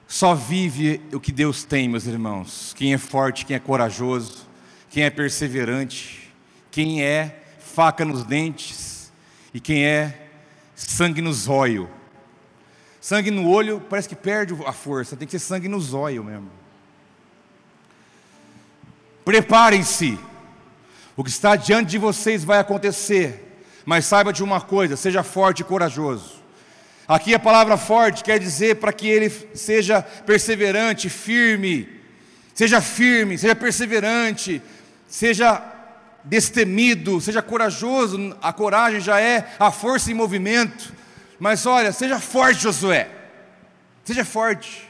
Só 0.08 0.34
vive 0.34 1.02
o 1.12 1.20
que 1.20 1.30
Deus 1.30 1.66
tem, 1.66 1.90
meus 1.90 2.06
irmãos. 2.06 2.74
Quem 2.78 2.94
é 2.94 2.98
forte, 2.98 3.46
quem 3.46 3.58
é 3.58 3.60
corajoso, 3.60 4.48
quem 4.90 5.04
é 5.04 5.10
perseverante, 5.10 6.34
quem 6.72 7.04
é 7.04 7.44
faca 7.60 8.06
nos 8.06 8.24
dentes 8.24 9.12
e 9.54 9.60
quem 9.60 9.86
é 9.86 10.30
sangue 10.74 11.22
nos 11.22 11.50
olhos. 11.50 11.90
Sangue 13.02 13.30
no 13.30 13.50
olho 13.50 13.82
parece 13.90 14.08
que 14.08 14.16
perde 14.16 14.56
a 14.66 14.72
força, 14.72 15.18
tem 15.18 15.28
que 15.28 15.38
ser 15.38 15.46
sangue 15.46 15.68
nos 15.68 15.94
olhos 15.94 16.24
mesmo. 16.24 16.50
Preparem-se. 19.26 20.18
O 21.18 21.26
que 21.26 21.30
está 21.30 21.58
diante 21.58 21.90
de 21.90 21.98
vocês 21.98 22.46
vai 22.46 22.60
acontecer. 22.60 23.49
Mas 23.90 24.06
saiba 24.06 24.32
de 24.32 24.44
uma 24.44 24.62
coisa: 24.62 24.96
seja 24.96 25.24
forte 25.24 25.62
e 25.62 25.64
corajoso. 25.64 26.44
Aqui 27.08 27.34
a 27.34 27.40
palavra 27.40 27.76
forte 27.76 28.24
quer 28.24 28.38
dizer 28.38 28.76
para 28.76 28.94
que 28.94 29.08
ele 29.08 29.32
seja 29.56 30.04
perseverante, 30.04 31.10
firme. 31.10 31.90
Seja 32.54 32.82
firme, 32.82 33.36
seja 33.36 33.56
perseverante, 33.56 34.62
seja 35.08 35.60
destemido, 36.24 37.20
seja 37.20 37.42
corajoso. 37.42 38.38
A 38.44 38.54
coragem 38.54 39.00
já 39.00 39.20
é 39.20 39.56
a 39.60 39.72
força 39.72 40.12
em 40.12 40.14
movimento. 40.14 40.94
Mas 41.40 41.66
olha, 41.66 41.92
seja 41.92 42.20
forte, 42.20 42.62
Josué. 42.62 43.10
Seja 44.06 44.24
forte. 44.24 44.88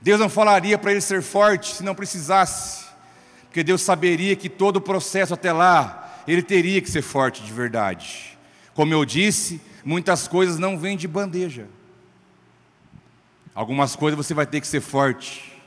Deus 0.00 0.18
não 0.18 0.28
falaria 0.28 0.76
para 0.76 0.90
ele 0.90 1.00
ser 1.00 1.22
forte 1.22 1.76
se 1.76 1.84
não 1.84 1.94
precisasse, 1.94 2.86
porque 3.44 3.62
Deus 3.62 3.80
saberia 3.80 4.34
que 4.34 4.48
todo 4.48 4.78
o 4.78 4.80
processo 4.80 5.34
até 5.34 5.52
lá, 5.52 6.07
ele 6.32 6.42
teria 6.42 6.80
que 6.82 6.90
ser 6.90 7.02
forte 7.02 7.42
de 7.42 7.52
verdade. 7.52 8.38
Como 8.74 8.92
eu 8.92 9.04
disse, 9.04 9.60
muitas 9.84 10.28
coisas 10.28 10.58
não 10.58 10.78
vêm 10.78 10.96
de 10.96 11.08
bandeja. 11.08 11.66
Algumas 13.54 13.96
coisas 13.96 14.16
você 14.16 14.34
vai 14.34 14.46
ter 14.46 14.60
que 14.60 14.66
ser 14.66 14.80
forte 14.80 15.60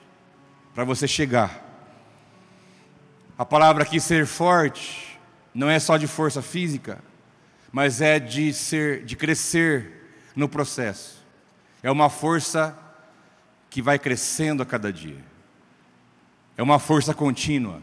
para 0.73 0.83
você 0.83 1.07
chegar. 1.07 1.67
A 3.37 3.43
palavra 3.43 3.83
aqui 3.83 3.99
ser 3.99 4.25
forte 4.27 5.19
não 5.53 5.69
é 5.69 5.79
só 5.79 5.97
de 5.97 6.07
força 6.07 6.41
física, 6.41 7.03
mas 7.71 7.99
é 7.99 8.19
de 8.19 8.53
ser, 8.53 9.03
de 9.03 9.15
crescer 9.15 9.91
no 10.35 10.47
processo. 10.47 11.25
É 11.81 11.89
uma 11.89 12.09
força 12.09 12.77
que 13.69 13.81
vai 13.81 13.97
crescendo 13.97 14.61
a 14.61 14.65
cada 14.65 14.93
dia. 14.93 15.23
É 16.55 16.61
uma 16.61 16.77
força 16.77 17.13
contínua. 17.13 17.81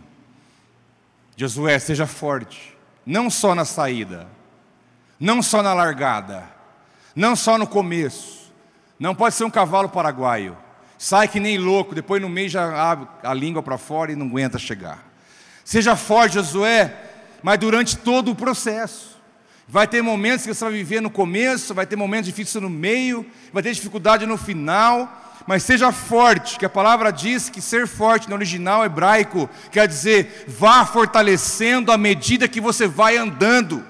Josué, 1.40 1.78
seja 1.78 2.04
forte, 2.04 2.76
não 3.06 3.30
só 3.30 3.54
na 3.54 3.64
saída, 3.64 4.26
não 5.20 5.40
só 5.40 5.62
na 5.62 5.72
largada, 5.72 6.42
não 7.14 7.36
só 7.36 7.56
no 7.56 7.64
começo. 7.64 8.52
Não 8.98 9.14
pode 9.14 9.36
ser 9.36 9.44
um 9.44 9.50
cavalo 9.50 9.88
paraguaio. 9.88 10.58
Sai 10.98 11.28
que 11.28 11.38
nem 11.38 11.56
louco, 11.56 11.94
depois 11.94 12.20
no 12.20 12.28
meio 12.28 12.48
já 12.48 12.90
abre 12.90 13.06
a 13.22 13.32
língua 13.32 13.62
para 13.62 13.78
fora 13.78 14.10
e 14.10 14.16
não 14.16 14.26
aguenta 14.26 14.58
chegar. 14.58 15.06
Seja 15.64 15.94
forte, 15.94 16.34
Josué, 16.34 16.92
mas 17.40 17.56
durante 17.56 17.96
todo 17.96 18.32
o 18.32 18.34
processo. 18.34 19.16
Vai 19.68 19.86
ter 19.86 20.02
momentos 20.02 20.44
que 20.44 20.52
você 20.52 20.64
vai 20.64 20.72
viver 20.72 21.00
no 21.00 21.10
começo, 21.10 21.72
vai 21.72 21.86
ter 21.86 21.94
momentos 21.94 22.26
difíceis 22.26 22.60
no 22.60 22.70
meio, 22.70 23.24
vai 23.52 23.62
ter 23.62 23.72
dificuldade 23.72 24.26
no 24.26 24.36
final, 24.36 25.27
mas 25.48 25.62
seja 25.62 25.90
forte, 25.90 26.58
que 26.58 26.66
a 26.66 26.68
palavra 26.68 27.10
diz 27.10 27.48
que 27.48 27.62
ser 27.62 27.86
forte 27.86 28.28
no 28.28 28.34
original 28.34 28.84
hebraico 28.84 29.48
quer 29.70 29.88
dizer 29.88 30.44
vá 30.46 30.84
fortalecendo 30.84 31.90
à 31.90 31.96
medida 31.96 32.46
que 32.46 32.60
você 32.60 32.86
vai 32.86 33.16
andando. 33.16 33.82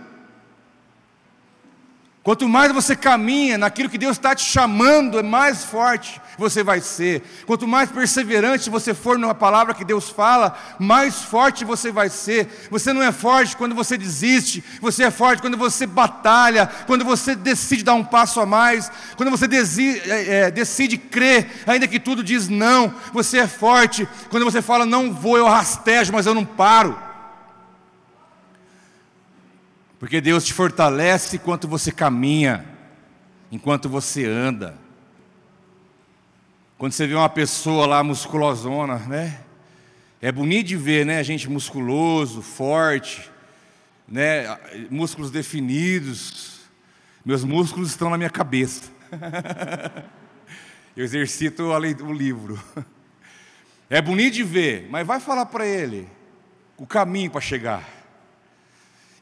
Quanto 2.23 2.49
mais 2.49 2.73
você 2.73 2.95
caminha 2.95 3.57
naquilo 3.57 3.89
que 3.89 3.97
Deus 3.97 4.17
está 4.17 4.35
te 4.35 4.45
chamando, 4.45 5.19
é 5.19 5.23
mais 5.23 5.65
forte 5.65 6.21
você 6.39 6.63
vai 6.63 6.81
ser. 6.81 7.23
Quanto 7.47 7.67
mais 7.67 7.91
perseverante 7.91 8.71
você 8.71 8.95
for 8.95 9.19
na 9.19 9.35
palavra 9.35 9.75
que 9.75 9.85
Deus 9.85 10.09
fala, 10.09 10.57
mais 10.79 11.23
forte 11.23 11.65
você 11.65 11.91
vai 11.91 12.09
ser. 12.09 12.69
Você 12.71 12.93
não 12.93 13.03
é 13.03 13.11
forte 13.11 13.57
quando 13.57 13.75
você 13.75 13.99
desiste, 13.99 14.63
você 14.81 15.05
é 15.05 15.11
forte 15.11 15.43
quando 15.43 15.57
você 15.57 15.87
batalha, 15.87 16.71
quando 16.87 17.05
você 17.05 17.35
decide 17.35 17.83
dar 17.83 17.95
um 17.95 18.05
passo 18.05 18.41
a 18.41 18.47
mais, 18.47 18.91
quando 19.17 19.31
você 19.31 19.49
decide, 19.49 20.11
é, 20.11 20.35
é, 20.35 20.51
decide 20.51 20.97
crer, 20.97 21.63
ainda 21.67 21.89
que 21.89 21.99
tudo 21.99 22.23
diz 22.23 22.49
não. 22.49 22.95
Você 23.13 23.39
é 23.39 23.47
forte 23.47 24.09
quando 24.29 24.45
você 24.45 24.63
fala, 24.63 24.87
não 24.87 25.13
vou, 25.13 25.37
eu 25.37 25.47
rastejo, 25.47 26.13
mas 26.13 26.27
eu 26.27 26.35
não 26.35 26.45
paro. 26.45 27.08
Porque 29.99 30.21
Deus 30.21 30.45
te 30.45 30.53
fortalece 30.53 31.37
enquanto 31.37 31.67
você 31.67 31.91
caminha, 31.91 32.65
enquanto 33.51 33.89
você 33.89 34.25
anda. 34.25 34.79
Quando 36.77 36.93
você 36.93 37.07
vê 37.07 37.15
uma 37.15 37.29
pessoa 37.29 37.87
lá 37.87 38.05
musculosona, 38.05 38.99
né? 39.01 39.41
É 40.21 40.31
bonito 40.31 40.69
de 40.69 40.77
ver, 40.77 41.05
né? 41.05 41.23
Gente 41.25 41.51
musculoso, 41.51 42.41
forte, 42.41 43.29
né? 44.07 44.57
Músculos 44.89 45.31
definidos. 45.31 46.61
Meus 47.25 47.43
músculos 47.43 47.91
estão 47.91 48.09
na 48.09 48.17
minha 48.17 48.31
cabeça. 48.31 48.85
Eu 50.97 51.05
exercito 51.05 51.65
o 51.65 52.13
livro. 52.13 52.63
É 53.91 54.03
bonito 54.03 54.35
de 54.35 54.45
ver, 54.45 54.87
mas 54.91 55.07
vai 55.07 55.19
falar 55.19 55.47
para 55.47 55.67
ele 55.67 56.07
o 56.77 56.87
caminho 56.87 57.31
para 57.31 57.41
chegar. 57.41 57.98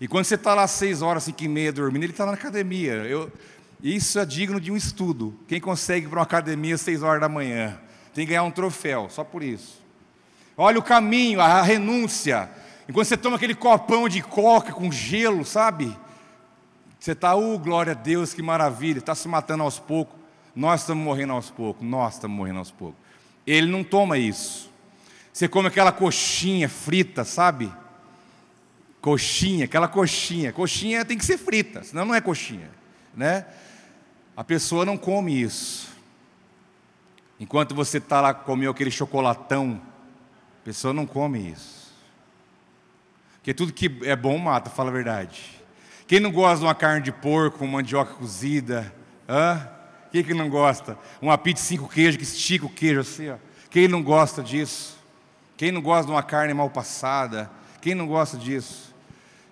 E 0.00 0.06
quando 0.06 0.24
você 0.24 0.34
está 0.34 0.54
lá 0.54 0.66
seis 0.66 1.02
horas, 1.02 1.24
cinco 1.24 1.42
e 1.44 1.48
meia 1.48 1.72
dormindo, 1.72 2.04
ele 2.04 2.12
está 2.12 2.26
na 2.26 2.32
academia. 2.32 2.92
Eu, 2.92 3.32
isso 3.82 4.18
é 4.18 4.26
digno 4.26 4.60
de 4.60 4.70
um 4.70 4.76
estudo. 4.76 5.38
Quem 5.48 5.60
consegue 5.60 6.06
ir 6.06 6.08
para 6.08 6.18
uma 6.18 6.24
academia 6.24 6.76
seis 6.76 7.02
horas 7.02 7.20
da 7.20 7.28
manhã 7.28 7.78
tem 8.14 8.24
que 8.24 8.30
ganhar 8.30 8.42
um 8.42 8.50
troféu, 8.50 9.08
só 9.10 9.22
por 9.22 9.42
isso. 9.42 9.82
Olha 10.56 10.78
o 10.78 10.82
caminho, 10.82 11.40
a 11.40 11.60
renúncia. 11.62 12.50
E 12.88 12.92
quando 12.92 13.06
você 13.06 13.16
toma 13.16 13.36
aquele 13.36 13.54
copão 13.54 14.08
de 14.08 14.22
coca 14.22 14.72
com 14.72 14.90
gelo, 14.90 15.44
sabe? 15.44 15.94
Você 16.98 17.12
está, 17.12 17.34
uh, 17.36 17.58
glória 17.58 17.92
a 17.92 17.94
Deus, 17.94 18.32
que 18.32 18.42
maravilha, 18.42 18.98
está 18.98 19.14
se 19.14 19.28
matando 19.28 19.64
aos 19.64 19.78
poucos. 19.78 20.16
Nós 20.54 20.80
estamos 20.80 21.04
morrendo 21.04 21.34
aos 21.34 21.50
poucos, 21.50 21.86
nós 21.86 22.14
estamos 22.14 22.36
morrendo 22.36 22.58
aos 22.58 22.70
poucos. 22.70 22.98
Ele 23.46 23.70
não 23.70 23.84
toma 23.84 24.16
isso. 24.16 24.70
Você 25.32 25.46
come 25.46 25.68
aquela 25.68 25.92
coxinha 25.92 26.68
frita, 26.68 27.22
sabe? 27.22 27.70
Coxinha, 29.06 29.66
aquela 29.66 29.86
coxinha. 29.86 30.52
Coxinha 30.52 31.04
tem 31.04 31.16
que 31.16 31.24
ser 31.24 31.38
frita, 31.38 31.84
senão 31.84 32.04
não 32.04 32.12
é 32.12 32.20
coxinha, 32.20 32.68
né? 33.14 33.46
A 34.36 34.42
pessoa 34.42 34.84
não 34.84 34.98
come 34.98 35.40
isso. 35.40 35.90
Enquanto 37.38 37.72
você 37.72 37.98
está 37.98 38.20
lá 38.20 38.34
comendo 38.34 38.72
aquele 38.72 38.90
chocolatão, 38.90 39.80
a 40.60 40.64
pessoa 40.64 40.92
não 40.92 41.06
come 41.06 41.52
isso. 41.52 41.94
Porque 43.36 43.54
tudo 43.54 43.72
que 43.72 43.88
é 44.02 44.16
bom 44.16 44.36
mata, 44.38 44.70
fala 44.70 44.90
a 44.90 44.92
verdade. 44.92 45.56
Quem 46.08 46.18
não 46.18 46.32
gosta 46.32 46.58
de 46.58 46.64
uma 46.64 46.74
carne 46.74 47.02
de 47.02 47.12
porco, 47.12 47.62
uma 47.62 47.74
mandioca 47.74 48.12
cozida? 48.14 48.92
Hã? 49.28 49.68
Quem 50.10 50.24
que 50.24 50.34
não 50.34 50.50
gosta? 50.50 50.98
Uma 51.22 51.38
pizza 51.38 51.62
de 51.62 51.68
cinco 51.68 51.88
queijos 51.88 52.16
que 52.16 52.24
estica 52.24 52.66
o 52.66 52.68
queijo 52.68 53.02
assim, 53.02 53.28
ó. 53.28 53.36
Quem 53.70 53.86
não 53.86 54.02
gosta 54.02 54.42
disso? 54.42 54.98
Quem 55.56 55.70
não 55.70 55.80
gosta 55.80 56.06
de 56.06 56.10
uma 56.10 56.24
carne 56.24 56.52
mal 56.52 56.68
passada? 56.68 57.48
Quem 57.80 57.94
não 57.94 58.08
gosta 58.08 58.36
disso? 58.36 58.85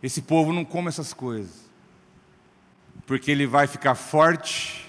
Esse 0.05 0.21
povo 0.21 0.53
não 0.53 0.67
come 0.67 0.89
essas 0.89 1.15
coisas, 1.15 1.65
porque 3.07 3.31
ele 3.31 3.47
vai 3.47 3.67
ficar 3.67 3.95
forte, 3.95 4.87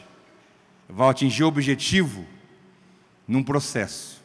vai 0.89 1.07
atingir 1.09 1.45
o 1.45 1.47
objetivo 1.47 2.26
num 3.26 3.41
processo. 3.41 4.22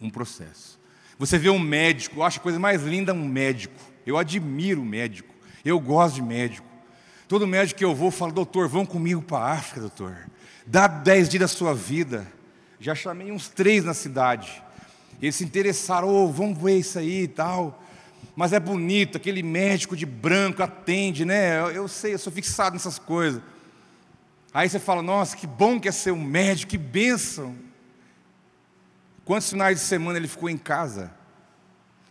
Um 0.00 0.10
processo. 0.10 0.78
Você 1.18 1.36
vê 1.38 1.50
um 1.50 1.58
médico, 1.58 2.20
eu 2.20 2.22
acho 2.22 2.38
a 2.38 2.42
coisa 2.42 2.56
mais 2.56 2.84
linda 2.84 3.12
um 3.12 3.26
médico. 3.28 3.74
Eu 4.06 4.16
admiro 4.16 4.80
o 4.80 4.84
médico. 4.84 5.34
Eu 5.64 5.80
gosto 5.80 6.14
de 6.14 6.22
médico. 6.22 6.64
Todo 7.26 7.44
médico 7.44 7.78
que 7.78 7.84
eu 7.84 7.96
vou 7.96 8.12
fala, 8.12 8.30
doutor, 8.30 8.68
vão 8.68 8.86
comigo 8.86 9.22
para 9.22 9.38
a 9.44 9.52
África, 9.54 9.80
doutor. 9.80 10.16
Dá 10.64 10.86
dez 10.86 11.28
dias 11.28 11.40
da 11.40 11.48
sua 11.48 11.74
vida. 11.74 12.30
Já 12.78 12.94
chamei 12.94 13.32
uns 13.32 13.48
três 13.48 13.84
na 13.84 13.92
cidade. 13.92 14.62
Eles 15.20 15.34
se 15.34 15.42
interessaram, 15.42 16.08
oh, 16.08 16.30
vamos 16.30 16.62
ver 16.62 16.78
isso 16.78 16.96
aí 16.96 17.24
e 17.24 17.28
tal 17.28 17.87
mas 18.38 18.52
é 18.52 18.60
bonito, 18.60 19.16
aquele 19.16 19.42
médico 19.42 19.96
de 19.96 20.06
branco 20.06 20.62
atende, 20.62 21.24
né? 21.24 21.58
Eu, 21.58 21.70
eu 21.72 21.88
sei, 21.88 22.14
eu 22.14 22.18
sou 22.20 22.32
fixado 22.32 22.74
nessas 22.74 22.96
coisas. 22.96 23.42
Aí 24.54 24.68
você 24.68 24.78
fala, 24.78 25.02
nossa, 25.02 25.36
que 25.36 25.44
bom 25.44 25.80
que 25.80 25.88
é 25.88 25.90
ser 25.90 26.12
um 26.12 26.22
médico, 26.22 26.70
que 26.70 26.78
bênção. 26.78 27.56
Quantos 29.24 29.50
finais 29.50 29.80
de 29.80 29.84
semana 29.84 30.20
ele 30.20 30.28
ficou 30.28 30.48
em 30.48 30.56
casa? 30.56 31.10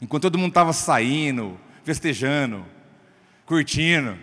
Enquanto 0.02 0.24
todo 0.24 0.38
mundo 0.38 0.50
estava 0.50 0.74
saindo, 0.74 1.58
festejando, 1.86 2.66
curtindo, 3.46 4.18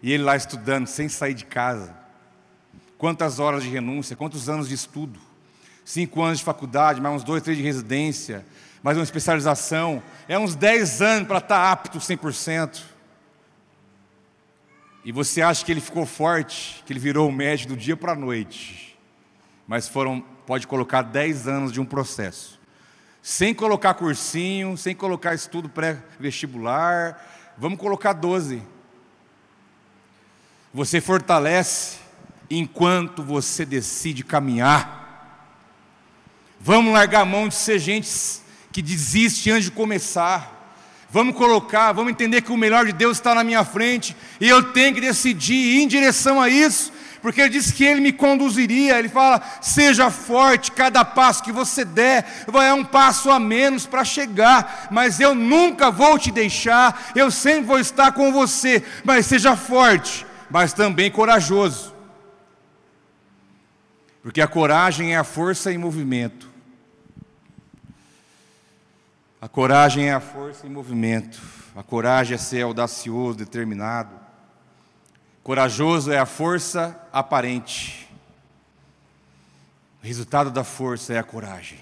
e 0.00 0.12
ele 0.12 0.22
lá 0.22 0.36
estudando, 0.36 0.86
sem 0.86 1.08
sair 1.08 1.34
de 1.34 1.44
casa. 1.44 1.92
Quantas 2.96 3.40
horas 3.40 3.64
de 3.64 3.68
renúncia, 3.68 4.14
quantos 4.14 4.48
anos 4.48 4.68
de 4.68 4.76
estudo? 4.76 5.18
Cinco 5.84 6.22
anos 6.22 6.38
de 6.38 6.44
faculdade, 6.44 7.00
mais 7.00 7.16
uns 7.16 7.24
dois, 7.24 7.42
três 7.42 7.58
de 7.58 7.64
residência, 7.64 8.46
mais 8.82 8.98
uma 8.98 9.04
especialização, 9.04 10.02
é 10.26 10.36
uns 10.36 10.56
10 10.56 11.00
anos 11.02 11.28
para 11.28 11.38
estar 11.38 11.54
tá 11.54 11.70
apto 11.70 11.98
100%. 11.98 12.82
E 15.04 15.12
você 15.12 15.40
acha 15.40 15.64
que 15.64 15.70
ele 15.70 15.80
ficou 15.80 16.04
forte, 16.04 16.82
que 16.84 16.92
ele 16.92 16.98
virou 16.98 17.28
o 17.28 17.32
médico 17.32 17.74
do 17.74 17.78
dia 17.78 17.96
para 17.96 18.12
a 18.12 18.16
noite. 18.16 18.98
Mas 19.68 19.86
foram, 19.88 20.20
pode 20.46 20.66
colocar 20.66 21.02
10 21.02 21.46
anos 21.46 21.72
de 21.72 21.80
um 21.80 21.84
processo. 21.84 22.60
Sem 23.22 23.54
colocar 23.54 23.94
cursinho, 23.94 24.76
sem 24.76 24.96
colocar 24.96 25.32
estudo 25.32 25.68
pré-vestibular, 25.68 27.24
vamos 27.56 27.78
colocar 27.78 28.12
12. 28.12 28.62
Você 30.74 31.00
fortalece 31.00 31.98
enquanto 32.50 33.22
você 33.22 33.64
decide 33.64 34.24
caminhar. 34.24 35.00
Vamos 36.58 36.92
largar 36.92 37.20
a 37.20 37.24
mão 37.24 37.46
de 37.46 37.54
ser 37.54 37.78
gente 37.78 38.06
que 38.72 38.82
desiste 38.82 39.50
antes 39.50 39.66
de 39.66 39.70
começar. 39.70 40.60
Vamos 41.10 41.36
colocar, 41.36 41.92
vamos 41.92 42.10
entender 42.10 42.40
que 42.40 42.50
o 42.50 42.56
melhor 42.56 42.86
de 42.86 42.92
Deus 42.92 43.18
está 43.18 43.34
na 43.34 43.44
minha 43.44 43.62
frente 43.64 44.16
e 44.40 44.48
eu 44.48 44.72
tenho 44.72 44.94
que 44.94 45.00
decidir 45.00 45.52
ir 45.52 45.82
em 45.82 45.86
direção 45.86 46.40
a 46.40 46.48
isso, 46.48 46.90
porque 47.20 47.38
Ele 47.42 47.50
disse 47.50 47.74
que 47.74 47.84
Ele 47.84 48.00
me 48.00 48.14
conduziria. 48.14 48.98
Ele 48.98 49.10
fala: 49.10 49.42
seja 49.60 50.10
forte, 50.10 50.72
cada 50.72 51.04
passo 51.04 51.42
que 51.42 51.52
você 51.52 51.84
der 51.84 52.46
vai 52.48 52.72
um 52.72 52.82
passo 52.82 53.30
a 53.30 53.38
menos 53.38 53.84
para 53.84 54.06
chegar, 54.06 54.88
mas 54.90 55.20
eu 55.20 55.34
nunca 55.34 55.90
vou 55.90 56.18
te 56.18 56.30
deixar, 56.30 57.12
eu 57.14 57.30
sempre 57.30 57.64
vou 57.64 57.78
estar 57.78 58.12
com 58.12 58.32
você. 58.32 58.82
Mas 59.04 59.26
seja 59.26 59.54
forte, 59.54 60.26
mas 60.50 60.72
também 60.72 61.10
corajoso, 61.10 61.94
porque 64.22 64.40
a 64.40 64.48
coragem 64.48 65.12
é 65.12 65.18
a 65.18 65.24
força 65.24 65.70
em 65.70 65.76
movimento. 65.76 66.51
A 69.42 69.48
coragem 69.48 70.08
é 70.08 70.12
a 70.12 70.20
força 70.20 70.68
em 70.68 70.70
movimento. 70.70 71.42
A 71.74 71.82
coragem 71.82 72.36
é 72.36 72.38
ser 72.38 72.62
audacioso, 72.62 73.38
determinado. 73.38 74.14
Corajoso 75.42 76.12
é 76.12 76.18
a 76.18 76.24
força 76.24 76.96
aparente. 77.12 78.08
O 80.00 80.06
resultado 80.06 80.48
da 80.48 80.62
força 80.62 81.12
é 81.12 81.18
a 81.18 81.24
coragem. 81.24 81.80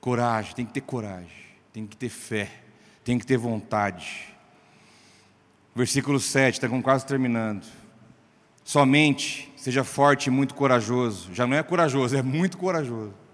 Coragem, 0.00 0.54
tem 0.54 0.64
que 0.64 0.72
ter 0.72 0.80
coragem, 0.80 1.44
tem 1.70 1.86
que 1.86 1.98
ter 1.98 2.08
fé, 2.08 2.50
tem 3.04 3.18
que 3.18 3.26
ter 3.26 3.36
vontade. 3.36 4.34
Versículo 5.76 6.18
7, 6.18 6.54
está 6.54 6.82
quase 6.82 7.04
terminando. 7.04 7.66
Somente 8.64 9.52
seja 9.54 9.84
forte 9.84 10.28
e 10.28 10.30
muito 10.30 10.54
corajoso. 10.54 11.34
Já 11.34 11.46
não 11.46 11.58
é 11.58 11.62
corajoso, 11.62 12.16
é 12.16 12.22
muito 12.22 12.56
corajoso 12.56 13.27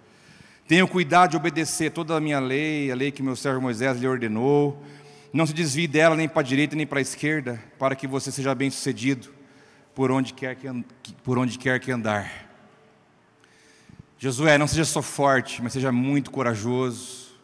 Tenha 0.66 0.86
cuidado 0.86 1.32
de 1.32 1.36
obedecer 1.36 1.90
toda 1.90 2.16
a 2.16 2.20
minha 2.20 2.40
lei, 2.40 2.90
a 2.90 2.94
lei 2.94 3.12
que 3.12 3.22
meu 3.22 3.36
servo 3.36 3.60
Moisés 3.60 3.98
lhe 3.98 4.08
ordenou. 4.08 4.82
Não 5.30 5.46
se 5.46 5.52
desvie 5.52 5.86
dela 5.86 6.16
nem 6.16 6.26
para 6.26 6.40
a 6.40 6.44
direita 6.44 6.74
nem 6.74 6.86
para 6.86 7.00
a 7.00 7.02
esquerda, 7.02 7.62
para 7.78 7.94
que 7.94 8.06
você 8.06 8.32
seja 8.32 8.54
bem 8.54 8.70
sucedido 8.70 9.28
por 9.94 10.10
onde 10.10 10.32
quer 10.32 10.56
que, 10.56 10.66
por 11.22 11.36
onde 11.36 11.58
quer 11.58 11.78
que 11.80 11.92
andar. 11.92 12.48
Josué, 14.18 14.56
não 14.56 14.66
seja 14.66 14.86
só 14.86 15.02
forte, 15.02 15.62
mas 15.62 15.74
seja 15.74 15.92
muito 15.92 16.30
corajoso. 16.30 17.34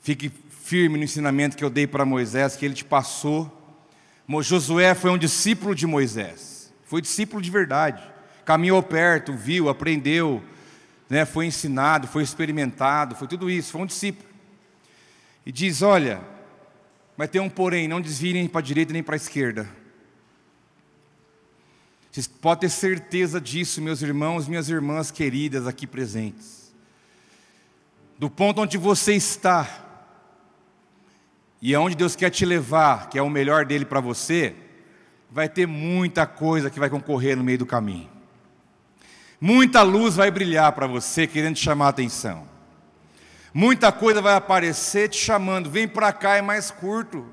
Fique 0.00 0.30
firme 0.62 0.96
no 0.96 1.02
ensinamento 1.02 1.56
que 1.56 1.64
eu 1.64 1.70
dei 1.70 1.88
para 1.88 2.04
Moisés, 2.04 2.54
que 2.54 2.64
ele 2.64 2.74
te 2.74 2.84
passou. 2.84 3.52
Josué 4.42 4.94
foi 4.94 5.10
um 5.10 5.18
discípulo 5.18 5.74
de 5.74 5.88
Moisés, 5.88 6.72
foi 6.84 7.02
discípulo 7.02 7.42
de 7.42 7.50
verdade. 7.50 8.00
Caminhou 8.44 8.80
perto, 8.80 9.32
viu, 9.32 9.68
aprendeu, 9.68 10.40
né, 11.08 11.24
foi 11.24 11.46
ensinado, 11.46 12.06
foi 12.06 12.22
experimentado, 12.22 13.14
foi 13.14 13.26
tudo 13.26 13.50
isso, 13.50 13.72
foi 13.72 13.80
um 13.80 13.86
discípulo. 13.86 14.28
E 15.44 15.52
diz: 15.52 15.82
Olha, 15.82 16.20
vai 17.16 17.26
ter 17.26 17.40
um 17.40 17.48
porém, 17.48 17.88
não 17.88 18.00
desviem 18.00 18.34
nem 18.34 18.48
para 18.48 18.60
a 18.60 18.62
direita 18.62 18.92
nem 18.92 19.02
para 19.02 19.14
a 19.14 19.16
esquerda. 19.16 19.68
Vocês 22.10 22.26
podem 22.26 22.68
ter 22.68 22.74
certeza 22.74 23.40
disso, 23.40 23.80
meus 23.80 24.02
irmãos, 24.02 24.48
minhas 24.48 24.68
irmãs 24.68 25.10
queridas 25.10 25.66
aqui 25.66 25.86
presentes. 25.86 26.74
Do 28.18 28.28
ponto 28.28 28.60
onde 28.60 28.76
você 28.76 29.14
está, 29.14 29.84
e 31.60 31.74
aonde 31.74 31.96
Deus 31.96 32.16
quer 32.16 32.30
te 32.30 32.44
levar, 32.44 33.08
que 33.08 33.18
é 33.18 33.22
o 33.22 33.30
melhor 33.30 33.64
dele 33.64 33.84
para 33.84 34.00
você, 34.00 34.54
vai 35.30 35.48
ter 35.48 35.66
muita 35.66 36.26
coisa 36.26 36.70
que 36.70 36.80
vai 36.80 36.88
concorrer 36.88 37.36
no 37.36 37.44
meio 37.44 37.58
do 37.58 37.66
caminho. 37.66 38.17
Muita 39.40 39.82
luz 39.82 40.16
vai 40.16 40.30
brilhar 40.30 40.72
para 40.72 40.86
você, 40.86 41.26
querendo 41.26 41.54
te 41.54 41.62
chamar 41.62 41.86
a 41.86 41.90
atenção. 41.90 42.48
Muita 43.54 43.92
coisa 43.92 44.20
vai 44.20 44.34
aparecer 44.34 45.08
te 45.08 45.16
chamando, 45.16 45.70
vem 45.70 45.86
para 45.86 46.12
cá, 46.12 46.36
é 46.36 46.42
mais 46.42 46.70
curto. 46.70 47.26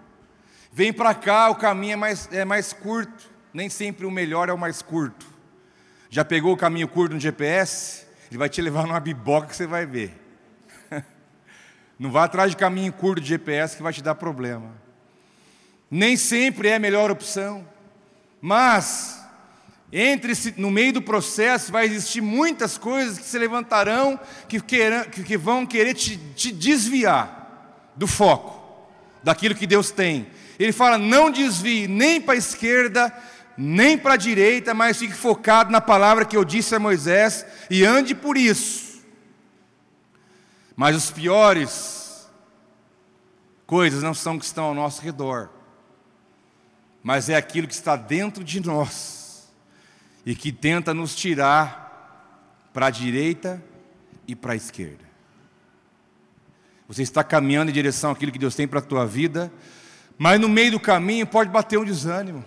Vem 0.71 0.93
para 0.93 1.15
cá, 1.15 1.49
o 1.49 1.55
caminho 1.55 1.93
é 1.93 1.95
mais, 1.95 2.29
é 2.31 2.45
mais 2.45 2.73
curto. 2.73 3.29
Nem 3.53 3.69
sempre 3.69 4.05
o 4.05 4.11
melhor 4.11 4.49
é 4.49 4.53
o 4.53 4.57
mais 4.57 4.81
curto. 4.81 5.25
Já 6.09 6.23
pegou 6.23 6.53
o 6.53 6.57
caminho 6.57 6.87
curto 6.87 7.13
no 7.13 7.19
GPS? 7.19 8.05
Ele 8.29 8.37
vai 8.37 8.49
te 8.49 8.61
levar 8.61 8.85
numa 8.85 8.99
biboca 8.99 9.47
que 9.47 9.55
você 9.55 9.65
vai 9.65 9.85
ver. 9.85 10.13
Não 11.97 12.11
vá 12.11 12.25
atrás 12.25 12.51
de 12.51 12.57
caminho 12.57 12.91
curto 12.93 13.21
de 13.21 13.29
GPS 13.29 13.77
que 13.77 13.83
vai 13.83 13.93
te 13.93 14.03
dar 14.03 14.15
problema. 14.15 14.71
Nem 15.89 16.17
sempre 16.17 16.67
é 16.67 16.75
a 16.75 16.79
melhor 16.79 17.09
opção. 17.09 17.67
Mas 18.41 19.24
entre 19.91 20.33
no 20.57 20.71
meio 20.71 20.93
do 20.93 21.01
processo 21.01 21.71
vai 21.71 21.85
existir 21.85 22.21
muitas 22.21 22.77
coisas 22.77 23.17
que 23.17 23.25
se 23.25 23.37
levantarão, 23.37 24.19
que, 24.47 24.59
queiram, 24.59 25.03
que 25.05 25.37
vão 25.37 25.65
querer 25.65 25.93
te, 25.93 26.17
te 26.17 26.51
desviar 26.51 27.91
do 27.95 28.07
foco, 28.07 28.61
daquilo 29.23 29.55
que 29.55 29.67
Deus 29.67 29.91
tem. 29.91 30.27
Ele 30.59 30.71
fala: 30.71 30.97
não 30.97 31.29
desvie 31.29 31.87
nem 31.87 32.19
para 32.19 32.33
a 32.33 32.37
esquerda, 32.37 33.13
nem 33.57 33.97
para 33.97 34.15
a 34.15 34.17
direita, 34.17 34.73
mas 34.73 34.97
fique 34.97 35.13
focado 35.13 35.71
na 35.71 35.79
palavra 35.79 36.25
que 36.25 36.35
eu 36.35 36.43
disse 36.43 36.73
a 36.75 36.79
Moisés 36.79 37.45
e 37.69 37.85
ande 37.85 38.15
por 38.15 38.37
isso. 38.37 39.03
Mas 40.75 40.95
os 40.95 41.11
piores 41.11 42.27
coisas 43.65 44.03
não 44.03 44.13
são 44.13 44.37
que 44.37 44.45
estão 44.45 44.65
ao 44.65 44.73
nosso 44.73 45.01
redor, 45.01 45.49
mas 47.01 47.29
é 47.29 47.35
aquilo 47.35 47.67
que 47.67 47.73
está 47.73 47.95
dentro 47.95 48.43
de 48.43 48.59
nós 48.59 49.24
e 50.25 50.35
que 50.35 50.51
tenta 50.51 50.93
nos 50.93 51.15
tirar 51.15 52.69
para 52.73 52.87
a 52.87 52.89
direita 52.89 53.63
e 54.27 54.35
para 54.35 54.53
a 54.53 54.55
esquerda. 54.55 55.05
Você 56.87 57.03
está 57.03 57.23
caminhando 57.23 57.69
em 57.69 57.73
direção 57.73 58.11
àquilo 58.11 58.31
que 58.31 58.39
Deus 58.39 58.55
tem 58.55 58.67
para 58.67 58.79
a 58.79 58.81
tua 58.81 59.05
vida, 59.05 59.51
mas 60.17 60.39
no 60.39 60.49
meio 60.49 60.71
do 60.71 60.79
caminho 60.79 61.25
pode 61.27 61.49
bater 61.49 61.77
um 61.77 61.85
desânimo. 61.85 62.43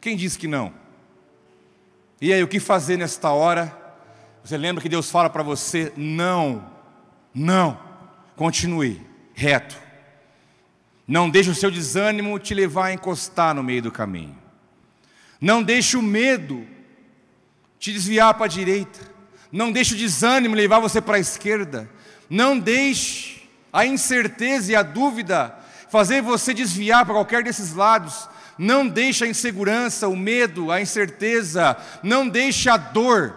Quem 0.00 0.16
disse 0.16 0.38
que 0.38 0.46
não? 0.46 0.72
E 2.20 2.32
aí, 2.32 2.42
o 2.42 2.48
que 2.48 2.58
fazer 2.58 2.96
nesta 2.96 3.30
hora? 3.30 3.76
Você 4.42 4.56
lembra 4.56 4.82
que 4.82 4.88
Deus 4.88 5.10
fala 5.10 5.28
para 5.28 5.42
você: 5.42 5.92
não, 5.96 6.70
não, 7.34 7.78
continue 8.34 9.04
reto. 9.34 9.76
Não 11.06 11.28
deixe 11.28 11.50
o 11.50 11.54
seu 11.54 11.70
desânimo 11.70 12.38
te 12.38 12.54
levar 12.54 12.86
a 12.86 12.92
encostar 12.94 13.54
no 13.54 13.62
meio 13.62 13.82
do 13.82 13.92
caminho. 13.92 14.36
Não 15.40 15.62
deixe 15.62 15.96
o 15.96 16.02
medo 16.02 16.66
te 17.78 17.92
desviar 17.92 18.34
para 18.34 18.46
a 18.46 18.48
direita. 18.48 18.98
Não 19.50 19.70
deixe 19.70 19.94
o 19.94 19.98
desânimo 19.98 20.54
levar 20.54 20.80
você 20.80 21.00
para 21.00 21.16
a 21.16 21.20
esquerda. 21.20 21.88
Não 22.28 22.58
deixe 22.58 23.48
a 23.72 23.86
incerteza 23.86 24.72
e 24.72 24.76
a 24.76 24.82
dúvida 24.82 25.54
fazer 25.90 26.20
você 26.20 26.52
desviar 26.52 27.04
para 27.04 27.14
qualquer 27.14 27.44
desses 27.44 27.72
lados. 27.72 28.28
Não 28.58 28.88
deixe 28.88 29.24
a 29.24 29.28
insegurança, 29.28 30.08
o 30.08 30.16
medo, 30.16 30.70
a 30.70 30.80
incerteza, 30.80 31.76
não 32.02 32.28
deixe 32.28 32.68
a 32.68 32.76
dor. 32.76 33.36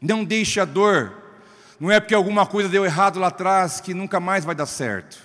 Não 0.00 0.24
deixe 0.24 0.60
a 0.60 0.64
dor. 0.64 1.16
Não 1.80 1.90
é 1.90 1.98
porque 1.98 2.14
alguma 2.14 2.46
coisa 2.46 2.68
deu 2.68 2.84
errado 2.84 3.18
lá 3.18 3.28
atrás 3.28 3.80
que 3.80 3.94
nunca 3.94 4.20
mais 4.20 4.44
vai 4.44 4.54
dar 4.54 4.66
certo. 4.66 5.18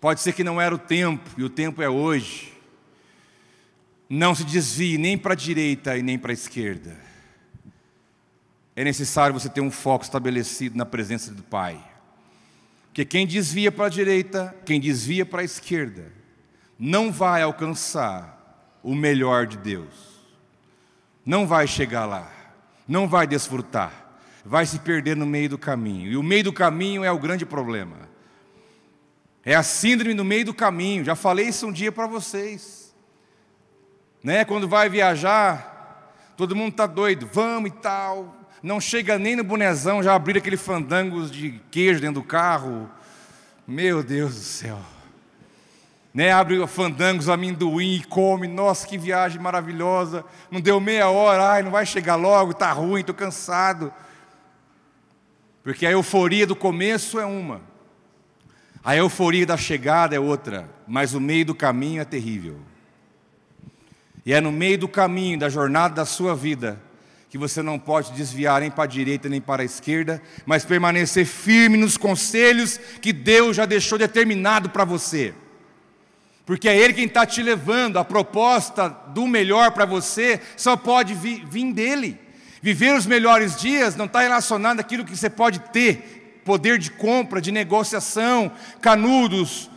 Pode 0.00 0.20
ser 0.20 0.32
que 0.32 0.44
não 0.44 0.60
era 0.60 0.74
o 0.74 0.78
tempo, 0.78 1.28
e 1.36 1.44
o 1.44 1.50
tempo 1.50 1.82
é 1.82 1.88
hoje. 1.88 2.55
Não 4.08 4.34
se 4.34 4.44
desvie 4.44 4.98
nem 4.98 5.18
para 5.18 5.32
a 5.32 5.36
direita 5.36 5.96
e 5.96 6.02
nem 6.02 6.18
para 6.18 6.32
a 6.32 6.34
esquerda. 6.34 6.96
É 8.74 8.84
necessário 8.84 9.34
você 9.34 9.48
ter 9.48 9.60
um 9.60 9.70
foco 9.70 10.04
estabelecido 10.04 10.76
na 10.76 10.84
presença 10.84 11.32
do 11.32 11.42
Pai. 11.42 11.82
Porque 12.88 13.04
quem 13.04 13.26
desvia 13.26 13.72
para 13.72 13.86
a 13.86 13.90
direita, 13.90 14.54
quem 14.64 14.80
desvia 14.80 15.26
para 15.26 15.40
a 15.40 15.44
esquerda, 15.44 16.12
não 16.78 17.10
vai 17.10 17.42
alcançar 17.42 18.78
o 18.82 18.94
melhor 18.94 19.46
de 19.46 19.56
Deus. 19.56 20.16
Não 21.24 21.46
vai 21.46 21.66
chegar 21.66 22.06
lá. 22.06 22.30
Não 22.86 23.08
vai 23.08 23.26
desfrutar. 23.26 23.92
Vai 24.44 24.64
se 24.64 24.78
perder 24.78 25.16
no 25.16 25.26
meio 25.26 25.48
do 25.48 25.58
caminho. 25.58 26.12
E 26.12 26.16
o 26.16 26.22
meio 26.22 26.44
do 26.44 26.52
caminho 26.52 27.02
é 27.02 27.10
o 27.10 27.18
grande 27.18 27.44
problema. 27.44 28.08
É 29.44 29.54
a 29.54 29.62
síndrome 29.62 30.14
no 30.14 30.24
meio 30.24 30.44
do 30.44 30.54
caminho. 30.54 31.04
Já 31.04 31.16
falei 31.16 31.48
isso 31.48 31.66
um 31.66 31.72
dia 31.72 31.90
para 31.90 32.06
vocês. 32.06 32.85
Né? 34.22 34.44
Quando 34.44 34.68
vai 34.68 34.88
viajar, 34.88 36.12
todo 36.36 36.56
mundo 36.56 36.70
está 36.70 36.86
doido, 36.86 37.28
vamos 37.32 37.70
e 37.70 37.74
tal. 37.74 38.34
Não 38.62 38.80
chega 38.80 39.18
nem 39.18 39.36
no 39.36 39.44
bonezão, 39.44 40.02
já 40.02 40.14
abrir 40.14 40.38
aquele 40.38 40.56
fandangos 40.56 41.30
de 41.30 41.60
queijo 41.70 42.00
dentro 42.00 42.20
do 42.20 42.26
carro. 42.26 42.90
Meu 43.66 44.02
Deus 44.02 44.34
do 44.34 44.40
céu. 44.40 44.78
Né, 46.12 46.32
abre 46.32 46.66
fandangos, 46.66 47.28
amendoim 47.28 47.96
e 47.96 48.04
come. 48.04 48.48
Nossa, 48.48 48.86
que 48.86 48.96
viagem 48.96 49.40
maravilhosa. 49.40 50.24
Não 50.50 50.60
deu 50.60 50.80
meia 50.80 51.08
hora, 51.08 51.50
ai, 51.50 51.62
não 51.62 51.70
vai 51.70 51.84
chegar 51.84 52.16
logo, 52.16 52.52
está 52.52 52.72
ruim, 52.72 53.00
estou 53.00 53.14
cansado. 53.14 53.92
Porque 55.62 55.84
a 55.84 55.90
euforia 55.90 56.46
do 56.46 56.56
começo 56.56 57.18
é 57.18 57.26
uma, 57.26 57.60
a 58.86 58.94
euforia 58.94 59.44
da 59.44 59.56
chegada 59.56 60.14
é 60.14 60.20
outra, 60.20 60.70
mas 60.86 61.12
o 61.12 61.20
meio 61.20 61.44
do 61.44 61.56
caminho 61.56 62.00
é 62.00 62.04
terrível. 62.04 62.60
E 64.26 64.32
é 64.32 64.40
no 64.40 64.50
meio 64.50 64.76
do 64.76 64.88
caminho, 64.88 65.38
da 65.38 65.48
jornada 65.48 65.94
da 65.94 66.04
sua 66.04 66.34
vida, 66.34 66.82
que 67.30 67.38
você 67.38 67.62
não 67.62 67.78
pode 67.78 68.10
desviar 68.12 68.60
nem 68.60 68.72
para 68.72 68.82
a 68.82 68.88
direita 68.88 69.28
nem 69.28 69.40
para 69.40 69.62
a 69.62 69.64
esquerda, 69.64 70.20
mas 70.44 70.64
permanecer 70.64 71.24
firme 71.24 71.76
nos 71.76 71.96
conselhos 71.96 72.76
que 73.00 73.12
Deus 73.12 73.54
já 73.54 73.64
deixou 73.64 73.96
determinado 73.96 74.68
para 74.70 74.84
você. 74.84 75.32
Porque 76.44 76.68
é 76.68 76.76
Ele 76.76 76.92
quem 76.92 77.06
está 77.06 77.24
te 77.24 77.40
levando, 77.40 77.98
a 77.98 78.04
proposta 78.04 78.88
do 78.88 79.28
melhor 79.28 79.70
para 79.70 79.84
você 79.84 80.40
só 80.56 80.76
pode 80.76 81.14
vir, 81.14 81.46
vir 81.46 81.72
dEle. 81.72 82.18
Viver 82.60 82.96
os 82.96 83.06
melhores 83.06 83.54
dias 83.56 83.94
não 83.94 84.06
está 84.06 84.22
relacionado 84.22 84.80
àquilo 84.80 85.04
que 85.04 85.16
você 85.16 85.30
pode 85.30 85.60
ter, 85.70 86.40
poder 86.44 86.78
de 86.78 86.90
compra, 86.90 87.40
de 87.40 87.52
negociação, 87.52 88.50
canudos, 88.80 89.70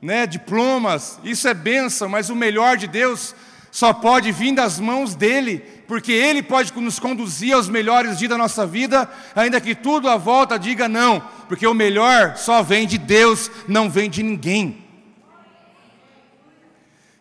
né, 0.00 0.26
diplomas, 0.26 1.20
isso 1.22 1.46
é 1.46 1.52
bênção, 1.52 2.08
mas 2.08 2.30
o 2.30 2.34
melhor 2.34 2.78
de 2.78 2.86
Deus 2.86 3.34
só 3.70 3.92
pode 3.92 4.32
vir 4.32 4.54
das 4.54 4.80
mãos 4.80 5.14
dele, 5.14 5.58
porque 5.86 6.12
ele 6.12 6.42
pode 6.42 6.72
nos 6.80 6.98
conduzir 6.98 7.54
aos 7.54 7.68
melhores 7.68 8.18
dias 8.18 8.30
da 8.30 8.38
nossa 8.38 8.66
vida, 8.66 9.08
ainda 9.34 9.60
que 9.60 9.74
tudo 9.74 10.08
à 10.08 10.16
volta 10.16 10.58
diga 10.58 10.88
não, 10.88 11.20
porque 11.48 11.66
o 11.66 11.74
melhor 11.74 12.36
só 12.36 12.62
vem 12.62 12.86
de 12.86 12.98
Deus, 12.98 13.50
não 13.68 13.88
vem 13.88 14.10
de 14.10 14.22
ninguém. 14.22 14.84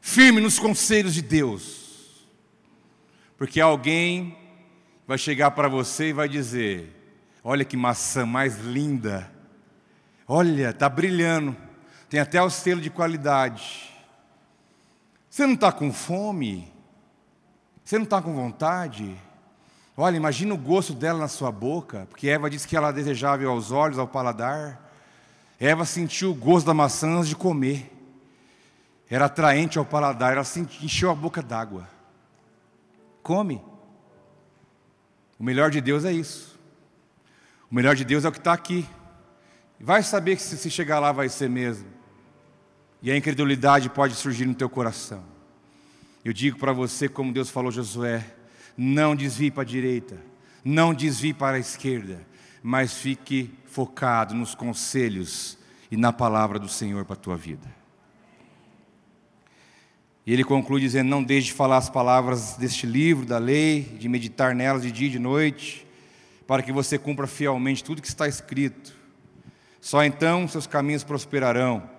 Firme 0.01 0.41
nos 0.41 0.57
conselhos 0.57 1.13
de 1.13 1.21
Deus, 1.21 2.27
porque 3.37 3.61
alguém 3.61 4.35
vai 5.05 5.17
chegar 5.17 5.51
para 5.51 5.67
você 5.67 6.09
e 6.09 6.13
vai 6.13 6.27
dizer: 6.27 6.95
Olha 7.43 7.63
que 7.63 7.77
maçã 7.77 8.25
mais 8.25 8.59
linda, 8.59 9.31
olha, 10.27 10.71
está 10.71 10.89
brilhando, 10.89 11.55
tem 12.09 12.19
até 12.19 12.41
o 12.41 12.49
selo 12.49 12.81
de 12.81 12.89
qualidade. 12.89 13.88
Você 15.39 15.47
não 15.47 15.53
está 15.53 15.71
com 15.71 15.93
fome? 15.93 16.69
Você 17.81 17.97
não 17.97 18.03
está 18.03 18.21
com 18.21 18.35
vontade? 18.35 19.15
Olha, 19.95 20.17
imagina 20.17 20.53
o 20.53 20.57
gosto 20.57 20.93
dela 20.93 21.17
na 21.17 21.29
sua 21.29 21.49
boca, 21.49 22.05
porque 22.09 22.27
Eva 22.27 22.49
disse 22.49 22.67
que 22.67 22.75
ela 22.75 22.91
desejava 22.91 23.45
aos 23.45 23.71
olhos, 23.71 23.97
ao 23.97 24.05
paladar. 24.05 24.91
Eva 25.57 25.85
sentiu 25.85 26.31
o 26.31 26.35
gosto 26.35 26.65
da 26.65 26.73
maçã 26.73 27.07
antes 27.07 27.29
de 27.29 27.37
comer. 27.37 27.89
Era 29.09 29.27
atraente 29.27 29.77
ao 29.79 29.85
paladar, 29.85 30.33
ela 30.33 30.43
encheu 30.81 31.09
a 31.09 31.15
boca 31.15 31.41
d'água. 31.41 31.87
Come. 33.23 33.63
O 35.39 35.43
melhor 35.45 35.71
de 35.71 35.79
Deus 35.79 36.03
é 36.03 36.11
isso. 36.11 36.59
O 37.71 37.75
melhor 37.75 37.95
de 37.95 38.03
Deus 38.03 38.25
é 38.25 38.27
o 38.27 38.31
que 38.33 38.39
está 38.39 38.51
aqui. 38.51 38.85
Vai 39.79 40.03
saber 40.03 40.35
que 40.35 40.41
se 40.41 40.69
chegar 40.69 40.99
lá 40.99 41.13
vai 41.13 41.29
ser 41.29 41.49
mesmo. 41.49 41.98
E 43.01 43.11
a 43.11 43.17
incredulidade 43.17 43.89
pode 43.89 44.15
surgir 44.15 44.45
no 44.45 44.53
teu 44.53 44.69
coração. 44.69 45.23
Eu 46.23 46.33
digo 46.33 46.57
para 46.57 46.73
você, 46.73 47.07
como 47.07 47.31
Deus 47.31 47.49
falou 47.49 47.69
a 47.69 47.73
Josué: 47.73 48.25
não 48.77 49.15
desvie 49.15 49.51
para 49.51 49.63
a 49.63 49.65
direita, 49.65 50.17
não 50.63 50.93
desvie 50.93 51.33
para 51.33 51.57
a 51.57 51.59
esquerda, 51.59 52.25
mas 52.61 52.93
fique 52.93 53.53
focado 53.65 54.35
nos 54.35 54.53
conselhos 54.53 55.57
e 55.89 55.95
na 55.95 56.11
palavra 56.11 56.59
do 56.59 56.67
Senhor 56.67 57.05
para 57.05 57.13
a 57.13 57.19
tua 57.19 57.37
vida. 57.37 57.67
E 60.25 60.33
ele 60.33 60.43
conclui 60.43 60.81
dizendo: 60.81 61.07
Não 61.09 61.23
deixe 61.23 61.47
de 61.47 61.53
falar 61.53 61.77
as 61.77 61.89
palavras 61.89 62.55
deste 62.57 62.85
livro, 62.85 63.25
da 63.25 63.37
lei, 63.37 63.81
de 63.81 64.09
meditar 64.09 64.53
nelas 64.53 64.81
de 64.81 64.91
dia 64.91 65.07
e 65.07 65.11
de 65.11 65.19
noite, 65.19 65.87
para 66.45 66.61
que 66.61 66.71
você 66.71 66.97
cumpra 66.97 67.25
fielmente 67.27 67.83
tudo 67.83 68.01
que 68.01 68.07
está 68.07 68.27
escrito. 68.27 68.93
Só 69.79 70.03
então 70.03 70.47
seus 70.47 70.67
caminhos 70.67 71.05
prosperarão 71.05 71.89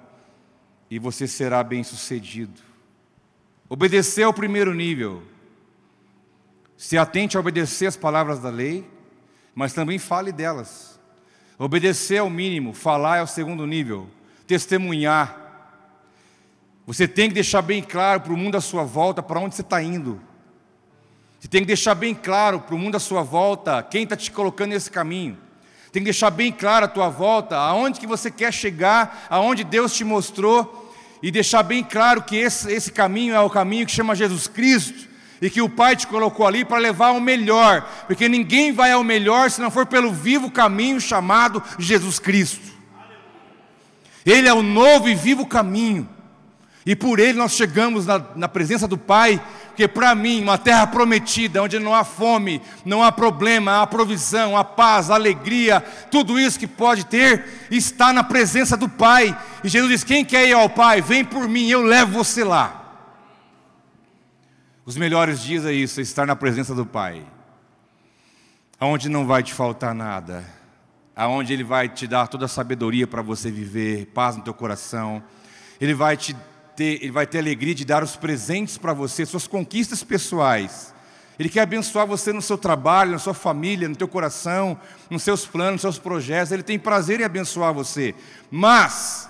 e 0.90 0.98
você 0.98 1.28
será 1.28 1.62
bem-sucedido. 1.62 2.60
Obedecer 3.68 4.24
ao 4.24 4.34
primeiro 4.34 4.74
nível. 4.74 5.22
Se 6.76 6.98
atente 6.98 7.36
a 7.36 7.40
obedecer 7.40 7.86
as 7.86 7.96
palavras 7.96 8.40
da 8.40 8.50
lei, 8.50 8.88
mas 9.54 9.72
também 9.72 9.98
fale 9.98 10.32
delas. 10.32 10.98
Obedecer 11.58 12.16
é 12.16 12.22
o 12.22 12.30
mínimo, 12.30 12.72
falar 12.72 13.18
é 13.18 13.22
o 13.22 13.26
segundo 13.26 13.66
nível. 13.66 14.08
Testemunhar 14.46 15.40
você 16.90 17.06
tem 17.06 17.28
que 17.28 17.34
deixar 17.34 17.62
bem 17.62 17.80
claro 17.84 18.20
para 18.20 18.32
o 18.32 18.36
mundo 18.36 18.56
à 18.56 18.60
sua 18.60 18.82
volta 18.82 19.22
para 19.22 19.38
onde 19.38 19.54
você 19.54 19.62
está 19.62 19.80
indo. 19.80 20.20
Você 21.38 21.46
tem 21.46 21.60
que 21.60 21.68
deixar 21.68 21.94
bem 21.94 22.16
claro 22.16 22.58
para 22.58 22.74
o 22.74 22.78
mundo 22.78 22.96
à 22.96 22.98
sua 22.98 23.22
volta 23.22 23.80
quem 23.80 24.02
está 24.02 24.16
te 24.16 24.28
colocando 24.32 24.70
nesse 24.70 24.90
caminho. 24.90 25.38
Tem 25.92 26.02
que 26.02 26.04
deixar 26.04 26.30
bem 26.30 26.52
claro 26.52 26.84
à 26.84 26.88
tua 26.88 27.08
volta 27.08 27.56
aonde 27.56 27.98
que 27.98 28.06
você 28.06 28.30
quer 28.30 28.52
chegar, 28.52 29.26
aonde 29.28 29.64
Deus 29.64 29.92
te 29.92 30.04
mostrou 30.04 30.92
e 31.22 31.30
deixar 31.30 31.62
bem 31.62 31.82
claro 31.82 32.22
que 32.22 32.36
esse, 32.36 32.72
esse 32.72 32.92
caminho 32.92 33.34
é 33.34 33.40
o 33.40 33.50
caminho 33.50 33.86
que 33.86 33.92
chama 33.92 34.14
Jesus 34.14 34.46
Cristo 34.46 35.08
e 35.42 35.50
que 35.50 35.60
o 35.60 35.68
Pai 35.68 35.96
te 35.96 36.06
colocou 36.06 36.46
ali 36.46 36.64
para 36.64 36.78
levar 36.78 37.08
ao 37.08 37.20
melhor, 37.20 37.88
porque 38.06 38.28
ninguém 38.28 38.72
vai 38.72 38.92
ao 38.92 39.02
melhor 39.02 39.50
se 39.50 39.60
não 39.60 39.70
for 39.70 39.86
pelo 39.86 40.12
vivo 40.12 40.50
caminho 40.50 41.00
chamado 41.00 41.62
Jesus 41.78 42.18
Cristo. 42.18 42.70
Ele 44.24 44.46
é 44.46 44.52
o 44.52 44.62
novo 44.62 45.08
e 45.08 45.14
vivo 45.14 45.46
caminho. 45.46 46.08
E 46.84 46.96
por 46.96 47.18
ele 47.18 47.38
nós 47.38 47.52
chegamos 47.52 48.06
na, 48.06 48.18
na 48.34 48.48
presença 48.48 48.88
do 48.88 48.96
Pai, 48.96 49.42
porque 49.68 49.86
para 49.86 50.14
mim, 50.14 50.42
uma 50.42 50.56
terra 50.56 50.86
prometida, 50.86 51.62
onde 51.62 51.78
não 51.78 51.94
há 51.94 52.04
fome, 52.04 52.60
não 52.84 53.02
há 53.02 53.12
problema, 53.12 53.82
há 53.82 53.86
provisão, 53.86 54.56
há 54.56 54.64
paz, 54.64 55.10
há 55.10 55.14
alegria, 55.14 55.80
tudo 56.10 56.38
isso 56.38 56.58
que 56.58 56.66
pode 56.66 57.04
ter, 57.06 57.66
está 57.70 58.12
na 58.12 58.24
presença 58.24 58.76
do 58.76 58.88
Pai. 58.88 59.38
E 59.62 59.68
Jesus 59.68 59.90
diz: 59.90 60.04
Quem 60.04 60.24
quer 60.24 60.48
ir 60.48 60.54
ao 60.54 60.70
Pai, 60.70 61.00
vem 61.00 61.24
por 61.24 61.48
mim, 61.48 61.68
eu 61.68 61.82
levo 61.82 62.12
você 62.12 62.44
lá. 62.44 62.80
Os 64.84 64.96
melhores 64.96 65.40
dias 65.40 65.64
é 65.64 65.72
isso, 65.72 66.00
é 66.00 66.02
estar 66.02 66.26
na 66.26 66.34
presença 66.34 66.74
do 66.74 66.84
Pai, 66.84 67.24
aonde 68.78 69.08
não 69.08 69.26
vai 69.26 69.42
te 69.42 69.52
faltar 69.52 69.94
nada, 69.94 70.44
aonde 71.14 71.52
Ele 71.52 71.62
vai 71.62 71.88
te 71.88 72.06
dar 72.06 72.26
toda 72.26 72.46
a 72.46 72.48
sabedoria 72.48 73.06
para 73.06 73.22
você 73.22 73.50
viver, 73.50 74.06
paz 74.06 74.36
no 74.36 74.42
teu 74.42 74.52
coração, 74.54 75.22
Ele 75.80 75.94
vai 75.94 76.16
te 76.16 76.34
ter, 76.80 77.02
ele 77.02 77.10
vai 77.10 77.26
ter 77.26 77.38
alegria 77.38 77.74
de 77.74 77.84
dar 77.84 78.02
os 78.02 78.16
presentes 78.16 78.78
para 78.78 78.94
você, 78.94 79.26
suas 79.26 79.46
conquistas 79.46 80.02
pessoais. 80.02 80.94
Ele 81.38 81.50
quer 81.50 81.60
abençoar 81.60 82.06
você 82.06 82.32
no 82.32 82.40
seu 82.40 82.56
trabalho, 82.56 83.12
na 83.12 83.18
sua 83.18 83.34
família, 83.34 83.86
no 83.86 83.94
teu 83.94 84.08
coração, 84.08 84.80
nos 85.10 85.22
seus 85.22 85.44
planos, 85.46 85.72
nos 85.72 85.82
seus 85.82 85.98
projetos. 85.98 86.52
Ele 86.52 86.62
tem 86.62 86.78
prazer 86.78 87.20
em 87.20 87.24
abençoar 87.24 87.74
você. 87.74 88.14
Mas 88.50 89.28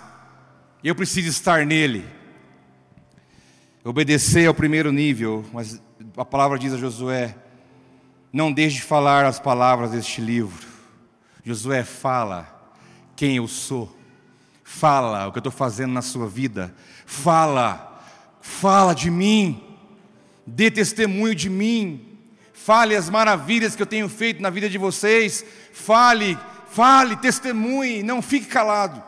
eu 0.83 0.95
preciso 0.95 1.29
estar 1.29 1.67
nele. 1.67 2.07
Obedecer 3.85 4.47
ao 4.47 4.55
primeiro 4.55 4.93
nível, 4.93 5.45
mas 5.53 5.83
a 6.17 6.25
palavra 6.25 6.57
diz 6.57 6.73
a 6.73 6.77
Josué: 6.77 7.35
não 8.33 8.53
deixe 8.53 8.77
de 8.77 8.83
falar 8.83 9.25
as 9.25 9.41
palavras 9.41 9.91
deste 9.91 10.21
livro. 10.21 10.69
Josué 11.45 11.83
fala 11.83 12.47
quem 13.17 13.37
eu 13.37 13.49
sou. 13.49 14.00
Fala 14.73 15.27
o 15.27 15.33
que 15.33 15.39
eu 15.39 15.41
estou 15.41 15.53
fazendo 15.53 15.93
na 15.93 16.01
sua 16.01 16.29
vida. 16.29 16.73
Fala, 17.05 18.01
fala 18.41 18.95
de 18.95 19.11
mim. 19.11 19.61
Dê 20.47 20.71
testemunho 20.71 21.35
de 21.35 21.51
mim. 21.51 22.17
Fale 22.55 22.95
as 22.95 23.11
maravilhas 23.11 23.75
que 23.75 23.83
eu 23.83 23.87
tenho 23.87 24.09
feito 24.09 24.41
na 24.41 24.49
vida 24.49 24.71
de 24.71 24.79
vocês. 24.79 25.45
Fale, 25.73 26.39
fale, 26.69 27.17
testemunhe, 27.17 28.05
não 28.05 28.23
fique 28.23 28.47
calado. 28.47 29.03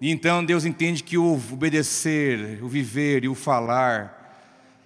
E 0.00 0.08
então 0.08 0.44
Deus 0.44 0.64
entende 0.64 1.02
que 1.02 1.18
o 1.18 1.34
obedecer, 1.52 2.62
o 2.62 2.68
viver 2.68 3.24
e 3.24 3.28
o 3.28 3.34
falar 3.34 4.38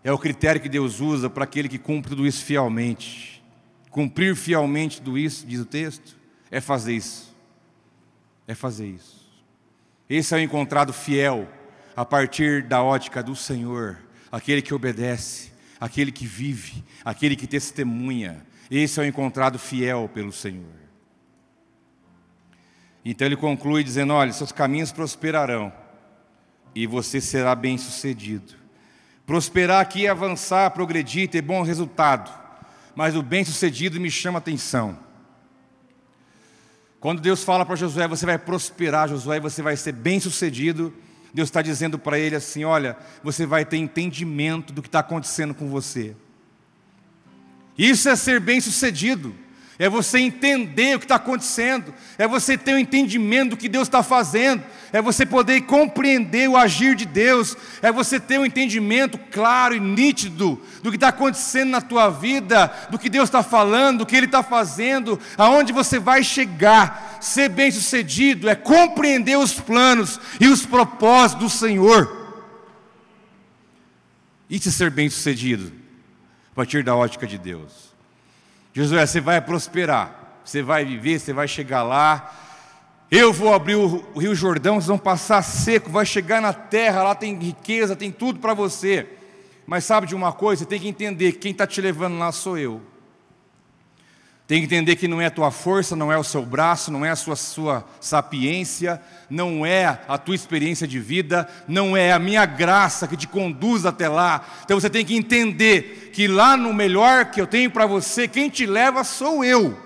é 0.03 0.11
o 0.11 0.19
critério 0.19 0.63
que 0.63 0.69
Deus 0.69 0.99
usa 1.01 1.29
para 1.29 1.45
aquele 1.45 1.69
que 1.69 1.79
cumpre 1.79 2.09
tudo 2.09 2.27
isso 2.27 2.43
fielmente. 2.43 3.45
Cumprir 3.91 4.35
fielmente 4.35 5.03
tudo 5.03 5.19
isso, 5.19 5.47
diz 5.47 5.61
o 5.61 5.67
texto, 5.67 6.17
é 6.51 6.59
fazer 6.59 6.95
isso 6.95 7.34
é 8.47 8.55
fazer 8.55 8.87
isso. 8.87 9.25
Esse 10.09 10.35
é 10.35 10.39
o 10.39 10.41
encontrado 10.41 10.93
fiel 10.93 11.49
a 11.97 12.05
partir 12.05 12.63
da 12.63 12.83
ótica 12.83 13.23
do 13.23 13.35
Senhor, 13.35 13.99
aquele 14.31 14.61
que 14.61 14.75
obedece, 14.75 15.53
aquele 15.81 16.13
que 16.13 16.27
vive, 16.27 16.85
aquele 17.05 17.37
que 17.37 17.47
testemunha. 17.47 18.45
Esse 18.71 19.01
é 19.01 19.03
o 19.03 19.07
encontrado 19.07 19.59
fiel 19.59 20.11
pelo 20.13 20.33
Senhor. 20.33 20.85
Então 23.05 23.27
ele 23.27 23.37
conclui 23.37 23.85
dizendo: 23.85 24.13
Olha, 24.13 24.33
seus 24.33 24.53
caminhos 24.53 24.91
prosperarão 24.91 25.73
e 26.75 26.87
você 26.87 27.21
será 27.21 27.55
bem-sucedido. 27.55 28.55
Prosperar 29.27 29.81
aqui 29.81 30.07
é 30.07 30.11
avançar, 30.11 30.71
progredir, 30.71 31.29
ter 31.29 31.41
bom 31.41 31.63
resultado, 31.63 32.31
mas 32.95 33.17
o 33.17 33.23
bem-sucedido 33.23 34.01
me 34.01 34.11
chama 34.11 34.39
atenção. 34.39 35.04
Quando 37.05 37.21
Deus 37.21 37.45
fala 37.45 37.67
para 37.67 37.77
Josué, 37.77 38.09
você 38.09 38.25
vai 38.25 38.39
prosperar, 38.39 39.11
Josué, 39.11 39.39
você 39.39 39.61
vai 39.61 39.77
ser 39.77 39.93
bem 39.93 40.19
sucedido. 40.19 40.91
Deus 41.35 41.51
está 41.51 41.61
dizendo 41.61 41.99
para 41.99 42.19
ele 42.19 42.35
assim: 42.35 42.65
olha, 42.65 42.97
você 43.23 43.45
vai 43.45 43.63
ter 43.63 43.77
entendimento 43.77 44.73
do 44.73 44.81
que 44.81 44.89
está 44.89 45.01
acontecendo 45.01 45.53
com 45.53 45.69
você. 45.69 46.17
Isso 47.77 48.09
é 48.09 48.17
ser 48.17 48.41
bem 48.41 48.59
sucedido 48.59 49.35
é 49.79 49.89
você 49.89 50.19
entender 50.19 50.95
o 50.95 50.99
que 51.01 51.05
está 51.05 51.17
acontecendo, 51.17 51.93
é 52.17 52.29
você 52.29 52.57
ter 52.57 52.73
o 52.73 52.77
um 52.77 52.79
entendimento 52.79 53.51
do 53.51 53.57
que 53.57 53.69
Deus 53.69 53.89
está 53.89 54.03
fazendo, 54.03 54.63
é 54.93 55.03
você 55.03 55.27
poder 55.27 55.63
compreender 55.63 56.49
o 56.49 56.57
agir 56.57 56.95
de 56.95 57.05
Deus, 57.05 57.57
é 57.83 57.91
você 57.91 58.21
ter 58.21 58.39
um 58.39 58.47
entendimento 58.47 59.19
claro 59.33 59.75
e 59.75 59.81
nítido 59.81 60.61
do 60.83 60.91
que 60.91 60.97
está 60.97 61.09
acontecendo 61.09 61.71
na 61.71 61.81
tua 61.81 62.09
vida, 62.09 62.73
do 62.91 62.99
que 62.99 63.09
Deus 63.09 63.29
está 63.29 63.43
falando, 63.43 63.99
do 63.99 64.07
que 64.07 64.15
Ele 64.15 64.27
está 64.27 64.43
fazendo, 64.43 65.19
aonde 65.37 65.73
você 65.73 65.99
vai 65.99 66.23
chegar, 66.23 67.19
ser 67.21 67.49
bem 67.49 67.71
sucedido, 67.71 68.49
é 68.49 68.55
compreender 68.55 69.37
os 69.37 69.55
planos 69.55 70.21
e 70.39 70.47
os 70.47 70.65
propósitos 70.65 71.45
do 71.45 71.51
Senhor. 71.51 72.25
Isso 74.49 74.69
é 74.69 74.73
ser 74.73 74.91
bem 74.91 75.11
sucedido, 75.11 75.73
a 76.53 76.55
partir 76.55 76.85
da 76.85 76.95
ótica 76.95 77.27
de 77.27 77.39
Deus. 77.39 77.94
Josué, 78.77 79.07
você 79.07 79.21
vai 79.21 79.41
prosperar, 79.41 80.41
você 80.45 80.61
vai 80.61 80.85
viver, 80.85 81.21
você 81.21 81.33
vai 81.33 81.47
chegar 81.47 81.85
lá. 81.85 82.35
Eu 83.09 83.33
vou 83.33 83.55
abrir 83.55 83.77
o 83.77 84.19
Rio 84.19 84.35
Jordão, 84.35 84.75
vocês 84.75 84.89
vão 84.89 84.99
passar 84.99 85.43
seco, 85.43 85.89
vai 85.89 86.05
chegar 86.05 86.43
na 86.43 86.53
terra, 86.53 87.05
lá 87.05 87.15
tem 87.15 87.39
riqueza, 87.39 87.95
tem 87.95 88.11
tudo 88.11 88.41
para 88.41 88.53
você. 88.53 89.07
Mas 89.65 89.85
sabe 89.85 90.09
de 90.09 90.15
uma 90.17 90.33
coisa? 90.33 90.65
Você 90.65 90.69
tem 90.69 90.81
que 90.81 90.89
entender 90.89 91.33
que 91.33 91.39
quem 91.39 91.53
está 91.53 91.69
te 91.69 91.81
levando 91.81 92.19
lá 92.19 92.33
sou 92.33 92.59
eu. 92.59 92.83
Tem 94.47 94.61
que 94.61 94.67
entender 94.67 94.97
que 94.97 95.09
não 95.09 95.23
é 95.23 95.27
a 95.27 95.31
tua 95.31 95.51
força, 95.51 95.97
não 95.97 96.13
é 96.13 96.19
o 96.19 96.25
seu 96.25 96.45
braço, 96.45 96.93
não 96.93 97.03
é 97.03 97.11
a 97.11 97.17
sua, 97.17 97.35
sua 97.35 97.83
sapiência, 97.99 99.01
não 99.31 99.65
é 99.65 99.87
a 100.07 100.19
tua 100.19 100.35
experiência 100.35 100.87
de 100.87 101.01
vida, 101.01 101.49
não 101.67 101.97
é 101.97 102.13
a 102.13 102.19
minha 102.19 102.45
graça 102.45 103.09
que 103.09 103.17
te 103.17 103.27
conduz 103.27 103.87
até 103.87 104.07
lá. 104.07 104.47
Então 104.63 104.79
você 104.79 104.91
tem 104.91 105.05
que 105.05 105.17
entender 105.17 106.11
que 106.13 106.29
lá 106.29 106.59
no 106.59 106.75
melhor 106.75 107.31
que 107.31 107.41
eu 107.41 107.47
tenho 107.47 107.71
para 107.71 107.87
você, 107.87 108.29
quem 108.29 108.51
te 108.51 108.67
leva 108.67 109.03
sou 109.03 109.43
eu. 109.43 109.79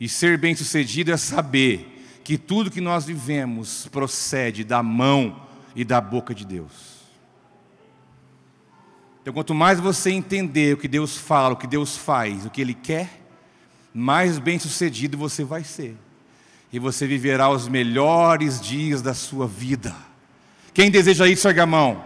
E 0.00 0.08
ser 0.08 0.36
bem-sucedido 0.36 1.12
é 1.12 1.16
saber 1.16 2.20
que 2.24 2.36
tudo 2.36 2.72
que 2.72 2.80
nós 2.80 3.04
vivemos 3.04 3.86
procede 3.86 4.64
da 4.64 4.82
mão 4.82 5.46
e 5.76 5.84
da 5.84 6.00
boca 6.00 6.34
de 6.34 6.44
Deus. 6.44 6.87
Então, 9.20 9.32
quanto 9.32 9.54
mais 9.54 9.80
você 9.80 10.10
entender 10.10 10.74
o 10.74 10.76
que 10.78 10.88
Deus 10.88 11.16
fala, 11.16 11.54
o 11.54 11.56
que 11.56 11.66
Deus 11.66 11.96
faz, 11.96 12.46
o 12.46 12.50
que 12.50 12.60
Ele 12.60 12.74
quer, 12.74 13.10
mais 13.92 14.38
bem-sucedido 14.38 15.18
você 15.18 15.44
vai 15.44 15.64
ser. 15.64 15.96
E 16.72 16.78
você 16.78 17.06
viverá 17.06 17.48
os 17.48 17.68
melhores 17.68 18.60
dias 18.60 19.02
da 19.02 19.14
sua 19.14 19.46
vida. 19.46 19.94
Quem 20.72 20.90
deseja 20.90 21.26
isso, 21.26 21.48
erga 21.48 21.64
a 21.64 21.66
mão. 21.66 22.04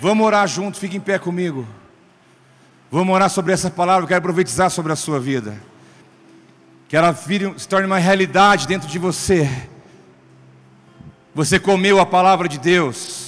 Vamos 0.00 0.26
orar 0.26 0.46
juntos, 0.46 0.80
fique 0.80 0.96
em 0.96 1.00
pé 1.00 1.18
comigo. 1.18 1.66
Vamos 2.90 3.14
orar 3.14 3.28
sobre 3.30 3.52
essa 3.52 3.70
palavra, 3.70 4.06
quero 4.06 4.22
profetizar 4.22 4.70
sobre 4.70 4.92
a 4.92 4.96
sua 4.96 5.20
vida. 5.20 5.60
Que 6.88 6.96
ela 6.96 7.14
se 7.14 7.68
torne 7.68 7.86
uma 7.86 7.98
realidade 7.98 8.66
dentro 8.66 8.88
de 8.88 8.98
você. 8.98 9.48
Você 11.34 11.58
comeu 11.58 12.00
a 12.00 12.06
palavra 12.06 12.48
de 12.48 12.58
Deus. 12.58 13.27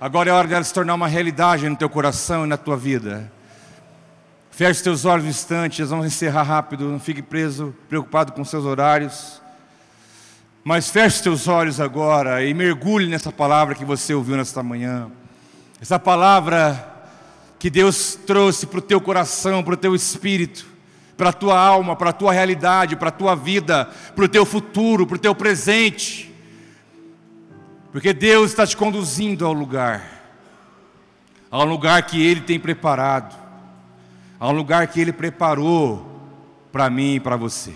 Agora 0.00 0.30
é 0.30 0.32
hora 0.32 0.48
dela 0.48 0.64
se 0.64 0.72
tornar 0.72 0.94
uma 0.94 1.06
realidade 1.06 1.68
no 1.68 1.76
teu 1.76 1.90
coração 1.90 2.46
e 2.46 2.48
na 2.48 2.56
tua 2.56 2.74
vida. 2.74 3.30
Feche 4.50 4.70
os 4.70 4.80
teus 4.80 5.04
olhos 5.04 5.26
um 5.26 5.28
instante, 5.28 5.84
vamos 5.84 6.06
encerrar 6.06 6.44
rápido, 6.44 6.88
não 6.88 6.98
fique 6.98 7.20
preso, 7.20 7.74
preocupado 7.86 8.32
com 8.32 8.42
seus 8.42 8.64
horários. 8.64 9.42
Mas 10.64 10.88
feche 10.88 11.16
os 11.16 11.20
teus 11.20 11.48
olhos 11.48 11.80
agora 11.80 12.42
e 12.42 12.54
mergulhe 12.54 13.08
nessa 13.08 13.30
palavra 13.30 13.74
que 13.74 13.84
você 13.84 14.14
ouviu 14.14 14.38
nesta 14.38 14.62
manhã. 14.62 15.10
Essa 15.82 15.98
palavra 15.98 16.82
que 17.58 17.68
Deus 17.68 18.18
trouxe 18.26 18.66
para 18.66 18.78
o 18.78 18.82
teu 18.82 19.02
coração, 19.02 19.62
para 19.62 19.74
o 19.74 19.76
teu 19.76 19.94
espírito, 19.94 20.64
para 21.14 21.28
a 21.28 21.34
tua 21.34 21.60
alma, 21.60 21.94
para 21.94 22.08
a 22.08 22.14
tua 22.14 22.32
realidade, 22.32 22.96
para 22.96 23.10
a 23.10 23.12
tua 23.12 23.36
vida, 23.36 23.86
para 24.16 24.24
o 24.24 24.28
teu 24.28 24.46
futuro, 24.46 25.06
para 25.06 25.16
o 25.16 25.20
teu 25.20 25.34
presente. 25.34 26.29
Porque 27.92 28.12
Deus 28.12 28.50
está 28.50 28.66
te 28.66 28.76
conduzindo 28.76 29.44
ao 29.44 29.52
lugar, 29.52 30.02
ao 31.50 31.64
lugar 31.64 32.02
que 32.04 32.24
Ele 32.24 32.40
tem 32.40 32.58
preparado, 32.58 33.36
ao 34.38 34.52
lugar 34.52 34.86
que 34.86 35.00
Ele 35.00 35.12
preparou 35.12 36.06
para 36.70 36.88
mim 36.88 37.16
e 37.16 37.20
para 37.20 37.36
você. 37.36 37.74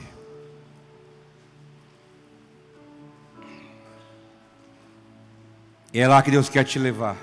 É 5.92 6.08
lá 6.08 6.22
que 6.22 6.30
Deus 6.30 6.48
quer 6.48 6.64
te 6.64 6.78
levar. 6.78 7.16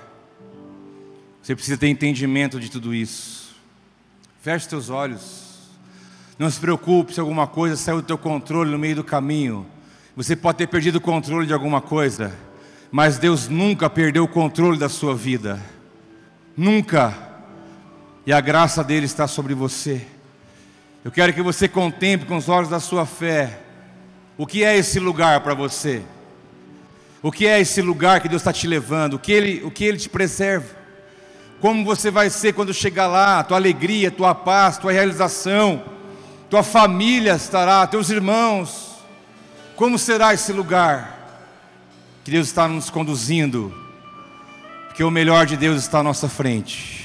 Você 1.42 1.56
precisa 1.56 1.78
ter 1.78 1.88
entendimento 1.88 2.60
de 2.60 2.70
tudo 2.70 2.94
isso. 2.94 3.54
Feche 4.42 4.70
seus 4.70 4.90
olhos. 4.90 5.70
Não 6.40 6.50
se 6.50 6.60
preocupe 6.60 7.14
se 7.14 7.20
alguma 7.20 7.48
coisa 7.48 7.76
saiu 7.76 7.98
do 7.98 8.08
teu 8.08 8.18
controle 8.18 8.72
no 8.72 8.80
meio 8.80 8.96
do 8.96 9.04
caminho. 9.04 9.66
Você 10.16 10.36
pode 10.36 10.58
ter 10.58 10.68
perdido 10.68 10.98
o 10.98 11.02
controle 11.02 11.46
de 11.46 11.54
alguma 11.54 11.82
coisa, 11.82 12.34
mas 12.92 13.18
Deus 13.18 13.48
nunca 13.48 13.90
perdeu 13.90 14.26
o 14.26 14.28
controle 14.28 14.78
da 14.78 14.90
sua 14.90 15.16
vida. 15.16 15.62
Nunca. 16.58 17.16
E 18.26 18.34
a 18.34 18.42
graça 18.42 18.84
dele 18.84 19.06
está 19.06 19.28
sobre 19.28 19.54
você. 19.54 20.06
Eu 21.04 21.12
quero 21.12 21.34
que 21.34 21.42
você 21.42 21.68
contemple 21.68 22.28
com 22.28 22.36
os 22.36 22.50
olhos 22.50 22.70
da 22.70 22.80
sua 22.80 23.06
fé 23.06 23.60
o 24.38 24.46
que 24.46 24.64
é 24.64 24.76
esse 24.76 25.00
lugar 25.00 25.40
para 25.42 25.54
você. 25.54 26.02
O 27.22 27.32
que 27.32 27.46
é 27.46 27.60
esse 27.62 27.82
lugar 27.82 28.20
que 28.20 28.28
Deus 28.28 28.42
está 28.42 28.52
te 28.52 28.68
levando? 28.68 29.14
O 29.14 29.20
que, 29.20 29.32
ele, 29.32 29.64
o 29.64 29.70
que 29.70 29.86
Ele 29.86 29.98
te 29.98 30.10
preserva? 30.10 30.76
Como 31.60 31.86
você 31.86 32.10
vai 32.10 32.30
ser 32.30 32.54
quando 32.54 32.74
chegar 32.74 33.06
lá? 33.06 33.44
Tua 33.44 33.58
alegria, 33.58 34.10
tua 34.10 34.34
paz, 34.34 34.80
tua 34.80 34.92
realização, 34.92 35.84
tua 36.50 36.64
família 36.64 37.36
estará, 37.36 37.86
teus 37.86 38.10
irmãos. 38.10 38.96
Como 39.76 40.00
será 40.00 40.34
esse 40.34 40.52
lugar 40.52 41.21
que 42.24 42.32
Deus 42.32 42.48
está 42.48 42.68
nos 42.68 42.90
conduzindo? 42.90 43.74
Porque 44.88 45.04
o 45.04 45.10
melhor 45.10 45.46
de 45.46 45.58
Deus 45.58 45.82
está 45.82 46.00
à 46.00 46.04
nossa 46.04 46.30
frente. 46.30 47.01